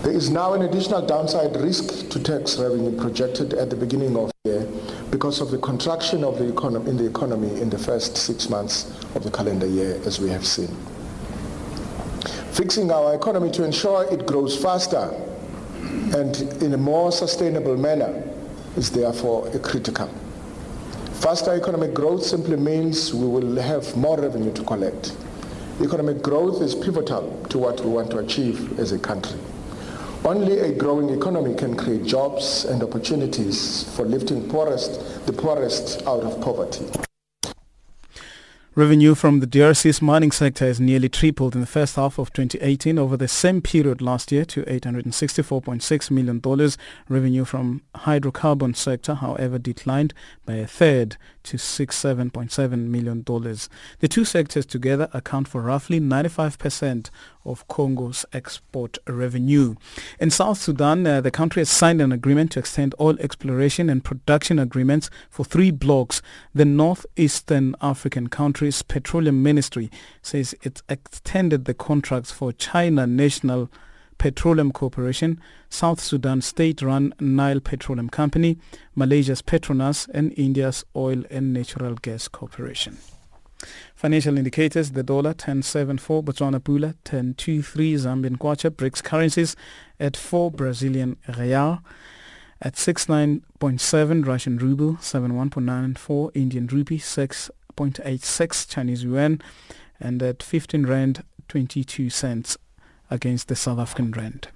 There 0.03 0.13
is 0.13 0.31
now 0.31 0.55
an 0.55 0.63
additional 0.63 1.05
downside 1.05 1.55
risk 1.57 2.09
to 2.09 2.23
tax 2.23 2.57
revenue 2.59 2.99
projected 2.99 3.53
at 3.53 3.69
the 3.69 3.77
beginning 3.77 4.17
of 4.17 4.33
the 4.45 4.51
year 4.51 4.69
because 5.11 5.43
of 5.43 5.51
the 5.51 5.59
contraction 5.59 6.25
of 6.25 6.39
the 6.39 6.47
in 6.89 6.97
the 6.97 7.05
economy 7.05 7.61
in 7.61 7.69
the 7.69 7.79
first 7.79 8.17
six 8.17 8.49
months 8.49 8.91
of 9.15 9.25
the 9.25 9.31
calendar 9.31 9.67
year, 9.67 10.01
as 10.07 10.19
we 10.19 10.31
have 10.31 10.47
seen. 10.47 10.75
Fixing 12.53 12.91
our 12.91 13.15
economy 13.15 13.51
to 13.51 13.63
ensure 13.63 14.11
it 14.11 14.27
grows 14.27 14.57
faster 14.57 15.15
and 16.17 16.41
in 16.63 16.73
a 16.73 16.79
more 16.79 17.13
sustainable 17.13 17.77
manner 17.77 18.25
is 18.79 18.91
therefore 18.91 19.51
critical. 19.59 20.09
Faster 21.21 21.53
economic 21.53 21.93
growth 21.93 22.23
simply 22.25 22.57
means 22.57 23.13
we 23.13 23.29
will 23.29 23.57
have 23.61 23.95
more 23.99 24.19
revenue 24.19 24.53
to 24.55 24.65
collect. 24.65 25.15
Economic 25.83 26.23
growth 26.23 26.63
is 26.63 26.75
pivotal 26.75 27.45
to 27.51 27.59
what 27.59 27.79
we 27.81 27.91
want 27.91 28.11
to 28.11 28.17
achieve 28.17 28.79
as 28.81 28.93
a 28.93 28.99
country. 28.99 29.39
Only 30.25 30.59
a 30.59 30.73
growing 30.73 31.09
economy 31.09 31.55
can 31.55 31.75
create 31.75 32.05
jobs 32.05 32.67
and 32.67 32.83
opportunities 32.83 33.85
for 33.97 34.05
lifting 34.05 34.51
poorest, 34.51 35.27
the 35.27 35.33
poorest 35.33 36.03
out 36.07 36.23
of 36.23 36.39
poverty. 36.43 36.85
Revenue 38.75 39.15
from 39.15 39.41
the 39.41 39.47
DRC's 39.47 40.03
mining 40.03 40.31
sector 40.31 40.67
has 40.67 40.79
nearly 40.79 41.09
tripled 41.09 41.55
in 41.55 41.63
the 41.63 41.67
first 41.67 41.97
half 41.97 42.19
of 42.19 42.33
2018 42.35 42.99
over 42.99 43.17
the 43.17 43.29
same 43.29 43.63
period 43.63 44.01
last 44.03 44.31
year 44.31 44.45
to 44.45 44.63
$864.6 44.65 46.11
million. 46.11 46.71
Revenue 47.09 47.45
from 47.47 47.83
hydrocarbon 47.97 48.77
sector, 48.77 49.15
however, 49.15 49.59
declined 49.59 50.13
by 50.45 50.55
a 50.55 50.67
third 50.67 51.17
to 51.45 51.57
$67.7 51.57 52.79
million. 52.87 53.23
The 53.25 54.09
two 54.09 54.25
sectors 54.25 54.67
together 54.67 55.09
account 55.13 55.49
for 55.49 55.63
roughly 55.63 56.01
95% 56.01 57.11
of 57.45 57.67
Congo's 57.69 58.27
export 58.33 58.99
revenue. 59.07 59.75
In 60.19 60.31
South 60.31 60.59
Sudan, 60.59 61.07
uh, 61.07 61.21
the 61.21 61.31
country 61.31 61.61
has 61.61 61.71
signed 61.71 62.03
an 62.03 62.13
agreement 62.13 62.53
to 62.53 62.59
extend 62.59 62.95
oil 63.01 63.19
exploration 63.19 63.89
and 63.89 64.05
production 64.05 64.59
agreements 64.59 65.11
for 65.31 65.45
three 65.45 65.71
blocks. 65.71 66.21
The 66.55 66.65
Northeastern 66.65 67.75
African 67.81 68.29
country's 68.29 68.83
petroleum 68.83 69.43
ministry 69.43 69.91
says 70.23 70.55
it 70.63 70.83
extended 70.89 71.65
the 71.65 71.75
contracts 71.75 72.31
for 72.31 72.53
China 72.53 73.07
National 73.07 73.71
Petroleum 74.21 74.71
Corporation, 74.71 75.41
South 75.71 75.99
Sudan 75.99 76.43
state-run 76.43 77.15
Nile 77.21 77.59
Petroleum 77.59 78.11
Company, 78.11 78.59
Malaysia's 78.95 79.41
Petronas, 79.41 80.11
and 80.13 80.35
India's 80.37 80.85
Oil 80.95 81.25
and 81.31 81.55
Natural 81.55 81.95
Gas 81.95 82.29
Corporation. 82.29 82.99
Financial 83.95 84.37
indicators, 84.37 84.91
the 84.91 85.03
dollar 85.03 85.33
10.74, 85.33 86.23
Botswana 86.23 86.61
Pula 86.61 86.95
10.23, 87.07 87.95
Zambian 87.95 88.37
Kwacha, 88.37 88.69
BRICS 88.69 89.03
currencies 89.03 89.57
at 89.99 90.19
4 90.19 90.51
Brazilian 90.51 91.17
Real, 91.39 91.83
at 92.61 92.75
69.7 92.75 94.27
Russian 94.27 94.59
Ruble, 94.59 94.97
71.94 94.97 96.31
Indian 96.35 96.67
Rupee, 96.67 96.99
6.86 96.99 98.69
Chinese 98.69 99.03
Yuan, 99.03 99.41
and 99.99 100.23
at 100.23 100.43
15 100.43 100.85
Rand 100.85 101.25
22 101.49 102.11
cents 102.11 102.59
against 103.11 103.49
the 103.49 103.57
South 103.57 103.79
African 103.79 104.13
rand. 104.13 104.49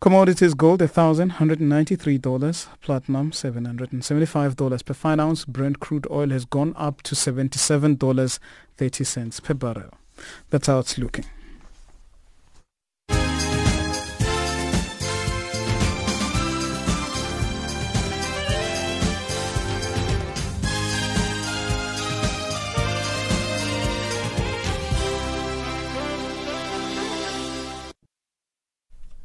Commodities 0.00 0.54
gold 0.54 0.80
$1,193, 0.80 2.66
platinum 2.80 3.30
$775 3.30 4.84
per 4.84 4.94
fine 4.94 5.20
ounce, 5.20 5.44
Brent 5.44 5.78
crude 5.78 6.08
oil 6.10 6.30
has 6.30 6.44
gone 6.44 6.74
up 6.76 7.02
to 7.02 7.14
$77.30 7.14 9.42
per 9.44 9.54
barrel. 9.54 9.90
That's 10.50 10.66
how 10.66 10.80
it's 10.80 10.98
looking. 10.98 11.26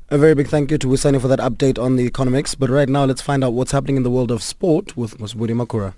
A 0.09 0.17
very 0.17 0.35
big 0.35 0.47
thank 0.47 0.71
you 0.71 0.77
to 0.77 0.87
Wisani 0.87 1.19
for 1.19 1.27
that 1.27 1.39
update 1.39 1.77
on 1.77 1.97
the 1.97 2.05
economics. 2.05 2.55
But 2.55 2.69
right 2.69 2.87
now, 2.87 3.03
let's 3.03 3.21
find 3.21 3.43
out 3.43 3.51
what's 3.51 3.73
happening 3.73 3.97
in 3.97 4.03
the 4.03 4.09
world 4.09 4.31
of 4.31 4.41
sport 4.41 4.95
with 4.95 5.17
Musbudi 5.17 5.51
Makura. 5.51 5.95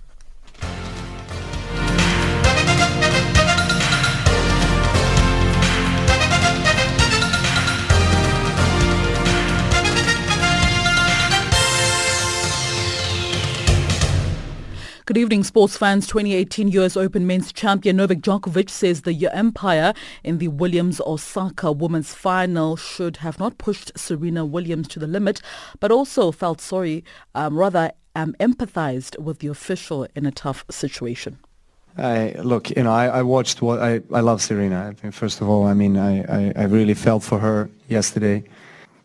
Good 15.09 15.17
evening, 15.17 15.43
sports 15.43 15.75
fans. 15.75 16.05
2018 16.05 16.67
US 16.73 16.95
Open 16.95 17.25
men's 17.25 17.51
champion 17.51 17.95
Novak 17.95 18.19
Djokovic 18.19 18.69
says 18.69 19.01
the 19.01 19.27
umpire 19.29 19.95
in 20.23 20.37
the 20.37 20.49
Williams 20.49 21.01
Osaka 21.01 21.71
women's 21.71 22.13
final 22.13 22.75
should 22.75 23.17
have 23.17 23.39
not 23.39 23.57
pushed 23.57 23.91
Serena 23.97 24.45
Williams 24.45 24.87
to 24.89 24.99
the 24.99 25.07
limit, 25.07 25.41
but 25.79 25.91
also 25.91 26.31
felt 26.31 26.61
sorry, 26.61 27.03
um, 27.33 27.57
rather 27.57 27.91
um, 28.15 28.35
empathized 28.39 29.17
with 29.17 29.39
the 29.39 29.47
official 29.47 30.05
in 30.15 30.27
a 30.27 30.31
tough 30.31 30.63
situation. 30.69 31.39
I 31.97 32.35
look, 32.43 32.69
you 32.69 32.83
know, 32.83 32.91
I, 32.91 33.07
I 33.07 33.21
watched 33.23 33.63
what 33.63 33.79
I, 33.79 34.01
I 34.13 34.19
love 34.19 34.43
Serena. 34.43 34.89
I 34.89 34.93
think 34.93 35.15
first 35.15 35.41
of 35.41 35.49
all, 35.49 35.65
I 35.65 35.73
mean, 35.73 35.97
I, 35.97 36.19
I, 36.21 36.53
I 36.55 36.63
really 36.65 36.93
felt 36.93 37.23
for 37.23 37.39
her 37.39 37.67
yesterday. 37.87 38.43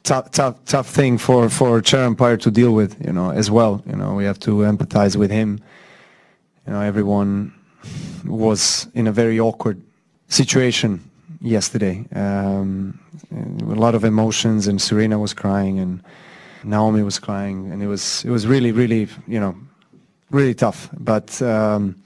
Tough, 0.03 0.33
tough, 0.33 0.63
tough 0.67 0.87
thing 0.87 1.17
for 1.17 1.49
for 1.49 1.81
chair 1.81 2.05
umpire 2.05 2.37
to 2.37 2.51
deal 2.51 2.73
with, 2.75 3.03
you 3.03 3.11
know, 3.11 3.31
as 3.31 3.51
well. 3.51 3.83
You 3.87 3.97
know, 3.97 4.13
we 4.13 4.27
have 4.27 4.39
to 4.41 4.57
empathize 4.57 5.17
with 5.17 5.31
him 5.31 5.61
you 6.67 6.73
know, 6.73 6.81
everyone 6.81 7.53
was 8.25 8.89
in 8.95 9.07
a 9.07 9.13
very 9.13 9.39
awkward 9.39 9.81
situation 10.29 11.01
yesterday. 11.41 12.07
Um, 12.15 12.99
a 13.33 13.75
lot 13.75 13.95
of 13.95 14.05
emotions, 14.05 14.67
and 14.67 14.81
Serena 14.81 15.19
was 15.19 15.35
crying, 15.35 15.79
and 15.79 16.03
Naomi 16.65 17.03
was 17.03 17.19
crying, 17.19 17.71
and 17.71 17.83
it 17.83 17.87
was 17.87 18.25
it 18.25 18.31
was 18.31 18.47
really, 18.47 18.73
really, 18.73 19.09
you 19.27 19.41
know, 19.41 19.55
really 20.31 20.55
tough. 20.55 20.89
But 20.99 21.41
um, 21.43 21.97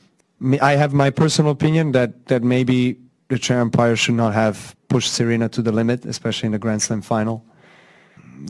I 0.61 0.73
have 0.73 0.93
my 0.93 1.11
personal 1.11 1.53
opinion 1.53 1.93
that 1.93 2.27
that 2.27 2.43
maybe 2.43 2.97
the 3.29 3.39
chair 3.39 3.61
umpire 3.61 3.97
should 3.97 4.15
not 4.15 4.35
have 4.35 4.75
pushed 4.89 5.13
Serena 5.13 5.49
to 5.51 5.63
the 5.63 5.73
limit, 5.73 6.05
especially 6.05 6.47
in 6.47 6.53
the 6.53 6.59
Grand 6.59 6.83
Slam 6.83 7.03
final. 7.03 7.45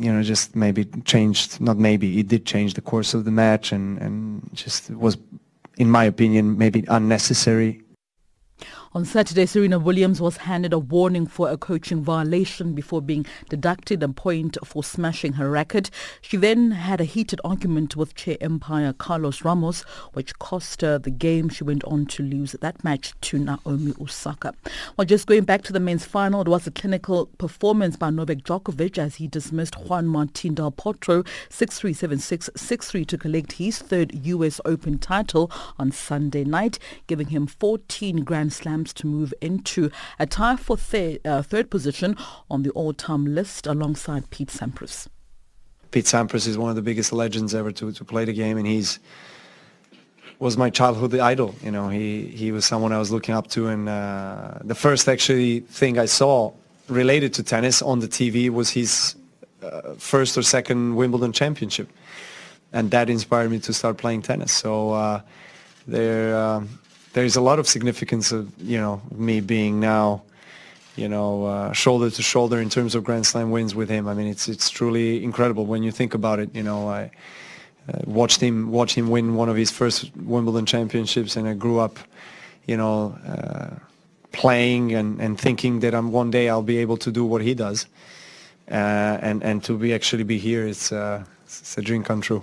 You 0.00 0.12
know, 0.12 0.22
just 0.22 0.54
maybe 0.54 0.84
changed, 1.04 1.60
not 1.60 1.78
maybe, 1.78 2.20
it 2.20 2.28
did 2.28 2.44
change 2.44 2.74
the 2.74 2.82
course 2.82 3.14
of 3.14 3.24
the 3.24 3.30
match 3.30 3.72
and, 3.72 3.98
and 3.98 4.50
just 4.54 4.90
was 4.90 5.16
in 5.78 5.90
my 5.90 6.04
opinion, 6.04 6.58
maybe 6.58 6.84
unnecessary 6.88 7.80
on 8.92 9.04
Saturday, 9.04 9.44
Serena 9.44 9.78
Williams 9.78 10.20
was 10.20 10.38
handed 10.38 10.72
a 10.72 10.78
warning 10.78 11.26
for 11.26 11.50
a 11.50 11.58
coaching 11.58 12.02
violation 12.02 12.72
before 12.74 13.02
being 13.02 13.26
deducted 13.50 14.02
a 14.02 14.08
point 14.08 14.56
for 14.64 14.82
smashing 14.82 15.34
her 15.34 15.50
racket. 15.50 15.90
She 16.22 16.36
then 16.38 16.70
had 16.70 17.00
a 17.00 17.04
heated 17.04 17.40
argument 17.44 17.96
with 17.96 18.14
chair 18.14 18.38
umpire 18.40 18.92
Carlos 18.92 19.44
Ramos, 19.44 19.82
which 20.14 20.38
cost 20.38 20.80
her 20.80 20.98
the 20.98 21.10
game. 21.10 21.48
She 21.48 21.64
went 21.64 21.84
on 21.84 22.06
to 22.06 22.22
lose 22.22 22.52
that 22.52 22.82
match 22.82 23.12
to 23.22 23.38
Naomi 23.38 23.92
Osaka. 24.00 24.54
Well, 24.96 25.04
just 25.04 25.26
going 25.26 25.44
back 25.44 25.62
to 25.62 25.72
the 25.72 25.80
men's 25.80 26.06
final, 26.06 26.40
it 26.40 26.48
was 26.48 26.66
a 26.66 26.70
clinical 26.70 27.26
performance 27.38 27.96
by 27.96 28.10
Novak 28.10 28.38
Djokovic 28.38 28.96
as 28.96 29.16
he 29.16 29.28
dismissed 29.28 29.78
Juan 29.80 30.06
Martin 30.06 30.54
del 30.54 30.72
Potro 30.72 31.26
6-3, 31.50 31.90
7-6, 31.90 32.50
6-3 32.50 33.06
to 33.06 33.18
collect 33.18 33.52
his 33.52 33.78
third 33.78 34.14
U.S. 34.26 34.60
Open 34.64 34.98
title 34.98 35.50
on 35.78 35.92
Sunday 35.92 36.44
night, 36.44 36.78
giving 37.06 37.28
him 37.28 37.46
14 37.46 38.24
Grand 38.24 38.52
Slam 38.88 38.94
to 38.94 39.06
move 39.06 39.34
into 39.40 39.90
a 40.18 40.26
tie 40.26 40.56
for 40.56 40.76
thir- 40.76 41.18
uh, 41.24 41.42
third 41.42 41.70
position 41.70 42.16
on 42.50 42.62
the 42.62 42.70
all-time 42.70 43.34
list 43.34 43.66
alongside 43.66 44.30
Pete 44.30 44.48
Sampras. 44.48 45.08
Pete 45.90 46.04
Sampras 46.04 46.46
is 46.46 46.58
one 46.58 46.70
of 46.70 46.76
the 46.76 46.82
biggest 46.82 47.12
legends 47.12 47.54
ever 47.54 47.72
to, 47.72 47.92
to 47.92 48.04
play 48.04 48.24
the 48.24 48.32
game, 48.32 48.58
and 48.58 48.66
he's 48.66 48.98
was 50.38 50.56
my 50.56 50.70
childhood 50.70 51.18
idol. 51.18 51.54
You 51.62 51.70
know, 51.70 51.88
he 51.88 52.26
he 52.26 52.52
was 52.52 52.64
someone 52.64 52.92
I 52.92 52.98
was 52.98 53.10
looking 53.10 53.34
up 53.34 53.48
to, 53.48 53.68
and 53.68 53.88
uh, 53.88 54.58
the 54.62 54.74
first 54.74 55.08
actually 55.08 55.60
thing 55.60 55.98
I 55.98 56.06
saw 56.06 56.52
related 56.88 57.34
to 57.34 57.42
tennis 57.42 57.82
on 57.82 58.00
the 58.00 58.08
TV 58.08 58.50
was 58.50 58.70
his 58.70 59.16
uh, 59.62 59.94
first 59.96 60.38
or 60.38 60.42
second 60.42 60.94
Wimbledon 60.94 61.32
championship, 61.32 61.88
and 62.72 62.90
that 62.90 63.08
inspired 63.08 63.50
me 63.50 63.58
to 63.60 63.72
start 63.72 63.96
playing 63.96 64.22
tennis. 64.22 64.52
So 64.52 64.92
uh, 64.92 65.22
there, 65.86 66.38
um, 66.38 66.68
there's 67.18 67.34
a 67.34 67.40
lot 67.40 67.58
of 67.58 67.66
significance 67.66 68.30
of 68.30 68.52
you 68.62 68.78
know 68.78 69.02
me 69.10 69.40
being 69.40 69.80
now 69.80 70.22
you 70.94 71.08
know 71.08 71.46
uh, 71.46 71.72
shoulder 71.72 72.10
to 72.10 72.22
shoulder 72.22 72.60
in 72.60 72.70
terms 72.70 72.94
of 72.94 73.02
Grand 73.02 73.26
Slam 73.26 73.50
wins 73.50 73.74
with 73.74 73.88
him. 73.88 74.06
I 74.06 74.14
mean 74.14 74.28
it's 74.28 74.48
it's 74.48 74.70
truly 74.70 75.24
incredible 75.24 75.66
when 75.66 75.82
you 75.82 75.90
think 75.90 76.14
about 76.14 76.38
it. 76.38 76.54
You 76.54 76.62
know 76.62 76.88
I 76.88 77.10
uh, 77.88 77.98
watched 78.04 78.40
him 78.40 78.70
watch 78.70 78.94
him 78.94 79.10
win 79.10 79.34
one 79.34 79.48
of 79.48 79.56
his 79.56 79.70
first 79.72 80.16
Wimbledon 80.16 80.64
championships, 80.64 81.36
and 81.36 81.48
I 81.48 81.54
grew 81.54 81.80
up 81.80 81.98
you 82.66 82.76
know 82.76 83.18
uh, 83.26 83.74
playing 84.30 84.94
and, 84.94 85.20
and 85.20 85.40
thinking 85.40 85.80
that 85.80 85.94
I'm 85.94 86.12
one 86.12 86.30
day 86.30 86.48
I'll 86.48 86.70
be 86.74 86.78
able 86.78 86.98
to 86.98 87.10
do 87.10 87.24
what 87.24 87.42
he 87.42 87.52
does, 87.54 87.86
uh, 88.70 89.18
and 89.28 89.42
and 89.42 89.64
to 89.64 89.76
be 89.76 89.92
actually 89.92 90.22
be 90.24 90.38
here 90.38 90.68
it's 90.68 90.92
uh, 90.92 91.24
it's 91.46 91.76
a 91.78 91.82
dream 91.82 92.04
come 92.04 92.20
true. 92.20 92.42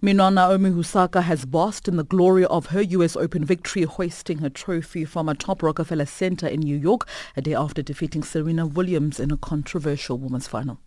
Meanwhile, 0.00 0.30
Naomi 0.30 0.70
Osaka 0.70 1.22
has 1.22 1.44
basked 1.44 1.88
in 1.88 1.96
the 1.96 2.04
glory 2.04 2.44
of 2.44 2.66
her 2.66 2.82
U.S. 2.82 3.16
Open 3.16 3.44
victory, 3.44 3.82
hoisting 3.82 4.38
her 4.38 4.48
trophy 4.48 5.04
from 5.04 5.28
a 5.28 5.34
top 5.34 5.60
Rockefeller 5.60 6.06
Center 6.06 6.46
in 6.46 6.60
New 6.60 6.76
York 6.76 7.08
a 7.36 7.42
day 7.42 7.54
after 7.54 7.82
defeating 7.82 8.22
Serena 8.22 8.64
Williams 8.64 9.18
in 9.18 9.32
a 9.32 9.36
controversial 9.36 10.16
women's 10.16 10.46
final. 10.46 10.78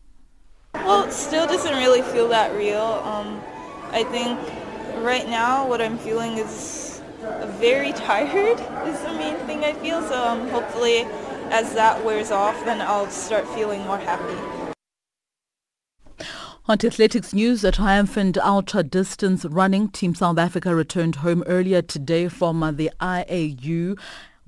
Well, 0.75 1.03
it 1.03 1.11
still 1.11 1.45
doesn't 1.45 1.75
really 1.75 2.01
feel 2.01 2.29
that 2.29 2.55
real. 2.55 2.77
Um, 2.77 3.41
I 3.91 4.05
think 4.05 4.39
right 5.03 5.27
now 5.27 5.67
what 5.67 5.81
I'm 5.81 5.97
feeling 5.97 6.37
is 6.37 7.01
very 7.59 7.91
tired 7.91 8.59
is 8.87 9.01
the 9.01 9.13
main 9.13 9.35
thing 9.45 9.65
I 9.65 9.73
feel. 9.73 10.01
So 10.03 10.25
um, 10.25 10.47
hopefully, 10.47 10.99
as 11.49 11.73
that 11.73 12.01
wears 12.05 12.31
off, 12.31 12.55
then 12.63 12.79
I'll 12.79 13.09
start 13.09 13.45
feeling 13.49 13.81
more 13.81 13.97
happy. 13.97 14.70
On 16.67 16.77
to 16.77 16.87
athletics 16.87 17.33
news, 17.33 17.63
a 17.63 17.71
triumphant 17.71 18.37
ultra 18.37 18.83
distance 18.83 19.45
running 19.45 19.89
team 19.89 20.13
South 20.13 20.37
Africa 20.37 20.75
returned 20.75 21.15
home 21.15 21.43
earlier 21.47 21.81
today 21.81 22.27
from 22.27 22.59
the 22.77 22.91
IAU 23.01 23.97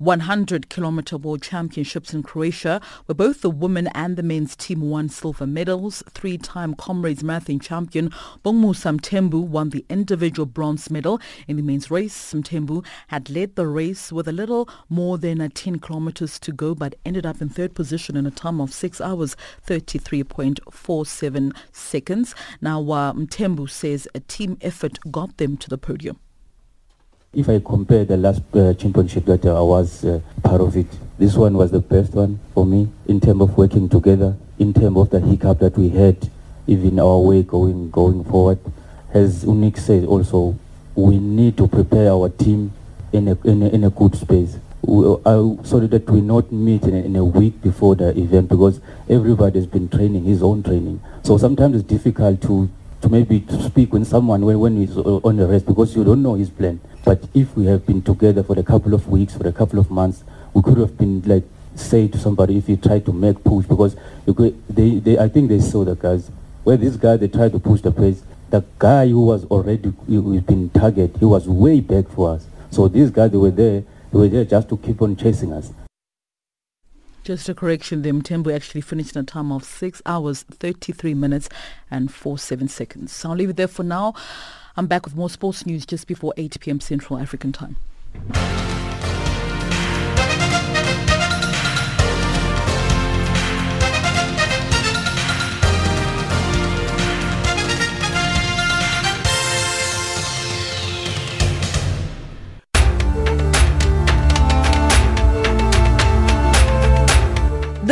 100 0.04 0.68
kilometer 0.68 1.16
world 1.16 1.40
championships 1.40 2.12
in 2.12 2.22
Croatia, 2.22 2.80
where 3.06 3.14
both 3.14 3.40
the 3.40 3.48
women 3.48 3.86
and 3.94 4.16
the 4.16 4.22
men's 4.22 4.54
team 4.54 4.82
won 4.82 5.08
silver 5.08 5.46
medals. 5.46 6.02
Three-time 6.10 6.74
Comrades 6.74 7.24
Marathon 7.24 7.58
champion 7.58 8.10
Bongmusa 8.44 8.98
Mthembu 8.98 9.42
won 9.42 9.70
the 9.70 9.84
individual 9.88 10.44
bronze 10.44 10.90
medal 10.90 11.20
in 11.48 11.56
the 11.56 11.62
men's 11.62 11.90
race. 11.90 12.34
Mthembu 12.34 12.84
had 13.08 13.30
led 13.30 13.56
the 13.56 13.66
race 13.66 14.12
with 14.12 14.28
a 14.28 14.32
little 14.32 14.68
more 14.90 15.16
than 15.16 15.40
uh, 15.40 15.48
10 15.54 15.78
kilometers 15.78 16.38
to 16.40 16.52
go, 16.52 16.74
but 16.74 16.94
ended 17.06 17.24
up 17.24 17.40
in 17.40 17.48
third 17.48 17.74
position 17.74 18.16
in 18.16 18.26
a 18.26 18.30
time 18.30 18.60
of 18.60 18.72
6 18.72 19.00
hours 19.00 19.36
33.47 19.66 21.56
seconds. 21.72 22.34
Now, 22.60 22.80
uh, 22.82 23.12
Mthembu 23.14 23.70
says 23.70 24.06
a 24.14 24.20
team 24.20 24.58
effort 24.60 24.98
got 25.10 25.38
them 25.38 25.56
to 25.56 25.70
the 25.70 25.78
podium. 25.78 26.18
If 27.36 27.48
I 27.48 27.58
compare 27.58 28.04
the 28.04 28.16
last 28.16 28.42
uh, 28.54 28.74
championship 28.74 29.24
that 29.24 29.44
uh, 29.44 29.58
I 29.58 29.60
was 29.60 30.04
uh, 30.04 30.20
part 30.44 30.60
of 30.60 30.76
it, 30.76 30.86
this 31.18 31.34
one 31.34 31.54
was 31.54 31.72
the 31.72 31.80
best 31.80 32.14
one 32.14 32.38
for 32.54 32.64
me 32.64 32.88
in 33.08 33.20
terms 33.20 33.42
of 33.42 33.56
working 33.58 33.88
together, 33.88 34.36
in 34.60 34.72
terms 34.72 34.96
of 34.96 35.10
the 35.10 35.18
hiccup 35.18 35.58
that 35.58 35.76
we 35.76 35.88
had, 35.88 36.30
even 36.68 37.00
our 37.00 37.18
way 37.18 37.42
going 37.42 37.90
going 37.90 38.22
forward. 38.22 38.60
As 39.12 39.44
Unik 39.44 39.78
said 39.78 40.04
also, 40.04 40.56
we 40.94 41.18
need 41.18 41.56
to 41.56 41.66
prepare 41.66 42.12
our 42.12 42.28
team 42.28 42.72
in 43.12 43.26
a, 43.26 43.36
in 43.44 43.64
a, 43.64 43.68
in 43.68 43.82
a 43.82 43.90
good 43.90 44.14
space. 44.14 44.56
We, 44.82 45.04
uh, 45.04 45.56
so 45.64 45.80
that 45.80 46.08
we 46.08 46.20
not 46.20 46.52
meet 46.52 46.84
in 46.84 46.94
a, 46.94 46.98
in 46.98 47.16
a 47.16 47.24
week 47.24 47.60
before 47.60 47.96
the 47.96 48.16
event 48.16 48.48
because 48.48 48.80
everybody 49.08 49.58
has 49.58 49.66
been 49.66 49.88
training 49.88 50.22
his 50.22 50.40
own 50.40 50.62
training. 50.62 51.00
So 51.24 51.36
sometimes 51.38 51.74
it's 51.74 51.88
difficult 51.88 52.42
to 52.42 52.70
to 53.04 53.10
maybe 53.10 53.40
to 53.40 53.62
speak 53.62 53.92
with 53.92 54.06
someone 54.06 54.44
when, 54.46 54.58
when 54.58 54.76
he's 54.78 54.96
uh, 54.96 55.02
on 55.02 55.36
the 55.36 55.46
rest 55.46 55.66
because 55.66 55.94
you 55.94 56.02
don't 56.04 56.22
know 56.22 56.34
his 56.34 56.48
plan. 56.48 56.80
But 57.04 57.22
if 57.34 57.54
we 57.54 57.66
have 57.66 57.86
been 57.86 58.00
together 58.00 58.42
for 58.42 58.58
a 58.58 58.62
couple 58.62 58.94
of 58.94 59.06
weeks, 59.08 59.36
for 59.36 59.46
a 59.46 59.52
couple 59.52 59.78
of 59.78 59.90
months, 59.90 60.24
we 60.54 60.62
could 60.62 60.78
have 60.78 60.96
been 60.96 61.20
like 61.26 61.44
say 61.76 62.08
to 62.08 62.18
somebody 62.18 62.56
if 62.56 62.68
you 62.68 62.76
try 62.78 63.00
to 63.00 63.12
make 63.12 63.44
push 63.44 63.66
because 63.66 63.94
could, 64.24 64.56
they, 64.74 64.98
they 65.00 65.18
I 65.18 65.28
think 65.28 65.50
they 65.50 65.60
saw 65.60 65.84
the 65.84 65.94
guys 65.94 66.30
where 66.62 66.78
this 66.78 66.96
guy 66.96 67.18
they 67.18 67.28
tried 67.28 67.52
to 67.52 67.58
push 67.58 67.82
the 67.82 67.92
pace. 67.92 68.22
The 68.48 68.64
guy 68.78 69.08
who 69.08 69.26
was 69.26 69.44
already 69.46 69.92
who 70.06 70.40
been 70.40 70.70
target, 70.70 71.16
he 71.18 71.26
was 71.26 71.46
way 71.46 71.80
back 71.80 72.08
for 72.08 72.30
us. 72.34 72.46
So 72.70 72.88
these 72.88 73.10
guys 73.10 73.32
they 73.32 73.36
were 73.36 73.50
there, 73.50 73.84
they 74.12 74.18
were 74.18 74.28
there 74.28 74.46
just 74.46 74.70
to 74.70 74.78
keep 74.78 75.02
on 75.02 75.16
chasing 75.16 75.52
us. 75.52 75.72
Just 77.24 77.48
a 77.48 77.54
correction, 77.54 78.02
the 78.02 78.10
Mthembu 78.12 78.54
actually 78.54 78.82
finished 78.82 79.16
in 79.16 79.22
a 79.22 79.24
time 79.24 79.50
of 79.50 79.64
6 79.64 80.02
hours, 80.04 80.42
33 80.42 81.14
minutes 81.14 81.48
and 81.90 82.12
47 82.12 82.68
seconds. 82.68 83.12
So 83.12 83.30
I'll 83.30 83.36
leave 83.36 83.48
it 83.48 83.56
there 83.56 83.66
for 83.66 83.82
now. 83.82 84.12
I'm 84.76 84.86
back 84.86 85.06
with 85.06 85.16
more 85.16 85.30
sports 85.30 85.64
news 85.64 85.86
just 85.86 86.06
before 86.06 86.34
8 86.36 86.58
p.m. 86.60 86.80
Central 86.80 87.18
African 87.18 87.50
time. 87.50 87.76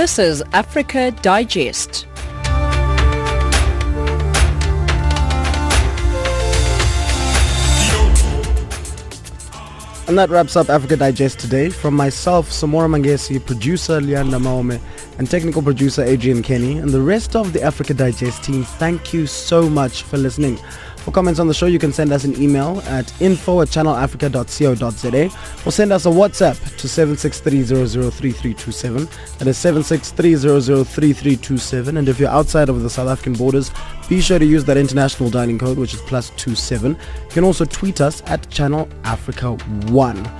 This 0.02 0.18
is 0.18 0.42
Africa 0.52 1.12
Digest. 1.22 2.08
And 10.08 10.18
that 10.18 10.28
wraps 10.28 10.56
up 10.56 10.68
Africa 10.70 10.96
Digest 10.96 11.38
today. 11.38 11.70
From 11.70 11.94
myself, 11.94 12.50
Samora 12.50 12.88
Mangesi, 12.90 13.38
producer 13.46 14.00
Lianda 14.00 14.40
Maome, 14.40 14.80
and 15.18 15.30
technical 15.30 15.62
producer 15.62 16.02
Adrian 16.02 16.42
Kenny, 16.42 16.78
and 16.78 16.90
the 16.90 17.00
rest 17.00 17.36
of 17.36 17.52
the 17.52 17.62
Africa 17.62 17.94
Digest 17.94 18.42
team, 18.42 18.64
thank 18.64 19.14
you 19.14 19.28
so 19.28 19.70
much 19.70 20.02
for 20.02 20.18
listening. 20.18 20.58
For 21.02 21.10
comments 21.10 21.40
on 21.40 21.48
the 21.48 21.54
show, 21.54 21.66
you 21.66 21.80
can 21.80 21.92
send 21.92 22.12
us 22.12 22.22
an 22.22 22.40
email 22.40 22.80
at 22.86 23.12
info 23.20 23.60
at 23.60 23.66
channelafrica.co.za 23.68 25.66
or 25.66 25.72
send 25.72 25.92
us 25.92 26.06
a 26.06 26.08
WhatsApp 26.08 26.56
to 26.76 26.86
763003327. 26.86 29.38
That 29.38 29.48
is 29.48 29.58
763003327. 29.58 31.98
And 31.98 32.08
if 32.08 32.20
you're 32.20 32.30
outside 32.30 32.68
of 32.68 32.84
the 32.84 32.90
South 32.90 33.08
African 33.08 33.32
borders, 33.32 33.72
be 34.08 34.20
sure 34.20 34.38
to 34.38 34.44
use 34.44 34.64
that 34.66 34.76
international 34.76 35.28
dialing 35.28 35.58
code, 35.58 35.76
which 35.76 35.92
is 35.92 36.00
plus 36.02 36.30
27. 36.36 36.92
You 36.92 36.98
can 37.30 37.42
also 37.42 37.64
tweet 37.64 38.00
us 38.00 38.22
at 38.26 38.48
Channel 38.48 38.88
Africa 39.02 39.54
1. 39.90 40.30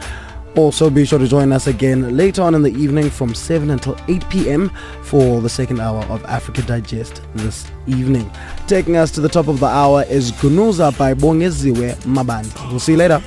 Also, 0.54 0.90
be 0.90 1.04
sure 1.06 1.18
to 1.18 1.26
join 1.26 1.50
us 1.50 1.66
again 1.66 2.14
later 2.16 2.42
on 2.42 2.54
in 2.54 2.62
the 2.62 2.72
evening 2.72 3.08
from 3.08 3.34
7 3.34 3.70
until 3.70 3.96
8 4.08 4.28
p.m. 4.28 4.70
for 5.02 5.40
the 5.40 5.48
second 5.48 5.80
hour 5.80 6.04
of 6.04 6.22
Africa 6.26 6.62
Digest 6.62 7.22
this 7.34 7.70
evening. 7.86 8.30
Taking 8.66 8.96
us 8.96 9.10
to 9.12 9.20
the 9.20 9.28
top 9.28 9.48
of 9.48 9.60
the 9.60 9.66
hour 9.66 10.04
is 10.04 10.30
Gunuza 10.32 10.96
by 10.98 11.14
Bongeziwe 11.14 11.94
Mabandla. 12.04 12.70
We'll 12.70 12.80
see 12.80 12.92
you 12.92 12.98
later. 12.98 13.22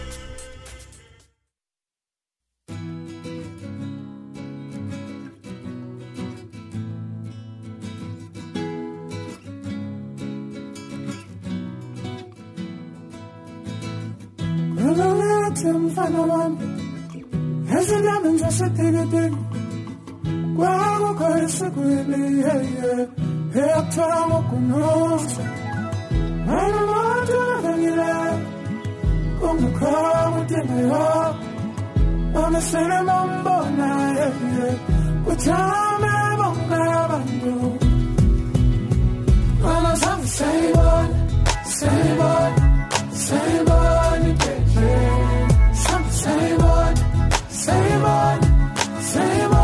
Ezinami 17.73 18.29
nzaseteketeni 18.35 19.37
kwakukho 20.55 21.27
esikwini 21.43 22.19
yeye 22.43 22.91
eyakuthola 23.59 24.19
ngogunuza 24.27 25.43
anomoto 26.57 27.37
avangile 27.55 28.11
kungekho 29.39 29.93
udingayo 30.39 31.05
bamesele 32.33 32.97
bambona 33.07 33.87
yeye 34.17 34.69
kujame 35.25 36.13
bonke 36.39 36.79
abantu. 37.01 37.53
Angazange 39.71 40.27
sayibona 40.37 41.17
sayibona 41.75 42.63
sayibona 43.25 43.94
Same 47.65 48.05
on, 48.05 48.41
same 49.01 49.51
on, 49.51 49.54